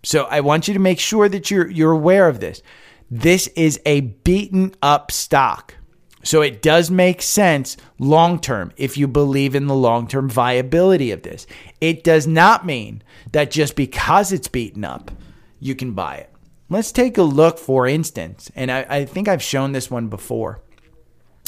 So 0.02 0.24
I 0.24 0.40
want 0.40 0.68
you 0.68 0.74
to 0.74 0.80
make 0.80 1.00
sure 1.00 1.30
that 1.30 1.52
you're 1.52 1.70
you're 1.70 1.92
aware 1.92 2.28
of 2.28 2.40
this. 2.40 2.64
This 3.12 3.48
is 3.48 3.80
a 3.86 4.02
beaten 4.02 4.74
up 4.82 5.12
stock. 5.12 5.76
So 6.24 6.42
it 6.42 6.62
does 6.62 6.92
make 6.92 7.22
sense 7.22 7.78
long 7.98 8.40
term 8.40 8.72
if 8.78 8.98
you 8.98 9.08
believe 9.08 9.56
in 9.56 9.68
the 9.68 9.76
long 9.76 10.08
term 10.08 10.30
viability 10.30 11.12
of 11.12 11.24
this. 11.24 11.48
It 11.80 12.04
does 12.04 12.28
not 12.28 12.66
mean 12.66 13.02
that 13.32 13.52
just 13.52 13.76
because 13.76 14.32
it's 14.32 14.48
beaten 14.48 14.84
up, 14.84 15.12
you 15.60 15.76
can 15.76 15.94
buy 15.94 16.16
it. 16.16 16.30
Let's 16.70 16.92
take 16.92 17.18
a 17.18 17.24
look, 17.24 17.58
for 17.58 17.88
instance, 17.88 18.52
and 18.56 18.72
I, 18.72 18.86
I 18.88 19.06
think 19.06 19.28
I've 19.28 19.42
shown 19.42 19.72
this 19.72 19.90
one 19.90 20.08
before. 20.08 20.62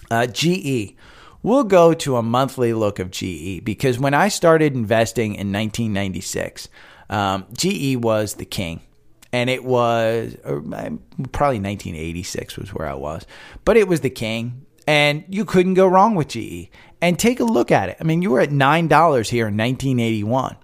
Uh, 0.09 0.25
GE. 0.25 0.95
We'll 1.43 1.63
go 1.63 1.93
to 1.93 2.17
a 2.17 2.23
monthly 2.23 2.73
look 2.73 2.99
of 2.99 3.11
GE 3.11 3.63
because 3.63 3.99
when 3.99 4.13
I 4.13 4.27
started 4.29 4.73
investing 4.73 5.33
in 5.33 5.51
1996, 5.51 6.69
um, 7.09 7.45
GE 7.53 7.97
was 7.97 8.35
the 8.35 8.45
king. 8.45 8.81
And 9.33 9.49
it 9.49 9.63
was 9.63 10.35
probably 10.43 11.59
1986 11.59 12.57
was 12.57 12.73
where 12.73 12.87
I 12.87 12.95
was, 12.95 13.25
but 13.63 13.77
it 13.77 13.87
was 13.87 14.01
the 14.01 14.09
king. 14.09 14.65
And 14.87 15.23
you 15.29 15.45
couldn't 15.45 15.75
go 15.75 15.87
wrong 15.87 16.15
with 16.15 16.29
GE. 16.29 16.69
And 17.03 17.17
take 17.17 17.39
a 17.39 17.43
look 17.43 17.71
at 17.71 17.89
it. 17.89 17.97
I 17.99 18.03
mean, 18.03 18.21
you 18.21 18.29
were 18.29 18.41
at 18.41 18.49
$9 18.49 19.29
here 19.29 19.47
in 19.47 19.57
1981. 19.57 20.55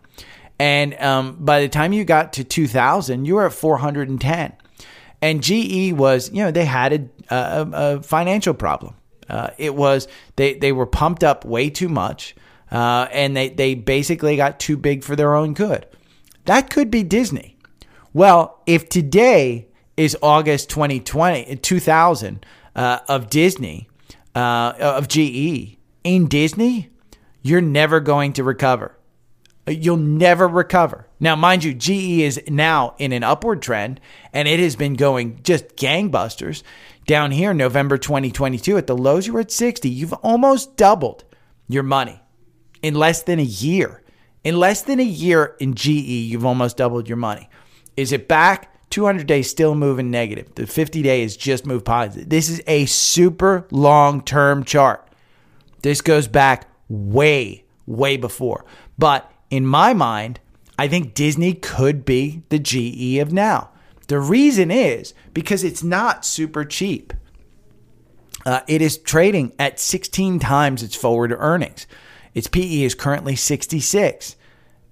And 0.59 0.93
um, 0.95 1.37
by 1.39 1.61
the 1.61 1.69
time 1.69 1.93
you 1.93 2.03
got 2.03 2.33
to 2.33 2.43
2000, 2.43 3.25
you 3.25 3.35
were 3.35 3.45
at 3.45 3.53
410. 3.53 4.53
And 5.21 5.41
GE 5.41 5.93
was, 5.93 6.31
you 6.31 6.43
know, 6.43 6.51
they 6.51 6.65
had 6.65 6.93
a, 6.93 7.33
a, 7.33 7.69
a 7.73 8.03
financial 8.03 8.53
problem. 8.53 8.95
Uh, 9.29 9.49
it 9.57 9.75
was 9.75 10.07
they 10.35 10.53
they 10.53 10.71
were 10.71 10.85
pumped 10.85 11.23
up 11.23 11.43
way 11.43 11.69
too 11.69 11.89
much, 11.89 12.35
uh, 12.71 13.07
and 13.11 13.35
they 13.35 13.49
they 13.49 13.75
basically 13.75 14.37
got 14.37 14.59
too 14.59 14.77
big 14.77 15.03
for 15.03 15.15
their 15.15 15.35
own 15.35 15.53
good. 15.53 15.85
That 16.45 16.69
could 16.69 16.89
be 16.89 17.03
Disney. 17.03 17.56
Well, 18.17 18.63
if 18.65 18.89
today 18.89 19.67
is 19.95 20.17
August 20.23 20.71
2020 20.71 21.55
2000 21.57 22.45
uh, 22.75 22.99
of 23.07 23.29
Disney 23.29 23.87
uh, 24.33 24.73
of 24.79 25.07
GE 25.07 25.77
in 26.03 26.27
Disney, 26.27 26.89
you're 27.43 27.61
never 27.61 27.99
going 27.99 28.33
to 28.33 28.43
recover. 28.43 28.97
You'll 29.67 29.97
never 29.97 30.47
recover. 30.47 31.07
Now, 31.19 31.35
mind 31.35 31.63
you, 31.63 31.75
GE 31.75 32.23
is 32.23 32.41
now 32.47 32.95
in 32.97 33.11
an 33.11 33.21
upward 33.21 33.61
trend 33.61 34.01
and 34.33 34.47
it 34.47 34.59
has 34.61 34.75
been 34.75 34.95
going 34.95 35.39
just 35.43 35.75
gangbusters. 35.75 36.63
Down 37.05 37.29
here, 37.29 37.53
November 37.53 37.99
2022, 37.99 38.77
at 38.77 38.87
the 38.87 38.97
lows, 38.97 39.27
you 39.27 39.33
were 39.33 39.41
at 39.41 39.51
60. 39.51 39.87
You've 39.87 40.13
almost 40.13 40.75
doubled 40.75 41.23
your 41.67 41.83
money 41.83 42.19
in 42.81 42.95
less 42.95 43.21
than 43.21 43.37
a 43.37 43.43
year. 43.43 44.01
In 44.43 44.57
less 44.57 44.81
than 44.81 44.99
a 44.99 45.03
year 45.03 45.55
in 45.59 45.75
GE, 45.75 45.87
you've 45.87 46.45
almost 46.45 46.77
doubled 46.77 47.07
your 47.07 47.17
money. 47.17 47.47
Is 47.97 48.11
it 48.11 48.27
back? 48.27 48.73
200 48.89 49.27
days 49.27 49.49
still 49.49 49.75
moving 49.75 50.09
negative. 50.09 50.55
The 50.55 50.65
50 50.65 51.01
day 51.01 51.21
is 51.21 51.35
just 51.35 51.65
moved 51.65 51.85
positive. 51.85 52.29
This 52.29 52.47
is 52.49 52.61
a 52.67 52.85
super 52.85 53.67
long 53.69 54.21
term 54.23 54.63
chart. 54.63 55.05
This 55.81 56.01
goes 56.01 56.27
back 56.27 56.69
way, 56.87 57.65
way 57.85 58.17
before. 58.17 58.65
But 58.97 59.29
in 59.49 59.65
my 59.65 59.93
mind, 59.93 60.39
I 60.79 60.87
think 60.87 61.13
Disney 61.13 61.53
could 61.53 62.05
be 62.05 62.43
the 62.49 62.59
GE 62.59 63.19
of 63.19 63.33
now. 63.33 63.71
The 64.07 64.19
reason 64.19 64.71
is 64.71 65.13
because 65.33 65.63
it's 65.63 65.83
not 65.83 66.25
super 66.25 66.63
cheap. 66.63 67.13
Uh, 68.45 68.61
it 68.67 68.81
is 68.81 68.97
trading 68.97 69.51
at 69.59 69.79
16 69.79 70.39
times 70.39 70.81
its 70.81 70.95
forward 70.95 71.35
earnings. 71.37 71.85
Its 72.33 72.47
PE 72.47 72.83
is 72.83 72.95
currently 72.95 73.35
66. 73.35 74.35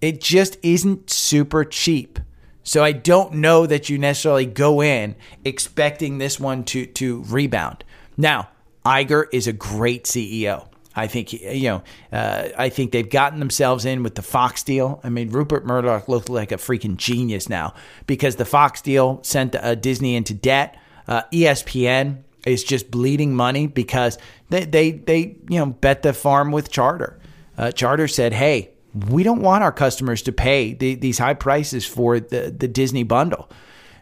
It 0.02 0.20
just 0.20 0.58
isn't 0.62 1.10
super 1.10 1.64
cheap. 1.64 2.20
So 2.66 2.84
I 2.84 2.92
don't 2.92 3.36
know 3.36 3.66
that 3.68 3.90
you 3.90 3.98
necessarily 3.98 4.48
go 4.48 4.82
in 4.82 5.16
expecting 5.46 6.18
this 6.18 6.40
one 6.40 6.66
to 6.66 6.86
to 6.88 7.24
rebound. 7.24 7.86
Now, 8.18 8.50
Iger 8.84 9.28
is 9.32 9.48
a 9.48 9.54
great 9.54 10.06
CEO. 10.06 10.68
I 10.96 11.08
think 11.08 11.32
you 11.32 11.70
know. 11.70 11.84
Uh, 12.12 12.50
I 12.58 12.70
think 12.70 12.92
they've 12.92 13.10
gotten 13.10 13.40
themselves 13.40 13.86
in 13.86 14.02
with 14.02 14.16
the 14.16 14.22
Fox 14.22 14.64
deal. 14.64 15.00
I 15.04 15.10
mean, 15.10 15.30
Rupert 15.30 15.66
Murdoch 15.66 16.08
looked 16.08 16.30
like 16.30 16.52
a 16.52 16.58
freaking 16.58 16.98
genius 16.98 17.50
now 17.50 17.76
because 18.08 18.38
the 18.38 18.46
Fox 18.46 18.82
deal 18.82 19.20
sent 19.22 19.56
uh, 19.56 19.76
Disney 19.76 20.16
into 20.16 20.34
debt. 20.34 20.78
Uh, 21.08 21.22
ESPN 21.32 22.24
is 22.46 22.64
just 22.64 22.90
bleeding 22.90 23.36
money 23.36 23.68
because 23.68 24.18
they 24.50 24.66
they 24.66 24.92
they 24.92 25.36
you 25.50 25.60
know 25.60 25.68
bet 25.68 26.02
the 26.02 26.14
farm 26.14 26.52
with 26.52 26.72
Charter. 26.72 27.20
Uh, 27.58 27.72
Charter 27.72 28.08
said, 28.08 28.34
"Hey, 28.34 28.72
we 29.10 29.24
don't 29.24 29.42
want 29.42 29.64
our 29.64 29.72
customers 29.72 30.22
to 30.24 30.32
pay 30.32 30.74
the, 30.74 30.96
these 30.96 31.18
high 31.18 31.34
prices 31.34 31.86
for 31.86 32.20
the 32.20 32.54
the 32.58 32.68
Disney 32.68 33.04
bundle." 33.04 33.50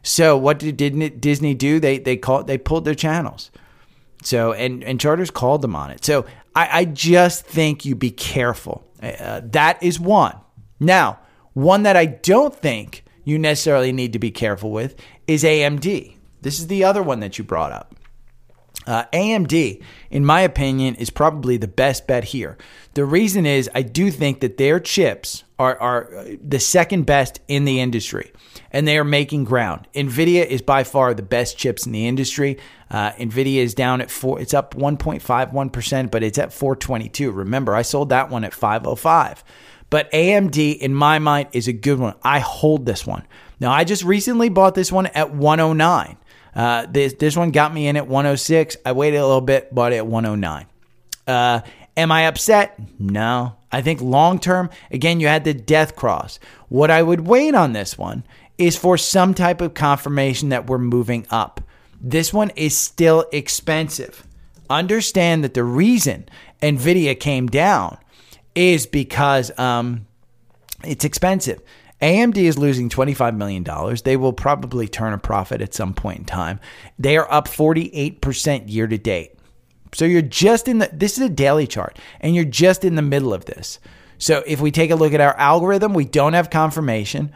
So 0.04 0.38
what 0.38 0.60
did 0.60 0.78
did 0.78 1.22
Disney 1.22 1.54
do? 1.54 1.80
They 1.80 1.98
they 1.98 2.18
called 2.18 2.48
they 2.48 2.58
pulled 2.58 2.86
their 2.86 2.96
channels. 2.96 3.52
So 4.24 4.54
and 4.54 4.84
and 4.84 5.00
Charters 5.00 5.32
called 5.32 5.62
them 5.62 5.76
on 5.76 5.92
it. 5.92 6.04
So 6.06 6.26
I, 6.56 6.80
I 6.80 6.86
just 6.86 7.46
think 7.46 7.86
you 7.86 7.96
be 7.96 8.12
careful. 8.12 8.88
Uh, 9.02 9.42
that 9.44 9.82
is 9.82 10.00
one. 10.00 10.38
Now, 10.80 11.20
one 11.54 11.84
that 11.84 11.98
I 11.98 12.06
don't 12.06 12.56
think 12.56 13.04
you 13.24 13.40
necessarily 13.40 13.92
need 13.92 14.14
to 14.14 14.20
be 14.20 14.32
careful 14.32 14.72
with 14.72 14.96
is 15.28 15.44
AMD. 15.44 16.16
This 16.42 16.60
is 16.60 16.68
the 16.68 16.84
other 16.84 17.02
one 17.02 17.22
that 17.22 17.38
you 17.38 17.44
brought 17.44 17.72
up. 17.72 17.96
Uh, 18.86 19.06
AMD, 19.14 19.82
in 20.10 20.26
my 20.26 20.42
opinion, 20.42 20.96
is 20.96 21.10
probably 21.10 21.58
the 21.58 21.68
best 21.68 22.06
bet 22.08 22.26
here. 22.26 22.58
The 22.96 23.06
reason 23.06 23.46
is 23.46 23.70
I 23.74 23.82
do 23.82 24.12
think 24.12 24.42
that 24.42 24.58
their 24.58 24.80
chips 24.80 25.44
are, 25.58 25.80
are 25.80 26.26
the 26.44 26.60
second 26.60 27.06
best 27.06 27.40
in 27.48 27.66
the 27.66 27.80
industry 27.80 28.32
and 28.72 28.88
they 28.88 28.98
are 28.98 29.04
making 29.04 29.46
ground. 29.46 29.88
NVIDIA 29.94 30.46
is 30.46 30.62
by 30.62 30.84
far 30.84 31.14
the 31.14 31.24
best 31.24 31.58
chips 31.58 31.86
in 31.86 31.92
the 31.92 32.08
industry. 32.08 32.58
Uh, 32.90 33.12
NVIDIA 33.14 33.58
is 33.58 33.74
down 33.74 34.02
at 34.02 34.12
four, 34.12 34.40
it's 34.40 34.54
up 34.54 34.76
1.51%, 34.76 36.12
but 36.12 36.24
it's 36.24 36.38
at 36.38 36.52
422. 36.52 37.32
Remember, 37.32 37.76
I 37.76 37.84
sold 37.84 38.10
that 38.10 38.30
one 38.30 38.44
at 38.44 38.54
505. 38.54 39.44
But 39.90 40.12
AMD, 40.12 40.78
in 40.78 40.96
my 40.96 41.20
mind, 41.20 41.50
is 41.52 41.68
a 41.68 41.74
good 41.74 42.00
one. 42.00 42.16
I 42.24 42.40
hold 42.40 42.86
this 42.88 43.06
one. 43.06 43.28
Now, 43.60 43.72
I 43.72 43.84
just 43.84 44.04
recently 44.04 44.50
bought 44.50 44.74
this 44.74 44.92
one 44.92 45.06
at 45.08 45.34
109. 45.34 46.18
Uh, 46.56 46.86
this 46.86 47.14
this 47.14 47.36
one 47.36 47.52
got 47.52 47.74
me 47.74 47.88
in 47.88 47.98
at 47.98 48.08
106. 48.08 48.78
I 48.86 48.92
waited 48.92 49.18
a 49.18 49.26
little 49.26 49.42
bit, 49.42 49.74
bought 49.74 49.94
it 49.94 49.98
at 49.98 50.08
109. 50.08 50.66
Uh, 51.26 51.62
am 51.98 52.12
I 52.12 52.28
upset? 52.28 52.80
No. 53.00 53.56
I 53.72 53.82
think 53.82 54.02
long 54.02 54.40
term, 54.40 54.70
again, 54.92 55.20
you 55.20 55.28
had 55.28 55.44
the 55.44 55.54
death 55.54 55.96
cross. 55.96 56.40
What 56.70 56.92
I 56.92 57.02
would 57.02 57.22
wait 57.22 57.56
on 57.56 57.74
this 57.74 57.98
one 57.98 58.24
is 58.58 58.78
for 58.78 58.98
some 58.98 59.34
type 59.34 59.62
of 59.62 59.74
confirmation 59.74 60.50
that 60.50 60.68
we're 60.68 60.78
moving 60.78 61.26
up. 61.32 61.62
This 62.00 62.34
one 62.34 62.52
is 62.52 62.78
still 62.78 63.26
expensive. 63.32 64.28
Understand 64.70 65.44
that 65.44 65.54
the 65.54 65.64
reason 65.64 66.26
Nvidia 66.62 67.20
came 67.20 67.48
down 67.48 67.98
is 68.56 68.86
because 68.86 69.58
um, 69.58 70.06
it's 70.84 71.06
expensive. 71.06 71.62
AMD 72.04 72.36
is 72.36 72.58
losing 72.58 72.90
$25 72.90 73.38
million. 73.38 73.66
They 74.04 74.18
will 74.18 74.34
probably 74.34 74.90
turn 74.90 75.14
a 75.14 75.18
profit 75.18 75.62
at 75.62 75.74
some 75.74 75.94
point 75.94 76.20
in 76.20 76.26
time. 76.26 76.60
They 77.00 77.16
are 77.16 77.32
up 77.32 77.48
48% 77.48 78.70
year 78.70 78.88
to 78.88 78.98
date. 78.98 79.40
So 79.94 80.04
you're 80.04 80.22
just 80.22 80.68
in 80.68 80.80
the, 80.80 80.90
this 80.92 81.18
is 81.18 81.24
a 81.24 81.30
daily 81.30 81.66
chart, 81.66 81.98
and 82.20 82.36
you're 82.36 82.44
just 82.44 82.84
in 82.84 82.96
the 82.96 83.02
middle 83.02 83.34
of 83.34 83.46
this. 83.46 83.80
So 84.18 84.44
if 84.46 84.60
we 84.60 84.70
take 84.70 84.92
a 84.92 84.96
look 84.96 85.14
at 85.14 85.22
our 85.22 85.38
algorithm, 85.38 85.94
we 85.94 86.04
don't 86.04 86.34
have 86.34 86.50
confirmation. 86.50 87.32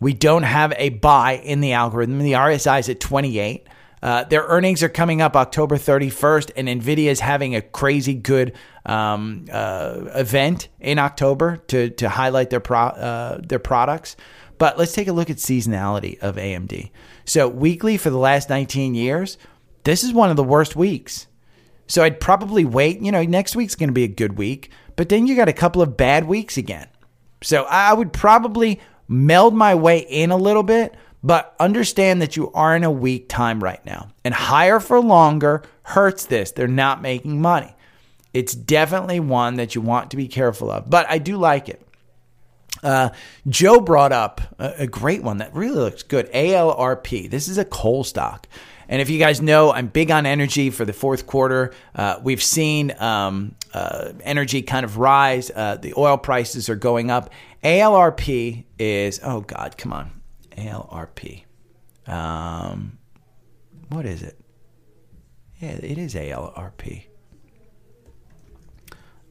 We 0.00 0.14
don't 0.14 0.42
have 0.42 0.72
a 0.76 0.88
buy 0.88 1.34
in 1.34 1.60
the 1.60 1.74
algorithm. 1.74 2.18
The 2.18 2.32
RSI 2.32 2.80
is 2.80 2.88
at 2.88 2.98
28. 2.98 3.68
Uh, 4.02 4.24
their 4.24 4.42
earnings 4.44 4.82
are 4.82 4.88
coming 4.88 5.20
up 5.20 5.36
October 5.36 5.76
31st, 5.76 6.50
and 6.56 6.68
NVIDIA 6.68 7.06
is 7.06 7.20
having 7.20 7.54
a 7.54 7.62
crazy 7.62 8.14
good 8.14 8.54
um, 8.86 9.46
uh, 9.52 10.04
event 10.14 10.68
in 10.80 10.98
October 10.98 11.56
to, 11.68 11.90
to 11.90 12.08
highlight 12.08 12.50
their, 12.50 12.60
pro, 12.60 12.78
uh, 12.78 13.40
their 13.42 13.58
products. 13.58 14.16
But 14.58 14.78
let's 14.78 14.92
take 14.92 15.08
a 15.08 15.12
look 15.12 15.30
at 15.30 15.36
seasonality 15.36 16.18
of 16.20 16.36
AMD. 16.36 16.90
So, 17.24 17.48
weekly 17.48 17.96
for 17.96 18.10
the 18.10 18.18
last 18.18 18.48
19 18.48 18.94
years, 18.94 19.38
this 19.84 20.02
is 20.02 20.12
one 20.12 20.30
of 20.30 20.36
the 20.36 20.44
worst 20.44 20.74
weeks. 20.74 21.26
So, 21.86 22.02
I'd 22.02 22.20
probably 22.20 22.64
wait. 22.64 23.00
You 23.00 23.12
know, 23.12 23.22
next 23.22 23.54
week's 23.54 23.74
going 23.74 23.88
to 23.88 23.94
be 23.94 24.04
a 24.04 24.08
good 24.08 24.36
week, 24.36 24.70
but 24.96 25.08
then 25.08 25.26
you 25.26 25.36
got 25.36 25.48
a 25.48 25.52
couple 25.52 25.80
of 25.80 25.96
bad 25.96 26.26
weeks 26.26 26.56
again. 26.56 26.88
So, 27.42 27.64
I 27.64 27.92
would 27.92 28.12
probably 28.12 28.80
meld 29.06 29.54
my 29.54 29.74
way 29.74 29.98
in 30.00 30.30
a 30.30 30.36
little 30.36 30.62
bit 30.62 30.94
but 31.22 31.54
understand 31.58 32.22
that 32.22 32.36
you 32.36 32.50
are 32.52 32.76
in 32.76 32.84
a 32.84 32.90
weak 32.90 33.28
time 33.28 33.62
right 33.62 33.84
now. 33.84 34.08
And 34.24 34.34
higher 34.34 34.80
for 34.80 35.00
longer 35.00 35.62
hurts 35.82 36.26
this. 36.26 36.52
They're 36.52 36.68
not 36.68 37.02
making 37.02 37.40
money. 37.40 37.74
It's 38.34 38.54
definitely 38.54 39.20
one 39.20 39.56
that 39.56 39.74
you 39.74 39.80
want 39.80 40.10
to 40.10 40.16
be 40.16 40.28
careful 40.28 40.70
of. 40.70 40.88
But 40.88 41.06
I 41.08 41.18
do 41.18 41.36
like 41.36 41.68
it. 41.68 41.82
Uh, 42.82 43.10
Joe 43.48 43.80
brought 43.80 44.12
up 44.12 44.40
a, 44.58 44.82
a 44.82 44.86
great 44.86 45.22
one 45.22 45.38
that 45.38 45.54
really 45.54 45.74
looks 45.74 46.02
good 46.02 46.30
ALRP. 46.32 47.30
This 47.30 47.48
is 47.48 47.58
a 47.58 47.64
coal 47.64 48.04
stock. 48.04 48.46
And 48.88 49.02
if 49.02 49.10
you 49.10 49.18
guys 49.18 49.42
know, 49.42 49.72
I'm 49.72 49.88
big 49.88 50.10
on 50.10 50.24
energy 50.24 50.70
for 50.70 50.84
the 50.84 50.92
fourth 50.92 51.26
quarter. 51.26 51.74
Uh, 51.94 52.20
we've 52.22 52.42
seen 52.42 52.94
um, 52.98 53.54
uh, 53.74 54.12
energy 54.22 54.62
kind 54.62 54.84
of 54.84 54.96
rise. 54.96 55.50
Uh, 55.54 55.76
the 55.76 55.94
oil 55.96 56.16
prices 56.16 56.68
are 56.68 56.76
going 56.76 57.10
up. 57.10 57.30
ALRP 57.62 58.64
is, 58.78 59.20
oh 59.22 59.40
God, 59.40 59.76
come 59.76 59.92
on. 59.92 60.17
ALRP. 60.58 61.44
Um, 62.06 62.98
what 63.88 64.06
is 64.06 64.22
it? 64.22 64.40
Yeah, 65.60 65.70
it 65.70 65.98
is 65.98 66.14
ALRP. 66.14 67.04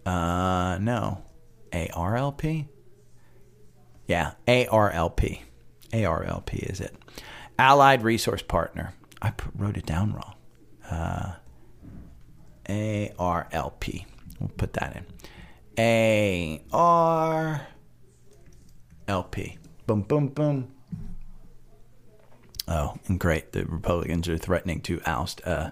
Uh, 0.05 0.77
no. 0.79 1.23
ARLP? 1.73 2.67
Yeah, 4.07 4.31
ARLP. 4.47 5.41
ARLP 5.91 6.53
is 6.71 6.79
it. 6.79 6.95
Allied 7.59 8.03
Resource 8.03 8.41
Partner. 8.41 8.93
I 9.21 9.33
wrote 9.55 9.77
it 9.77 9.85
down 9.85 10.13
wrong. 10.13 10.35
Uh, 10.89 11.33
ARLP. 12.69 14.05
We'll 14.39 14.49
put 14.55 14.73
that 14.73 14.95
in. 14.95 15.05
ARLP. 19.07 19.57
Boom, 19.87 20.01
boom, 20.01 20.27
boom. 20.29 20.73
Oh, 22.67 22.95
and 23.07 23.19
great. 23.19 23.53
The 23.53 23.65
Republicans 23.65 24.27
are 24.27 24.37
threatening 24.37 24.81
to 24.81 25.01
oust 25.05 25.41
uh, 25.45 25.71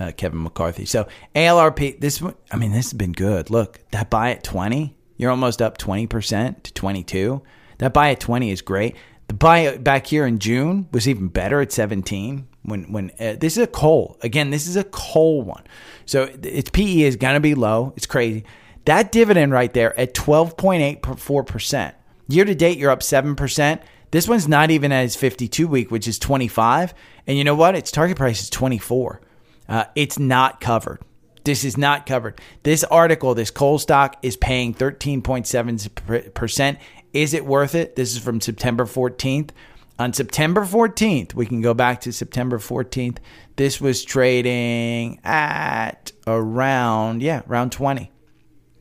uh, 0.00 0.12
Kevin 0.16 0.42
McCarthy. 0.42 0.86
So 0.86 1.08
ALRP, 1.34 2.00
this 2.00 2.22
I 2.50 2.56
mean, 2.56 2.72
this 2.72 2.86
has 2.86 2.94
been 2.94 3.12
good. 3.12 3.50
Look, 3.50 3.80
that 3.90 4.10
buy 4.10 4.30
at 4.30 4.44
20, 4.44 4.96
you're 5.16 5.30
almost 5.30 5.60
up 5.60 5.76
20% 5.78 6.62
to 6.62 6.72
22. 6.72 7.42
That 7.78 7.92
buy 7.92 8.10
at 8.10 8.20
20 8.20 8.50
is 8.50 8.62
great. 8.62 8.96
The 9.28 9.34
buy 9.34 9.76
back 9.76 10.06
here 10.06 10.26
in 10.26 10.38
June 10.38 10.88
was 10.90 11.06
even 11.06 11.28
better 11.28 11.60
at 11.60 11.70
17. 11.70 12.48
When 12.62 12.92
when 12.92 13.10
uh, 13.20 13.36
this 13.38 13.56
is 13.56 13.62
a 13.62 13.66
coal 13.66 14.18
again, 14.22 14.50
this 14.50 14.66
is 14.66 14.76
a 14.76 14.84
coal 14.84 15.42
one, 15.42 15.64
so 16.04 16.24
its 16.42 16.68
PE 16.70 17.00
is 17.00 17.16
gonna 17.16 17.40
be 17.40 17.54
low. 17.54 17.94
It's 17.96 18.04
crazy. 18.04 18.44
That 18.84 19.10
dividend 19.12 19.52
right 19.52 19.72
there 19.72 19.98
at 19.98 20.12
12.84 20.12 21.46
percent 21.46 21.94
year 22.28 22.44
to 22.44 22.54
date, 22.54 22.78
you're 22.78 22.90
up 22.90 23.02
seven 23.02 23.36
percent. 23.36 23.82
This 24.10 24.28
one's 24.28 24.48
not 24.48 24.70
even 24.70 24.92
at 24.92 25.04
its 25.04 25.16
52 25.16 25.68
week, 25.68 25.90
which 25.90 26.08
is 26.08 26.18
25. 26.18 26.94
And 27.26 27.36
you 27.36 27.44
know 27.44 27.54
what? 27.54 27.74
Its 27.74 27.90
target 27.90 28.16
price 28.16 28.42
is 28.42 28.50
24. 28.50 29.20
Uh, 29.68 29.84
it's 29.94 30.18
not 30.18 30.60
covered. 30.60 31.00
This 31.44 31.64
is 31.64 31.76
not 31.76 32.06
covered. 32.06 32.40
This 32.62 32.84
article, 32.84 33.34
this 33.34 33.50
coal 33.50 33.78
stock 33.78 34.16
is 34.22 34.36
paying 34.36 34.74
13.7%. 34.74 36.78
Is 37.12 37.34
it 37.34 37.46
worth 37.46 37.74
it? 37.74 37.96
This 37.96 38.12
is 38.12 38.18
from 38.18 38.40
September 38.40 38.84
14th. 38.84 39.50
On 39.98 40.12
September 40.12 40.64
14th, 40.64 41.34
we 41.34 41.46
can 41.46 41.60
go 41.60 41.74
back 41.74 42.02
to 42.02 42.12
September 42.12 42.58
14th. 42.58 43.18
This 43.56 43.80
was 43.80 44.04
trading 44.04 45.20
at 45.24 46.12
around, 46.26 47.22
yeah, 47.22 47.42
around 47.48 47.72
20. 47.72 48.12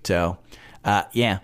So, 0.04 0.38
uh, 0.84 1.04
yeah. 1.14 1.40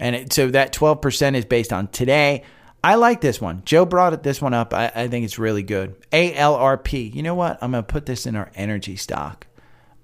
And 0.00 0.16
it, 0.16 0.32
so 0.32 0.48
that 0.48 0.72
12% 0.72 1.34
is 1.34 1.44
based 1.44 1.72
on 1.72 1.88
today. 1.88 2.44
I 2.82 2.94
like 2.94 3.20
this 3.20 3.40
one. 3.40 3.62
Joe 3.64 3.84
brought 3.84 4.22
this 4.22 4.40
one 4.40 4.54
up. 4.54 4.72
I, 4.72 4.92
I 4.94 5.08
think 5.08 5.24
it's 5.24 5.38
really 5.38 5.62
good. 5.62 5.96
ALRP. 6.12 7.12
You 7.12 7.22
know 7.22 7.34
what? 7.34 7.58
I'm 7.60 7.72
going 7.72 7.82
to 7.84 7.92
put 7.92 8.06
this 8.06 8.26
in 8.26 8.36
our 8.36 8.50
energy 8.54 8.96
stock. 8.96 9.46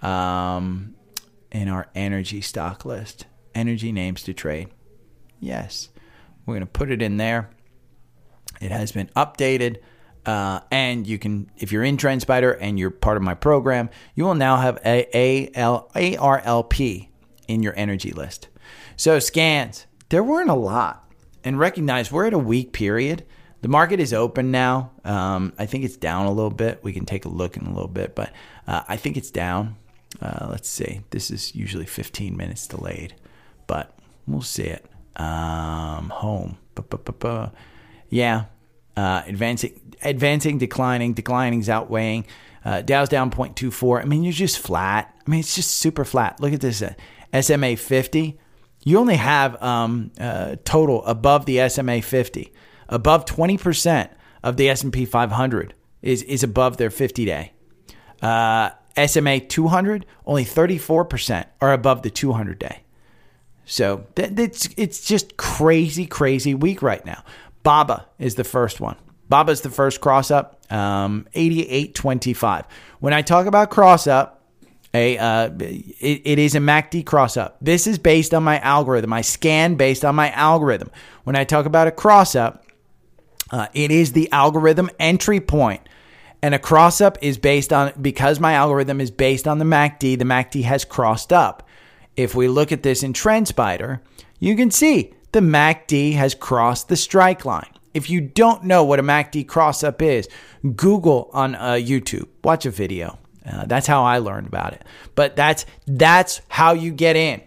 Um, 0.03 0.95
in 1.53 1.69
our 1.69 1.87
energy 1.95 2.41
stock 2.41 2.85
list. 2.85 3.27
Energy 3.55 3.93
names 3.93 4.23
to 4.25 4.35
trade. 4.35 4.69
Yes. 5.39 5.89
We're 6.45 6.55
going 6.55 6.67
to 6.67 6.73
put 6.73 6.91
it 6.91 7.01
in 7.01 7.17
there. 7.17 7.51
It 8.61 8.73
has 8.73 8.93
been 8.93 9.09
updated. 9.17 9.79
Uh, 10.27 10.61
and 10.71 11.07
you 11.07 11.19
can, 11.19 11.51
if 11.57 11.71
you're 11.71 11.85
in 11.85 11.97
TrendSpider 11.97 12.57
and 12.61 12.79
you're 12.79 12.91
part 12.91 13.17
of 13.17 13.23
my 13.23 13.35
program, 13.35 13.91
you 14.15 14.25
will 14.25 14.35
now 14.35 14.57
have 14.57 14.79
a, 14.85 15.51
ARLP 15.55 17.09
in 17.47 17.63
your 17.63 17.75
energy 17.77 18.11
list. 18.11 18.49
So 18.97 19.19
scans, 19.19 19.87
there 20.09 20.25
weren't 20.25 20.51
a 20.51 20.55
lot 20.55 21.04
and 21.45 21.59
recognize 21.59 22.11
we're 22.11 22.27
at 22.27 22.33
a 22.33 22.39
weak 22.39 22.73
period. 22.73 23.25
The 23.61 23.69
market 23.69 24.01
is 24.01 24.13
open 24.13 24.51
now. 24.51 24.91
Um, 25.05 25.53
I 25.59 25.67
think 25.67 25.85
it's 25.85 25.97
down 25.97 26.27
a 26.27 26.33
little 26.33 26.51
bit. 26.51 26.81
We 26.83 26.93
can 26.93 27.07
take 27.07 27.25
a 27.25 27.29
look 27.29 27.57
in 27.57 27.65
a 27.65 27.73
little 27.73 27.89
bit, 27.89 28.15
but 28.15 28.33
uh, 28.67 28.83
I 28.89 28.97
think 28.97 29.17
it's 29.17 29.31
down. 29.31 29.77
Uh, 30.21 30.49
let's 30.51 30.69
see. 30.69 31.01
This 31.11 31.31
is 31.31 31.55
usually 31.55 31.87
15 31.87 32.37
minutes 32.37 32.67
delayed, 32.67 33.15
but 33.67 33.97
we'll 34.27 34.43
see 34.43 34.65
it. 34.65 34.85
Um, 35.17 36.11
home. 36.11 36.59
Ba-ba-ba-ba. 36.75 37.53
Yeah. 38.09 38.47
Uh, 38.97 39.23
advancing, 39.27 39.81
advancing, 40.03 40.59
declining, 40.59 41.15
declining's 41.15 41.69
outweighing. 41.69 42.27
Uh, 42.65 42.81
Dow's 42.83 43.09
down 43.09 43.31
0.24. 43.31 44.03
I 44.03 44.05
mean, 44.05 44.23
you're 44.23 44.33
just 44.33 44.59
flat. 44.59 45.15
I 45.27 45.31
mean, 45.31 45.41
it's 45.41 45.55
just 45.55 45.73
super 45.73 46.05
flat. 46.05 46.41
Look 46.41 46.53
at 46.53 46.61
this 46.61 46.83
uh, 46.83 46.95
SMA 47.41 47.77
50 47.77 48.39
you 48.85 48.99
only 48.99 49.17
have 49.17 49.61
um, 49.63 50.13
uh, 50.21 50.57
total 50.65 51.05
above 51.07 51.47
the 51.47 51.69
SMA 51.69 52.03
50, 52.03 52.53
above 52.89 53.25
20% 53.25 54.11
of 54.43 54.57
the 54.57 54.69
S&P 54.69 55.07
500 55.07 55.75
is 56.03 56.23
is 56.23 56.43
above 56.43 56.77
their 56.77 56.91
50 56.91 57.25
day. 57.25 57.53
Uh, 58.21 58.71
SMA 59.07 59.41
200, 59.41 60.07
only 60.27 60.45
34% 60.45 61.47
are 61.61 61.73
above 61.73 62.03
the 62.03 62.11
200 62.11 62.59
day. 62.59 62.83
So 63.65 64.07
it's 64.17 64.69
it's 64.77 65.05
just 65.05 65.39
crazy, 65.39 66.07
crazy 66.07 66.55
week 66.55 66.83
right 66.83 67.05
now. 67.05 67.25
BABA 67.63 68.07
is 68.19 68.35
the 68.35 68.45
first 68.45 68.81
one. 68.81 68.97
Baba's 69.31 69.63
the 69.63 69.71
first 69.71 70.03
cross 70.03 70.31
up, 70.31 70.61
um, 70.71 71.27
88.25. 71.35 72.67
When 73.01 73.15
I 73.15 73.23
talk 73.23 73.47
about 73.47 73.71
cross 73.71 74.07
up, 74.07 74.44
a 74.95 75.19
uh, 75.19 75.51
it, 75.59 76.23
it 76.25 76.39
is 76.39 76.55
a 76.55 76.61
MACD 76.61 77.05
cross 77.05 77.37
up. 77.37 77.59
This 77.61 77.87
is 77.87 77.99
based 77.99 78.33
on 78.33 78.45
my 78.45 78.59
algorithm. 78.61 79.13
I 79.13 79.21
scan 79.21 79.75
based 79.75 80.05
on 80.05 80.15
my 80.15 80.31
algorithm. 80.31 80.91
When 81.25 81.37
I 81.37 81.45
talk 81.45 81.67
about 81.67 81.89
a 81.89 81.93
cross 81.93 82.35
up, 82.35 82.65
uh, 83.51 83.67
it 83.75 83.91
is 83.91 84.13
the 84.13 84.31
algorithm 84.33 84.91
entry 84.99 85.41
point. 85.41 85.87
And 86.43 86.55
a 86.55 86.59
cross 86.59 87.01
up 87.01 87.19
is 87.23 87.39
based 87.39 87.73
on 87.73 87.93
because 88.01 88.39
my 88.39 88.53
algorithm 88.53 89.01
is 89.01 89.11
based 89.11 89.49
on 89.49 89.59
the 89.59 89.65
MACD. 89.65 90.19
The 90.19 90.25
MACD 90.25 90.63
has 90.65 90.85
crossed 90.85 91.33
up. 91.33 91.67
If 92.17 92.35
we 92.35 92.49
look 92.49 92.71
at 92.71 92.83
this 92.83 93.03
in 93.03 93.13
TrendSpider, 93.13 94.01
you 94.39 94.55
can 94.55 94.71
see 94.71 95.15
the 95.33 95.41
MACD 95.41 96.15
has 96.15 96.35
crossed 96.35 96.89
the 96.89 96.97
strike 96.97 97.45
line. 97.45 97.71
If 97.95 98.11
you 98.11 98.21
don't 98.21 98.65
know 98.65 98.85
what 98.85 98.99
a 98.99 99.03
MACD 99.03 99.49
cross 99.49 99.83
up 99.83 100.03
is, 100.03 100.29
Google 100.77 101.31
on 101.33 101.55
uh, 101.55 101.73
YouTube, 101.73 102.29
watch 102.43 102.67
a 102.67 102.71
video. 102.71 103.19
Uh, 103.47 103.67
that's 103.67 103.87
how 103.87 104.05
I 104.05 104.19
learned 104.19 104.47
about 104.47 104.73
it. 104.73 104.83
But 105.15 105.37
that's 105.37 105.67
that's 105.87 106.41
how 106.49 106.73
you 106.73 106.93
get 106.93 107.17
in. 107.17 107.43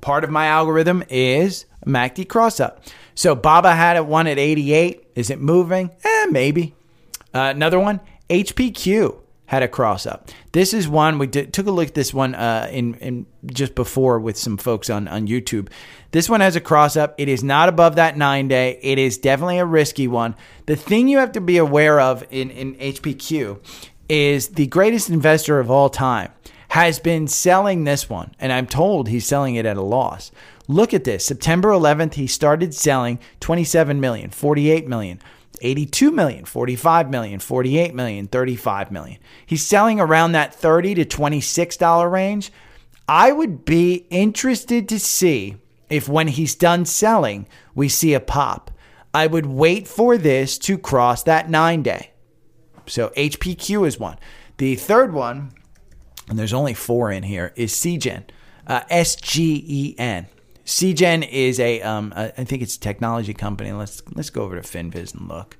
Part 0.00 0.24
of 0.24 0.30
my 0.30 0.46
algorithm 0.46 1.02
is 1.08 1.66
MACD 1.84 2.28
cross 2.28 2.60
up. 2.60 2.84
So 3.14 3.34
Baba 3.34 3.74
had 3.74 3.96
it 3.96 4.06
one 4.06 4.26
at 4.26 4.38
88. 4.38 5.06
Is 5.14 5.30
it 5.30 5.40
moving? 5.40 5.90
Eh, 6.04 6.26
maybe. 6.26 6.74
Uh, 7.34 7.52
another 7.54 7.80
one, 7.80 8.00
HPQ 8.30 9.18
had 9.46 9.62
a 9.62 9.68
cross 9.68 10.06
up. 10.06 10.30
This 10.52 10.74
is 10.74 10.88
one 10.88 11.18
we 11.18 11.26
did, 11.26 11.52
took 11.52 11.66
a 11.66 11.70
look 11.70 11.88
at 11.88 11.94
this 11.94 12.12
one 12.12 12.34
uh, 12.34 12.68
in, 12.70 12.94
in 12.94 13.26
just 13.46 13.74
before 13.74 14.18
with 14.18 14.36
some 14.36 14.56
folks 14.56 14.90
on 14.90 15.06
on 15.08 15.28
YouTube. 15.28 15.68
This 16.10 16.28
one 16.28 16.40
has 16.40 16.56
a 16.56 16.60
cross 16.60 16.96
up. 16.96 17.14
It 17.16 17.28
is 17.28 17.44
not 17.44 17.68
above 17.68 17.96
that 17.96 18.16
nine 18.16 18.48
day. 18.48 18.78
It 18.82 18.98
is 18.98 19.18
definitely 19.18 19.58
a 19.58 19.64
risky 19.64 20.08
one. 20.08 20.34
The 20.66 20.76
thing 20.76 21.08
you 21.08 21.18
have 21.18 21.32
to 21.32 21.40
be 21.40 21.58
aware 21.58 22.00
of 22.00 22.24
in 22.30 22.50
in 22.50 22.74
HPQ 22.76 23.60
is 24.08 24.48
the 24.48 24.66
greatest 24.66 25.10
investor 25.10 25.58
of 25.58 25.70
all 25.70 25.88
time 25.88 26.32
has 26.68 26.98
been 26.98 27.28
selling 27.28 27.84
this 27.84 28.10
one, 28.10 28.34
and 28.38 28.52
I'm 28.52 28.66
told 28.66 29.08
he's 29.08 29.26
selling 29.26 29.54
it 29.54 29.66
at 29.66 29.76
a 29.76 29.82
loss. 29.82 30.30
Look 30.68 30.92
at 30.92 31.04
this. 31.04 31.24
September 31.24 31.68
11th, 31.70 32.14
he 32.14 32.26
started 32.26 32.74
selling 32.74 33.18
27 33.40 34.00
million, 34.00 34.30
48 34.30 34.86
million. 34.86 35.20
82 35.62 36.10
million, 36.10 36.44
45 36.44 37.10
million, 37.10 37.40
48 37.40 37.94
million, 37.94 38.26
35 38.26 38.92
million. 38.92 39.18
He's 39.46 39.64
selling 39.64 39.98
around 39.98 40.32
that 40.32 40.54
30 40.54 40.96
to 40.96 41.04
26 41.06 41.76
dollar 41.78 42.10
range. 42.10 42.52
I 43.08 43.32
would 43.32 43.64
be 43.64 44.06
interested 44.10 44.88
to 44.90 44.98
see 44.98 45.56
if 45.88 46.08
when 46.08 46.28
he's 46.28 46.54
done 46.54 46.84
selling, 46.84 47.46
we 47.74 47.88
see 47.88 48.12
a 48.12 48.20
pop. 48.20 48.70
I 49.14 49.28
would 49.28 49.46
wait 49.46 49.88
for 49.88 50.18
this 50.18 50.58
to 50.58 50.76
cross 50.76 51.22
that 51.22 51.48
9 51.48 51.82
day. 51.82 52.10
So 52.86 53.10
HPQ 53.16 53.86
is 53.86 53.98
one. 53.98 54.18
The 54.58 54.76
third 54.76 55.12
one, 55.12 55.52
and 56.28 56.38
there's 56.38 56.52
only 56.52 56.74
four 56.74 57.10
in 57.10 57.22
here, 57.22 57.52
is 57.56 57.72
Seagen, 57.72 58.24
uh, 58.66 58.82
S 58.88 59.16
G 59.16 59.64
E 59.66 59.94
N. 59.98 60.26
Seagen 60.64 61.26
is 61.28 61.60
a, 61.60 61.80
um, 61.82 62.12
a, 62.16 62.32
I 62.40 62.44
think 62.44 62.62
it's 62.62 62.76
a 62.76 62.80
technology 62.80 63.34
company. 63.34 63.72
Let's 63.72 64.02
let's 64.14 64.30
go 64.30 64.42
over 64.42 64.60
to 64.60 64.62
FinViz 64.62 65.14
and 65.14 65.28
look. 65.28 65.56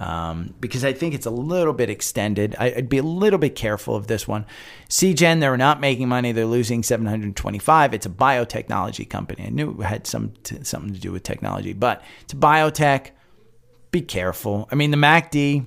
Um, 0.00 0.54
because 0.60 0.84
I 0.84 0.92
think 0.92 1.14
it's 1.14 1.26
a 1.26 1.30
little 1.30 1.72
bit 1.72 1.88
extended. 1.88 2.56
I, 2.58 2.72
would 2.74 2.88
be 2.88 2.98
a 2.98 3.02
little 3.02 3.38
bit 3.38 3.54
careful 3.54 3.94
of 3.94 4.08
this 4.08 4.26
one. 4.26 4.44
Seagen, 4.88 5.40
they're 5.40 5.56
not 5.56 5.80
making 5.80 6.08
money. 6.08 6.32
They're 6.32 6.46
losing 6.46 6.82
725. 6.82 7.94
It's 7.94 8.04
a 8.04 8.10
biotechnology 8.10 9.08
company. 9.08 9.44
I 9.46 9.50
knew 9.50 9.70
it 9.80 9.84
had 9.84 10.06
some 10.06 10.32
t- 10.42 10.64
something 10.64 10.94
to 10.94 11.00
do 11.00 11.12
with 11.12 11.22
technology, 11.22 11.72
but 11.72 12.02
it's 12.22 12.34
biotech. 12.34 13.10
Be 13.92 14.00
careful. 14.00 14.68
I 14.72 14.74
mean, 14.74 14.90
the 14.90 14.96
MACD 14.96 15.66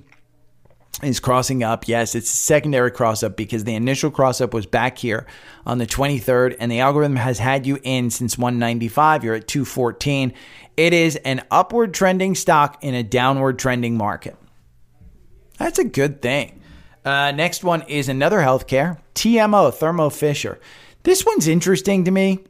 is 1.02 1.20
crossing 1.20 1.62
up. 1.62 1.86
Yes, 1.86 2.14
it's 2.14 2.32
a 2.32 2.36
secondary 2.36 2.90
cross 2.90 3.22
up 3.22 3.36
because 3.36 3.64
the 3.64 3.74
initial 3.74 4.10
cross 4.10 4.40
up 4.40 4.52
was 4.52 4.66
back 4.66 4.98
here 4.98 5.26
on 5.64 5.78
the 5.78 5.86
23rd, 5.86 6.56
and 6.58 6.70
the 6.70 6.80
algorithm 6.80 7.16
has 7.16 7.38
had 7.38 7.66
you 7.66 7.78
in 7.82 8.10
since 8.10 8.36
195. 8.36 9.24
You're 9.24 9.34
at 9.34 9.48
214. 9.48 10.32
It 10.76 10.92
is 10.92 11.16
an 11.16 11.42
upward 11.50 11.94
trending 11.94 12.34
stock 12.34 12.82
in 12.82 12.94
a 12.94 13.02
downward 13.02 13.58
trending 13.58 13.96
market. 13.96 14.36
That's 15.58 15.78
a 15.78 15.84
good 15.84 16.22
thing. 16.22 16.60
Uh, 17.04 17.32
next 17.32 17.64
one 17.64 17.82
is 17.82 18.08
another 18.08 18.38
healthcare 18.38 18.98
TMO, 19.14 19.72
Thermo 19.72 20.10
Fisher. 20.10 20.60
This 21.04 21.24
one's 21.24 21.48
interesting 21.48 22.04
to 22.04 22.10
me. 22.10 22.40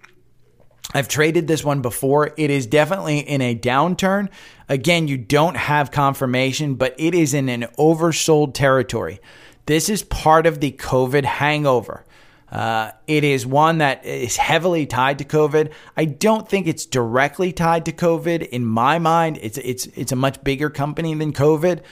I've 0.95 1.09
traded 1.09 1.47
this 1.47 1.62
one 1.62 1.82
before. 1.82 2.32
It 2.36 2.51
is 2.51 2.66
definitely 2.66 3.18
in 3.18 3.43
a 3.43 3.55
downturn. 3.55 4.30
Again, 4.68 5.07
you 5.07 5.18
don't 5.18 5.57
have 5.57 5.91
confirmation, 5.91 6.76
but 6.76 6.95
it 6.99 7.14
is 7.14 7.34
in 7.34 7.49
an 7.49 7.66
oversold 7.78 8.55
territory. 8.55 9.20
This 9.66 9.91
is 9.91 10.03
part 10.03 10.47
of 10.47 10.61
the 10.61 10.72
COVID 10.72 11.24
hangover. 11.24 12.05
Uh, 12.51 12.93
it 13.07 13.24
is 13.24 13.45
one 13.45 13.78
that 13.78 14.07
is 14.07 14.39
heavily 14.39 14.86
tied 14.86 15.18
to 15.18 15.24
COVID. 15.24 15.70
I 15.95 16.07
don't 16.07 16.49
think 16.49 16.66
it's 16.66 16.86
directly 16.86 17.53
tied 17.53 17.84
to 17.84 17.93
COVID. 17.93 18.49
In 18.49 18.64
my 18.64 18.99
mind, 18.99 19.39
it's 19.43 19.59
it's 19.59 19.84
it's 19.89 20.12
a 20.12 20.16
much 20.16 20.43
bigger 20.43 20.70
company 20.70 21.12
than 21.12 21.34
COVID, 21.34 21.82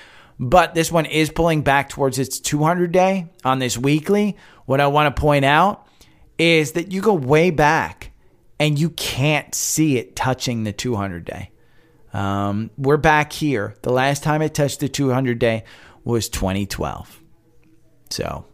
but 0.40 0.74
this 0.74 0.90
one 0.90 1.04
is 1.04 1.28
pulling 1.28 1.60
back 1.60 1.90
towards 1.90 2.18
its 2.18 2.40
200 2.40 2.90
day 2.90 3.26
on 3.44 3.58
this 3.58 3.76
weekly. 3.76 4.38
What 4.64 4.80
I 4.80 4.86
want 4.86 5.14
to 5.14 5.20
point 5.20 5.44
out 5.44 5.86
is 6.38 6.72
that 6.72 6.90
you 6.90 7.02
go 7.02 7.12
way 7.12 7.50
back 7.50 8.12
and 8.58 8.78
you 8.78 8.90
can't 8.90 9.54
see 9.54 9.98
it 9.98 10.16
touching 10.16 10.64
the 10.64 10.72
200 10.72 11.24
day. 11.24 11.50
Um, 12.12 12.70
we're 12.78 12.96
back 12.96 13.32
here. 13.32 13.74
The 13.82 13.92
last 13.92 14.22
time 14.22 14.42
it 14.42 14.54
touched 14.54 14.80
the 14.80 14.88
200 14.88 15.38
day 15.38 15.64
was 16.04 16.28
2012. 16.28 17.22
So 18.10 18.46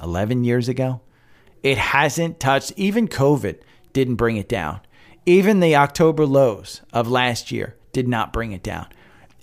11 0.00 0.44
years 0.44 0.68
ago. 0.68 1.00
It 1.62 1.78
hasn't 1.78 2.40
touched, 2.40 2.72
even 2.76 3.08
COVID 3.08 3.60
didn't 3.92 4.16
bring 4.16 4.36
it 4.36 4.48
down. 4.48 4.80
Even 5.26 5.60
the 5.60 5.76
October 5.76 6.26
lows 6.26 6.82
of 6.92 7.08
last 7.08 7.52
year 7.52 7.76
did 7.92 8.08
not 8.08 8.32
bring 8.32 8.52
it 8.52 8.62
down. 8.62 8.86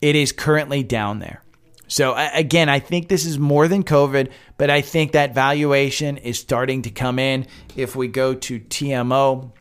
It 0.01 0.15
is 0.15 0.31
currently 0.31 0.83
down 0.83 1.19
there. 1.19 1.43
So, 1.87 2.13
again, 2.15 2.69
I 2.69 2.79
think 2.79 3.07
this 3.07 3.25
is 3.25 3.39
more 3.39 3.67
than 3.67 3.83
COVID, 3.83 4.31
but 4.57 4.69
I 4.69 4.81
think 4.81 5.13
that 5.13 5.33
valuation 5.33 6.17
is 6.17 6.37
starting 6.37 6.83
to 6.83 6.91
come 6.91 7.17
in. 7.17 7.47
If 7.75 7.95
we 7.95 8.07
go 8.07 8.35
to 8.35 8.59
TMO, 8.59 9.51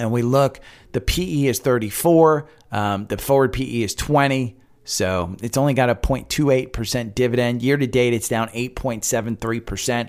and 0.00 0.10
we 0.10 0.22
look, 0.22 0.60
the 0.92 1.00
PE 1.00 1.46
is 1.46 1.58
34, 1.60 2.48
um, 2.72 3.06
the 3.06 3.18
forward 3.18 3.52
PE 3.52 3.82
is 3.82 3.94
20. 3.94 4.56
So 4.84 5.36
it's 5.42 5.56
only 5.56 5.74
got 5.74 5.90
a 5.90 5.94
0.28% 5.94 7.14
dividend. 7.14 7.62
Year 7.62 7.76
to 7.76 7.86
date, 7.86 8.12
it's 8.12 8.28
down 8.28 8.48
8.73%. 8.48 10.08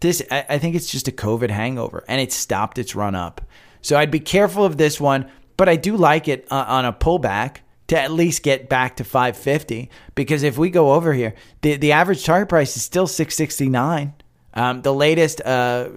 This, 0.00 0.22
I 0.30 0.58
think 0.58 0.74
it's 0.74 0.90
just 0.90 1.08
a 1.08 1.12
COVID 1.12 1.50
hangover 1.50 2.04
and 2.08 2.20
it 2.20 2.32
stopped 2.32 2.78
its 2.78 2.94
run 2.94 3.14
up. 3.14 3.40
So 3.80 3.96
I'd 3.96 4.10
be 4.10 4.20
careful 4.20 4.64
of 4.64 4.76
this 4.76 5.00
one, 5.00 5.30
but 5.56 5.68
I 5.68 5.76
do 5.76 5.96
like 5.96 6.28
it 6.28 6.46
uh, 6.50 6.64
on 6.66 6.84
a 6.84 6.92
pullback 6.92 7.58
to 7.88 7.98
at 7.98 8.10
least 8.10 8.42
get 8.42 8.68
back 8.68 8.96
to 8.96 9.04
550 9.04 9.90
because 10.14 10.42
if 10.42 10.58
we 10.58 10.70
go 10.70 10.92
over 10.92 11.12
here, 11.12 11.34
the, 11.62 11.76
the 11.76 11.92
average 11.92 12.24
target 12.24 12.48
price 12.48 12.76
is 12.76 12.82
still 12.82 13.06
669. 13.06 14.14
Um, 14.54 14.82
the 14.82 14.92
latest 14.92 15.40
uh, 15.42 15.88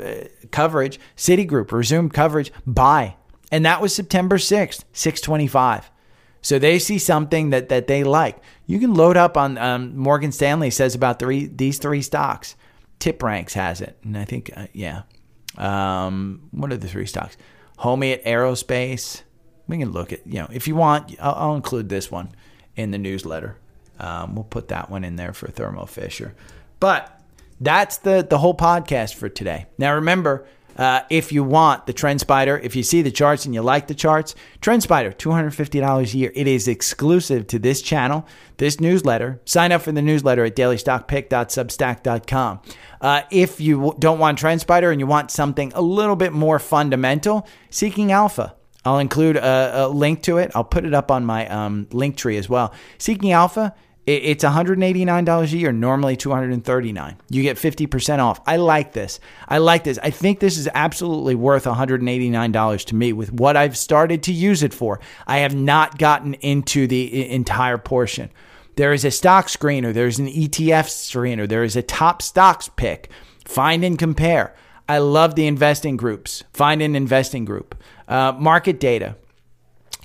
coverage, 0.52 1.00
Citigroup 1.18 1.72
resumed 1.72 2.14
coverage 2.14 2.52
buy 2.68 3.16
and 3.52 3.66
that 3.66 3.82
was 3.82 3.94
September 3.94 4.38
6th, 4.38 4.84
625. 4.94 5.92
So 6.42 6.60
they 6.60 6.80
see 6.80 6.98
something 6.98 7.50
that, 7.50 7.70
that 7.70 7.88
they 7.88 8.04
like. 8.04 8.38
You 8.66 8.80
can 8.80 8.94
load 8.94 9.18
up 9.18 9.36
on 9.36 9.58
um, 9.58 9.98
Morgan 9.98 10.32
Stanley 10.32 10.70
says 10.70 10.96
about 10.96 11.20
three 11.20 11.48
these 11.48 11.80
three 11.80 12.02
stocks. 12.02 12.56
TipRanks 13.00 13.54
has 13.54 13.82
it, 13.82 13.98
and 14.04 14.18
I 14.18 14.26
think 14.26 14.52
uh, 14.56 14.68
yeah. 14.74 15.04
Um, 15.58 16.48
what 16.52 16.72
are 16.72 16.78
the 16.78 16.88
three 16.88 17.06
stocks? 17.06 17.36
Howmet 17.80 18.24
Aerospace. 18.24 19.24
We 19.68 19.78
can 19.78 19.92
look 19.92 20.14
at 20.14 20.26
you 20.26 20.40
know 20.40 20.48
if 20.52 20.68
you 20.68 20.76
want. 20.76 21.16
I'll, 21.20 21.36
I'll 21.36 21.56
include 21.56 21.90
this 21.90 22.10
one 22.10 22.30
in 22.76 22.92
the 22.92 22.98
newsletter. 22.98 23.58
Um, 24.00 24.36
we'll 24.36 24.46
put 24.46 24.70
that 24.70 24.90
one 24.90 25.04
in 25.04 25.18
there 25.18 25.34
for 25.34 25.50
Thermo 25.50 25.86
Fisher. 25.86 26.34
But 26.80 27.22
that's 27.60 27.98
the 27.98 28.26
the 28.28 28.38
whole 28.38 28.56
podcast 28.56 29.16
for 29.16 29.28
today. 29.28 29.66
Now 29.78 29.96
remember 29.96 30.48
uh, 30.80 31.02
if 31.10 31.32
you 31.34 31.44
want 31.44 31.88
the 31.88 31.94
TrendSpider, 31.94 32.64
if 32.64 32.74
you 32.74 32.84
see 32.84 33.02
the 33.02 33.12
charts 33.12 33.44
and 33.46 33.54
you 33.54 33.62
like 33.62 33.88
the 33.88 33.94
charts, 33.94 34.34
TrendSpider, 34.62 35.14
$250 35.14 36.14
a 36.14 36.18
year. 36.18 36.32
It 36.34 36.48
is 36.48 36.70
exclusive 36.70 37.48
to 37.48 37.60
this 37.60 37.82
channel, 37.82 38.26
this 38.58 38.80
newsletter. 38.80 39.42
Sign 39.44 39.74
up 39.74 39.82
for 39.82 39.92
the 39.92 40.02
newsletter 40.02 40.46
at 40.46 40.56
dailystockpick.substack.com. 40.56 42.62
Uh, 43.02 43.24
if 43.30 43.60
you 43.60 43.94
don't 44.00 44.20
want 44.20 44.40
TrendSpider 44.40 44.90
and 44.90 45.02
you 45.02 45.08
want 45.08 45.32
something 45.32 45.74
a 45.76 45.82
little 45.82 46.16
bit 46.16 46.32
more 46.32 46.60
fundamental, 46.60 47.46
Seeking 47.70 48.14
Alpha. 48.14 48.56
I'll 48.86 49.00
include 49.00 49.36
a, 49.36 49.84
a 49.84 49.90
link 49.90 50.24
to 50.24 50.38
it. 50.38 50.50
I'll 50.56 50.64
put 50.64 50.86
it 50.86 50.94
up 50.94 51.12
on 51.12 51.26
my 51.26 51.46
um, 51.50 51.90
link 51.92 52.16
tree 52.16 52.38
as 52.38 52.48
well. 52.48 52.74
Seeking 52.98 53.34
Alpha 53.34 53.76
it's 54.18 54.44
$189 54.44 55.44
a 55.44 55.58
year, 55.58 55.72
normally 55.72 56.16
239. 56.16 57.18
You 57.30 57.44
get 57.44 57.58
50% 57.58 58.20
off. 58.20 58.42
I 58.48 58.58
like 58.58 58.94
this. 58.94 59.20
I 59.48 59.60
like 59.60 59.84
this. 59.84 60.00
I 60.02 60.10
think 60.10 60.40
this 60.40 60.58
is 60.58 60.70
absolutely 60.74 61.36
worth 61.36 61.66
$189 61.66 62.86
to 62.86 62.96
me 62.96 63.14
with 63.14 63.32
what 63.32 63.56
I've 63.56 63.78
started 63.78 64.24
to 64.24 64.34
use 64.34 64.64
it 64.64 64.74
for. 64.74 65.00
I 65.28 65.40
have 65.40 65.56
not 65.56 65.98
gotten 65.98 66.34
into 66.36 66.88
the 66.88 67.30
entire 67.30 67.78
portion. 67.78 68.30
There 68.76 68.94
is 68.94 69.04
a 69.04 69.12
stock 69.12 69.48
screener, 69.48 69.94
there's 69.94 70.20
an 70.20 70.28
ETF 70.28 70.86
screener, 70.86 71.48
there 71.48 71.64
is 71.64 71.76
a 71.76 71.82
top 71.82 72.22
stocks 72.22 72.70
pick. 72.70 73.10
Find 73.46 73.84
and 73.84 74.00
compare. 74.00 74.56
I 74.88 75.00
love 75.00 75.36
the 75.36 75.48
investing 75.48 75.98
groups. 75.98 76.44
Find 76.54 76.82
an 76.82 76.96
investing 76.96 77.46
group. 77.46 77.76
Uh, 78.08 78.34
market 78.40 78.80
data. 78.80 79.18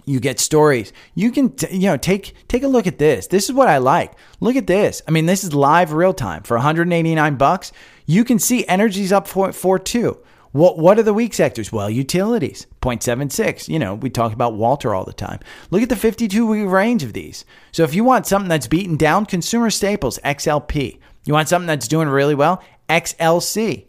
You 0.07 0.21
get 0.21 0.39
stories. 0.39 0.93
You 1.15 1.31
can, 1.31 1.53
t- 1.53 1.75
you 1.75 1.87
know, 1.87 1.97
take 1.97 2.35
take 2.49 2.63
a 2.63 2.69
look 2.69 2.87
at 2.87 2.99
this. 2.99 3.27
This 3.27 3.45
is 3.45 3.53
what 3.53 3.69
I 3.69 3.79
like. 3.79 4.13
Look 4.41 4.57
at 4.57 4.67
this. 4.67 5.01
I 5.09 5.11
mean, 5.11 5.27
this 5.27 5.45
is 5.45 5.55
live 5.55 5.93
real 5.93 6.13
time 6.13 6.43
for 6.43 6.57
189 6.57 7.37
bucks. 7.37 7.73
You 8.07 8.25
can 8.25 8.39
see 8.39 8.67
energy's 8.67 9.13
up 9.13 9.27
for 9.27 9.53
for 9.53 9.79
two. 9.79 10.19
What 10.53 10.79
what 10.79 10.99
are 11.01 11.03
the 11.03 11.13
weak 11.13 11.35
sectors? 11.35 11.73
Well, 11.73 11.91
utilities, 11.91 12.67
0.76. 12.81 13.69
You 13.69 13.81
know, 13.81 13.95
we 13.95 14.09
talk 14.09 14.33
about 14.33 14.55
Walter 14.55 14.95
all 14.95 15.05
the 15.05 15.13
time. 15.13 15.41
Look 15.71 15.83
at 15.83 15.89
the 15.89 15.97
52 15.97 16.47
week 16.47 16.69
range 16.69 17.03
of 17.03 17.13
these. 17.13 17.45
So 17.73 17.83
if 17.83 17.93
you 17.93 18.05
want 18.05 18.27
something 18.27 18.49
that's 18.49 18.69
beaten 18.69 18.97
down, 18.97 19.27
consumer 19.27 19.71
staples, 19.71 20.21
XLP. 20.25 21.01
You 21.25 21.33
want 21.33 21.49
something 21.49 21.67
that's 21.67 21.89
doing 21.89 22.09
really 22.09 22.35
well, 22.35 22.63
XLC. 22.89 23.87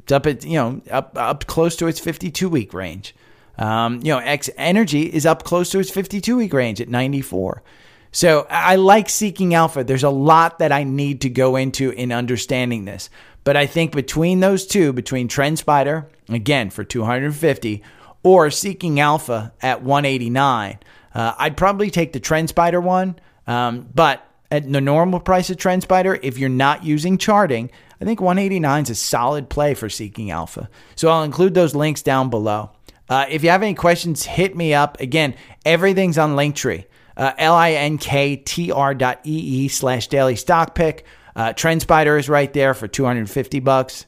It's 0.00 0.12
up 0.12 0.26
at, 0.26 0.44
you 0.44 0.54
know, 0.54 0.82
up 0.90 1.16
up 1.16 1.46
close 1.46 1.74
to 1.76 1.86
its 1.86 2.00
52 2.00 2.48
week 2.48 2.74
range. 2.74 3.14
Um, 3.58 3.96
you 4.02 4.12
know, 4.12 4.18
X 4.18 4.48
Energy 4.56 5.02
is 5.02 5.26
up 5.26 5.44
close 5.44 5.70
to 5.70 5.80
its 5.80 5.90
52 5.90 6.36
week 6.36 6.52
range 6.52 6.80
at 6.80 6.88
94. 6.88 7.62
So 8.10 8.46
I 8.48 8.76
like 8.76 9.08
seeking 9.08 9.54
alpha. 9.54 9.84
There's 9.84 10.04
a 10.04 10.10
lot 10.10 10.60
that 10.60 10.72
I 10.72 10.84
need 10.84 11.20
to 11.22 11.28
go 11.28 11.56
into 11.56 11.90
in 11.90 12.12
understanding 12.12 12.84
this. 12.84 13.10
But 13.44 13.56
I 13.56 13.66
think 13.66 13.92
between 13.92 14.40
those 14.40 14.66
two, 14.66 14.92
between 14.92 15.28
TrendSpider, 15.28 16.06
again 16.28 16.70
for 16.70 16.84
250, 16.84 17.82
or 18.22 18.50
Seeking 18.50 19.00
Alpha 19.00 19.52
at 19.60 19.82
189, 19.82 20.78
uh, 21.14 21.34
I'd 21.38 21.56
probably 21.56 21.90
take 21.90 22.12
the 22.12 22.20
TrendSpider 22.20 22.82
one. 22.82 23.18
Um, 23.46 23.88
but 23.94 24.22
at 24.50 24.70
the 24.70 24.80
normal 24.80 25.20
price 25.20 25.50
of 25.50 25.56
TrendSpider, 25.56 26.18
if 26.22 26.38
you're 26.38 26.48
not 26.48 26.84
using 26.84 27.18
charting, 27.18 27.70
I 28.00 28.04
think 28.04 28.20
189 28.20 28.84
is 28.84 28.90
a 28.90 28.94
solid 28.94 29.48
play 29.48 29.74
for 29.74 29.88
Seeking 29.88 30.30
Alpha. 30.30 30.68
So 30.94 31.08
I'll 31.08 31.22
include 31.22 31.54
those 31.54 31.74
links 31.74 32.02
down 32.02 32.30
below. 32.30 32.70
Uh, 33.08 33.26
if 33.28 33.42
you 33.42 33.50
have 33.50 33.62
any 33.62 33.74
questions, 33.74 34.24
hit 34.24 34.56
me 34.56 34.74
up. 34.74 35.00
Again, 35.00 35.34
everything's 35.64 36.18
on 36.18 36.36
Linktree. 36.36 36.84
Uh, 37.16 37.32
L-I-N-K-T-R 37.38 38.94
dot 38.94 39.20
E-E 39.24 39.68
slash 39.68 40.06
daily 40.08 40.36
stock 40.36 40.74
pick. 40.74 41.04
Uh, 41.34 41.52
TrendSpider 41.52 42.18
is 42.18 42.28
right 42.28 42.52
there 42.52 42.74
for 42.74 42.86
250 42.86 43.60
bucks. 43.60 44.06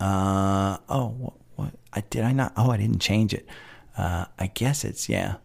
Uh, 0.00 0.78
oh, 0.88 1.08
what, 1.08 1.34
what, 1.56 1.74
I 1.92 2.02
did 2.10 2.24
I 2.24 2.32
not? 2.32 2.52
Oh, 2.56 2.70
I 2.70 2.76
didn't 2.76 3.00
change 3.00 3.34
it. 3.34 3.48
Uh, 3.96 4.26
I 4.38 4.48
guess 4.48 4.84
it's, 4.84 5.08
yeah. 5.08 5.36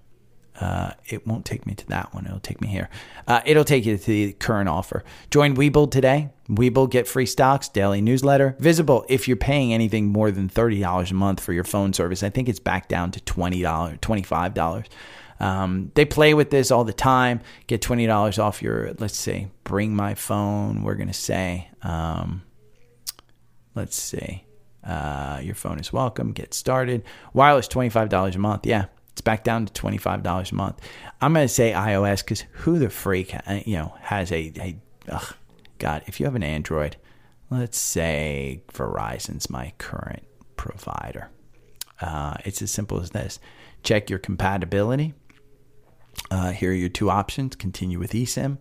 Uh, 0.60 0.92
it 1.08 1.26
won't 1.26 1.46
take 1.46 1.66
me 1.66 1.74
to 1.74 1.88
that 1.88 2.14
one. 2.14 2.26
It'll 2.26 2.40
take 2.40 2.60
me 2.60 2.68
here. 2.68 2.90
Uh, 3.28 3.42
it'll 3.46 3.64
take 3.64 3.86
you 3.86 3.98
to 3.98 4.06
the 4.06 4.34
current 4.34 4.68
offer. 4.68 5.04
Join 5.32 5.56
Webull 5.56 5.90
today. 5.90 6.30
Webull 6.50 6.90
get 6.90 7.08
free 7.08 7.26
stocks, 7.26 7.70
daily 7.70 8.02
newsletter. 8.02 8.56
Visible 8.60 9.06
if 9.08 9.28
you're 9.28 9.38
paying 9.38 9.74
anything 9.74 10.08
more 10.08 10.32
than 10.32 10.50
$30 10.50 11.12
a 11.12 11.14
month 11.14 11.40
for 11.40 11.54
your 11.54 11.64
phone 11.64 11.94
service. 11.94 12.24
I 12.24 12.30
think 12.30 12.50
it's 12.50 12.60
back 12.60 12.88
down 12.88 13.12
to 13.12 13.20
$20, 13.20 14.00
$25. 14.00 14.86
Um, 15.40 15.92
they 15.96 16.06
play 16.06 16.34
with 16.34 16.50
this 16.50 16.72
all 16.72 16.84
the 16.84 16.92
time. 16.94 17.42
Get 17.68 17.82
$20 17.82 18.40
off 18.44 18.62
your, 18.62 18.94
let's 18.98 19.18
say, 19.18 19.48
bring 19.64 19.96
my 19.96 20.16
phone. 20.16 20.84
We're 20.84 20.96
going 20.96 21.08
to 21.08 21.14
say, 21.14 21.70
um, 21.84 22.42
let's 23.76 23.96
see, 23.96 24.44
uh, 24.84 25.40
your 25.44 25.56
phone 25.56 25.80
is 25.80 25.94
welcome. 25.94 26.32
Get 26.34 26.54
started. 26.54 27.04
Wireless, 27.34 27.68
$25 27.68 28.36
a 28.36 28.40
month. 28.40 28.66
Yeah, 28.66 28.86
it's 29.20 29.22
back 29.22 29.44
down 29.44 29.66
to 29.66 29.74
twenty 29.74 29.98
five 29.98 30.24
dollars 30.24 30.54
a 30.54 30.56
month. 30.56 30.80
I'm 31.20 31.34
gonna 31.34 31.50
say 31.50 31.74
iOS 31.74 32.24
because 32.24 32.46
who 32.52 32.80
the 32.80 32.90
freak 32.90 33.36
uh, 33.36 33.60
you 33.66 33.76
know 33.76 33.94
has 34.00 34.32
a, 34.32 34.54
a 34.58 34.78
ugh, 35.12 35.36
God? 35.80 36.04
If 36.08 36.20
you 36.20 36.26
have 36.26 36.36
an 36.36 36.44
Android, 36.44 36.98
let's 37.50 37.80
say 37.80 38.62
Verizon's 38.74 39.50
my 39.50 39.74
current 39.78 40.24
provider. 40.56 41.30
Uh, 42.02 42.36
it's 42.46 42.62
as 42.62 42.72
simple 42.72 43.02
as 43.02 43.12
this: 43.12 43.40
check 43.84 44.10
your 44.10 44.20
compatibility. 44.20 45.14
Uh, 46.30 46.52
here 46.52 46.72
are 46.72 46.76
your 46.76 46.90
two 46.90 47.10
options: 47.10 47.56
continue 47.56 48.00
with 48.00 48.12
eSIM. 48.12 48.60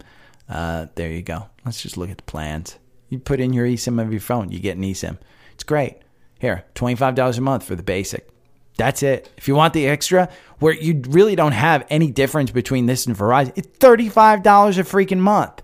Uh, 0.49 0.87
there 0.95 1.11
you 1.11 1.23
go. 1.23 1.49
Let's 1.65 1.83
just 1.83 1.97
look 1.97 2.11
at 2.11 2.19
the 2.19 2.23
plans. 2.25 2.79
You 3.09 3.19
put 3.19 3.41
in 3.41 3.53
your 3.53 3.67
eSIM 3.67 4.01
of 4.03 4.13
your 4.13 4.21
phone, 4.21 4.51
you 4.51 4.61
get 4.61 4.77
an 4.77 4.83
eSIM. 4.83 5.19
It's 5.53 5.65
great. 5.65 5.97
Here, 6.39 6.65
twenty 6.75 6.95
five 6.95 7.15
dollars 7.15 7.39
a 7.39 7.43
month 7.43 7.65
for 7.65 7.75
the 7.75 7.83
basic. 7.83 8.29
That's 8.79 9.03
it. 9.03 9.29
If 9.37 9.49
you 9.49 9.57
want 9.57 9.75
the 9.75 9.89
extra, 9.89 10.31
where 10.61 10.73
you 10.73 11.03
really 11.09 11.35
don't 11.35 11.53
have 11.53 11.85
any 11.91 12.13
difference 12.13 12.53
between 12.53 12.87
this 12.87 13.07
and 13.07 13.17
Verizon, 13.17 13.53
it's 13.57 13.77
$35 13.79 14.39
a 14.79 14.83
freaking 14.85 15.19
month. 15.19 15.63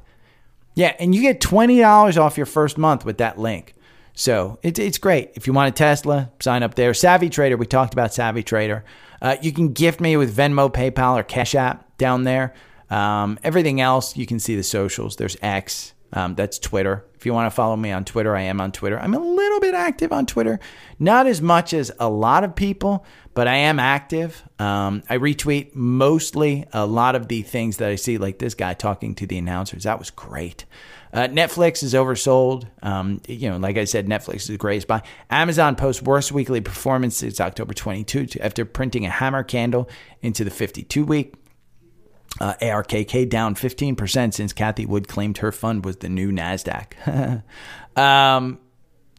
Yeah, 0.75 0.95
and 0.99 1.15
you 1.15 1.23
get 1.23 1.41
$20 1.41 2.21
off 2.21 2.37
your 2.37 2.47
first 2.47 2.77
month 2.79 3.05
with 3.05 3.19
that 3.19 3.39
link. 3.39 3.75
So 4.15 4.59
it, 4.63 4.79
it's 4.79 4.99
great. 4.99 5.31
If 5.35 5.47
you 5.47 5.53
want 5.53 5.69
a 5.69 5.73
Tesla, 5.73 6.31
sign 6.41 6.63
up 6.63 6.75
there. 6.75 6.95
Savvy 6.95 7.29
Trader, 7.29 7.57
we 7.57 7.67
talked 7.67 7.93
about 7.93 8.15
Savvy 8.15 8.43
Trader. 8.43 8.85
Uh, 9.21 9.37
you 9.41 9.53
can 9.53 9.73
gift 9.73 10.01
me 10.01 10.17
with 10.17 10.37
Venmo, 10.37 10.73
PayPal, 10.73 11.19
or 11.19 11.23
Cash 11.23 11.55
App 11.55 11.97
down 11.99 12.25
there. 12.25 12.55
Um, 12.91 13.39
everything 13.43 13.81
else, 13.81 14.17
you 14.17 14.27
can 14.27 14.39
see 14.39 14.55
the 14.57 14.63
socials. 14.63 15.17
There's 15.17 15.37
X, 15.43 15.95
um, 16.13 16.35
that's 16.35 16.59
Twitter. 16.59 17.05
If 17.15 17.27
you 17.27 17.33
want 17.33 17.47
to 17.47 17.55
follow 17.55 17.75
me 17.77 17.91
on 17.91 18.05
Twitter, 18.05 18.37
I 18.37 18.43
am 18.43 18.61
on 18.61 18.71
Twitter. 18.71 18.99
I'm 18.99 19.15
a 19.15 19.19
little 19.19 19.61
bit 19.61 19.75
active 19.75 20.13
on 20.13 20.27
Twitter, 20.27 20.61
not 20.99 21.27
as 21.27 21.41
much 21.41 21.73
as 21.73 21.91
a 21.99 22.09
lot 22.09 22.45
of 22.45 22.55
people, 22.55 23.05
but 23.35 23.49
I 23.49 23.57
am 23.57 23.79
active. 23.79 24.43
Um, 24.59 25.03
I 25.11 25.19
retweet 25.19 25.75
mostly 25.75 26.67
a 26.73 26.87
lot 26.87 27.17
of 27.17 27.29
the 27.29 27.43
things 27.43 27.79
that 27.79 27.91
I 27.91 27.97
see, 27.97 28.17
like 28.17 28.39
this 28.39 28.55
guy 28.55 28.75
talking 28.75 29.15
to 29.17 29.27
the 29.27 29.37
announcers. 29.37 29.83
That 29.83 29.99
was 29.99 30.11
great. 30.11 30.65
Uh, 31.13 31.29
Netflix 31.29 31.83
is 31.83 31.95
oversold. 31.95 32.67
Um, 32.83 33.21
you 33.29 33.51
know, 33.51 33.57
like 33.57 33.77
I 33.77 33.85
said, 33.85 34.07
Netflix 34.07 34.37
is 34.37 34.47
the 34.49 34.57
greatest 34.57 34.87
buy. 34.87 35.03
Amazon 35.31 35.77
posts 35.77 36.03
worst 36.03 36.33
weekly 36.33 36.61
performance 36.61 37.17
since 37.17 37.41
October 37.41 37.75
22 37.75 38.41
after 38.41 38.65
printing 38.65 39.05
a 39.07 39.11
hammer 39.11 39.43
candle 39.43 39.89
into 40.23 40.45
the 40.45 40.51
52 40.51 41.05
week. 41.05 41.35
Uh, 42.41 42.55
ARKK 42.61 43.29
down 43.29 43.55
15% 43.55 44.35
since 44.35 44.53
Cathie 44.53 44.87
Wood 44.87 45.07
claimed 45.07 45.39
her 45.39 45.53
fund 45.53 45.85
was 45.85 45.99
the 45.99 46.09
new 46.09 46.33
NASDAQ. 46.33 47.43
um, 47.97 48.59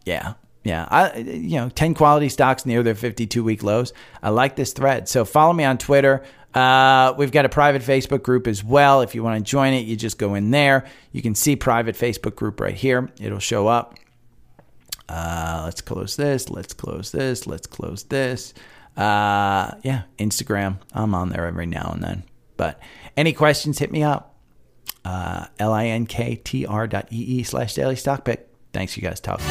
yeah. 0.03 0.33
Yeah, 0.65 0.87
I 0.89 1.15
you 1.19 1.57
know, 1.59 1.69
10 1.69 1.93
quality 1.93 2.27
stocks 2.27 2.65
near 2.65 2.81
their 2.81 2.95
52 2.95 3.43
week 3.43 3.61
lows. 3.61 3.93
I 4.23 4.31
like 4.31 4.55
this 4.55 4.73
thread. 4.73 5.07
So 5.07 5.23
follow 5.23 5.53
me 5.53 5.63
on 5.63 5.77
Twitter. 5.77 6.23
Uh, 6.55 7.13
we've 7.17 7.31
got 7.31 7.45
a 7.45 7.49
private 7.49 7.83
Facebook 7.83 8.23
group 8.23 8.47
as 8.47 8.63
well. 8.63 9.01
If 9.01 9.13
you 9.13 9.21
want 9.21 9.37
to 9.37 9.49
join 9.49 9.73
it, 9.73 9.85
you 9.85 9.95
just 9.95 10.17
go 10.17 10.33
in 10.33 10.49
there. 10.49 10.85
You 11.11 11.21
can 11.21 11.35
see 11.35 11.55
private 11.55 11.95
Facebook 11.95 12.35
group 12.35 12.59
right 12.59 12.73
here. 12.73 13.11
It'll 13.21 13.37
show 13.37 13.67
up. 13.67 13.93
Uh, 15.07 15.61
let's 15.65 15.81
close 15.81 16.15
this. 16.15 16.49
Let's 16.49 16.73
close 16.73 17.11
this. 17.11 17.45
Let's 17.45 17.67
close 17.67 18.03
this. 18.03 18.55
Uh, 18.97 19.75
yeah, 19.83 20.03
Instagram. 20.17 20.79
I'm 20.93 21.13
on 21.13 21.29
there 21.29 21.45
every 21.45 21.67
now 21.67 21.91
and 21.93 22.01
then. 22.01 22.23
But 22.57 22.79
any 23.15 23.33
questions, 23.33 23.77
hit 23.77 23.91
me 23.91 24.01
up. 24.01 24.33
Uh, 25.03 25.45
L-I-N-K-T-R 25.59 26.87
dot 26.87 27.07
E-E 27.11 27.43
slash 27.43 27.75
daily 27.75 27.97
stock 27.97 28.25
pick. 28.25 28.49
Thanks, 28.73 28.97
you 28.97 29.03
guys. 29.03 29.19
Talk. 29.19 29.41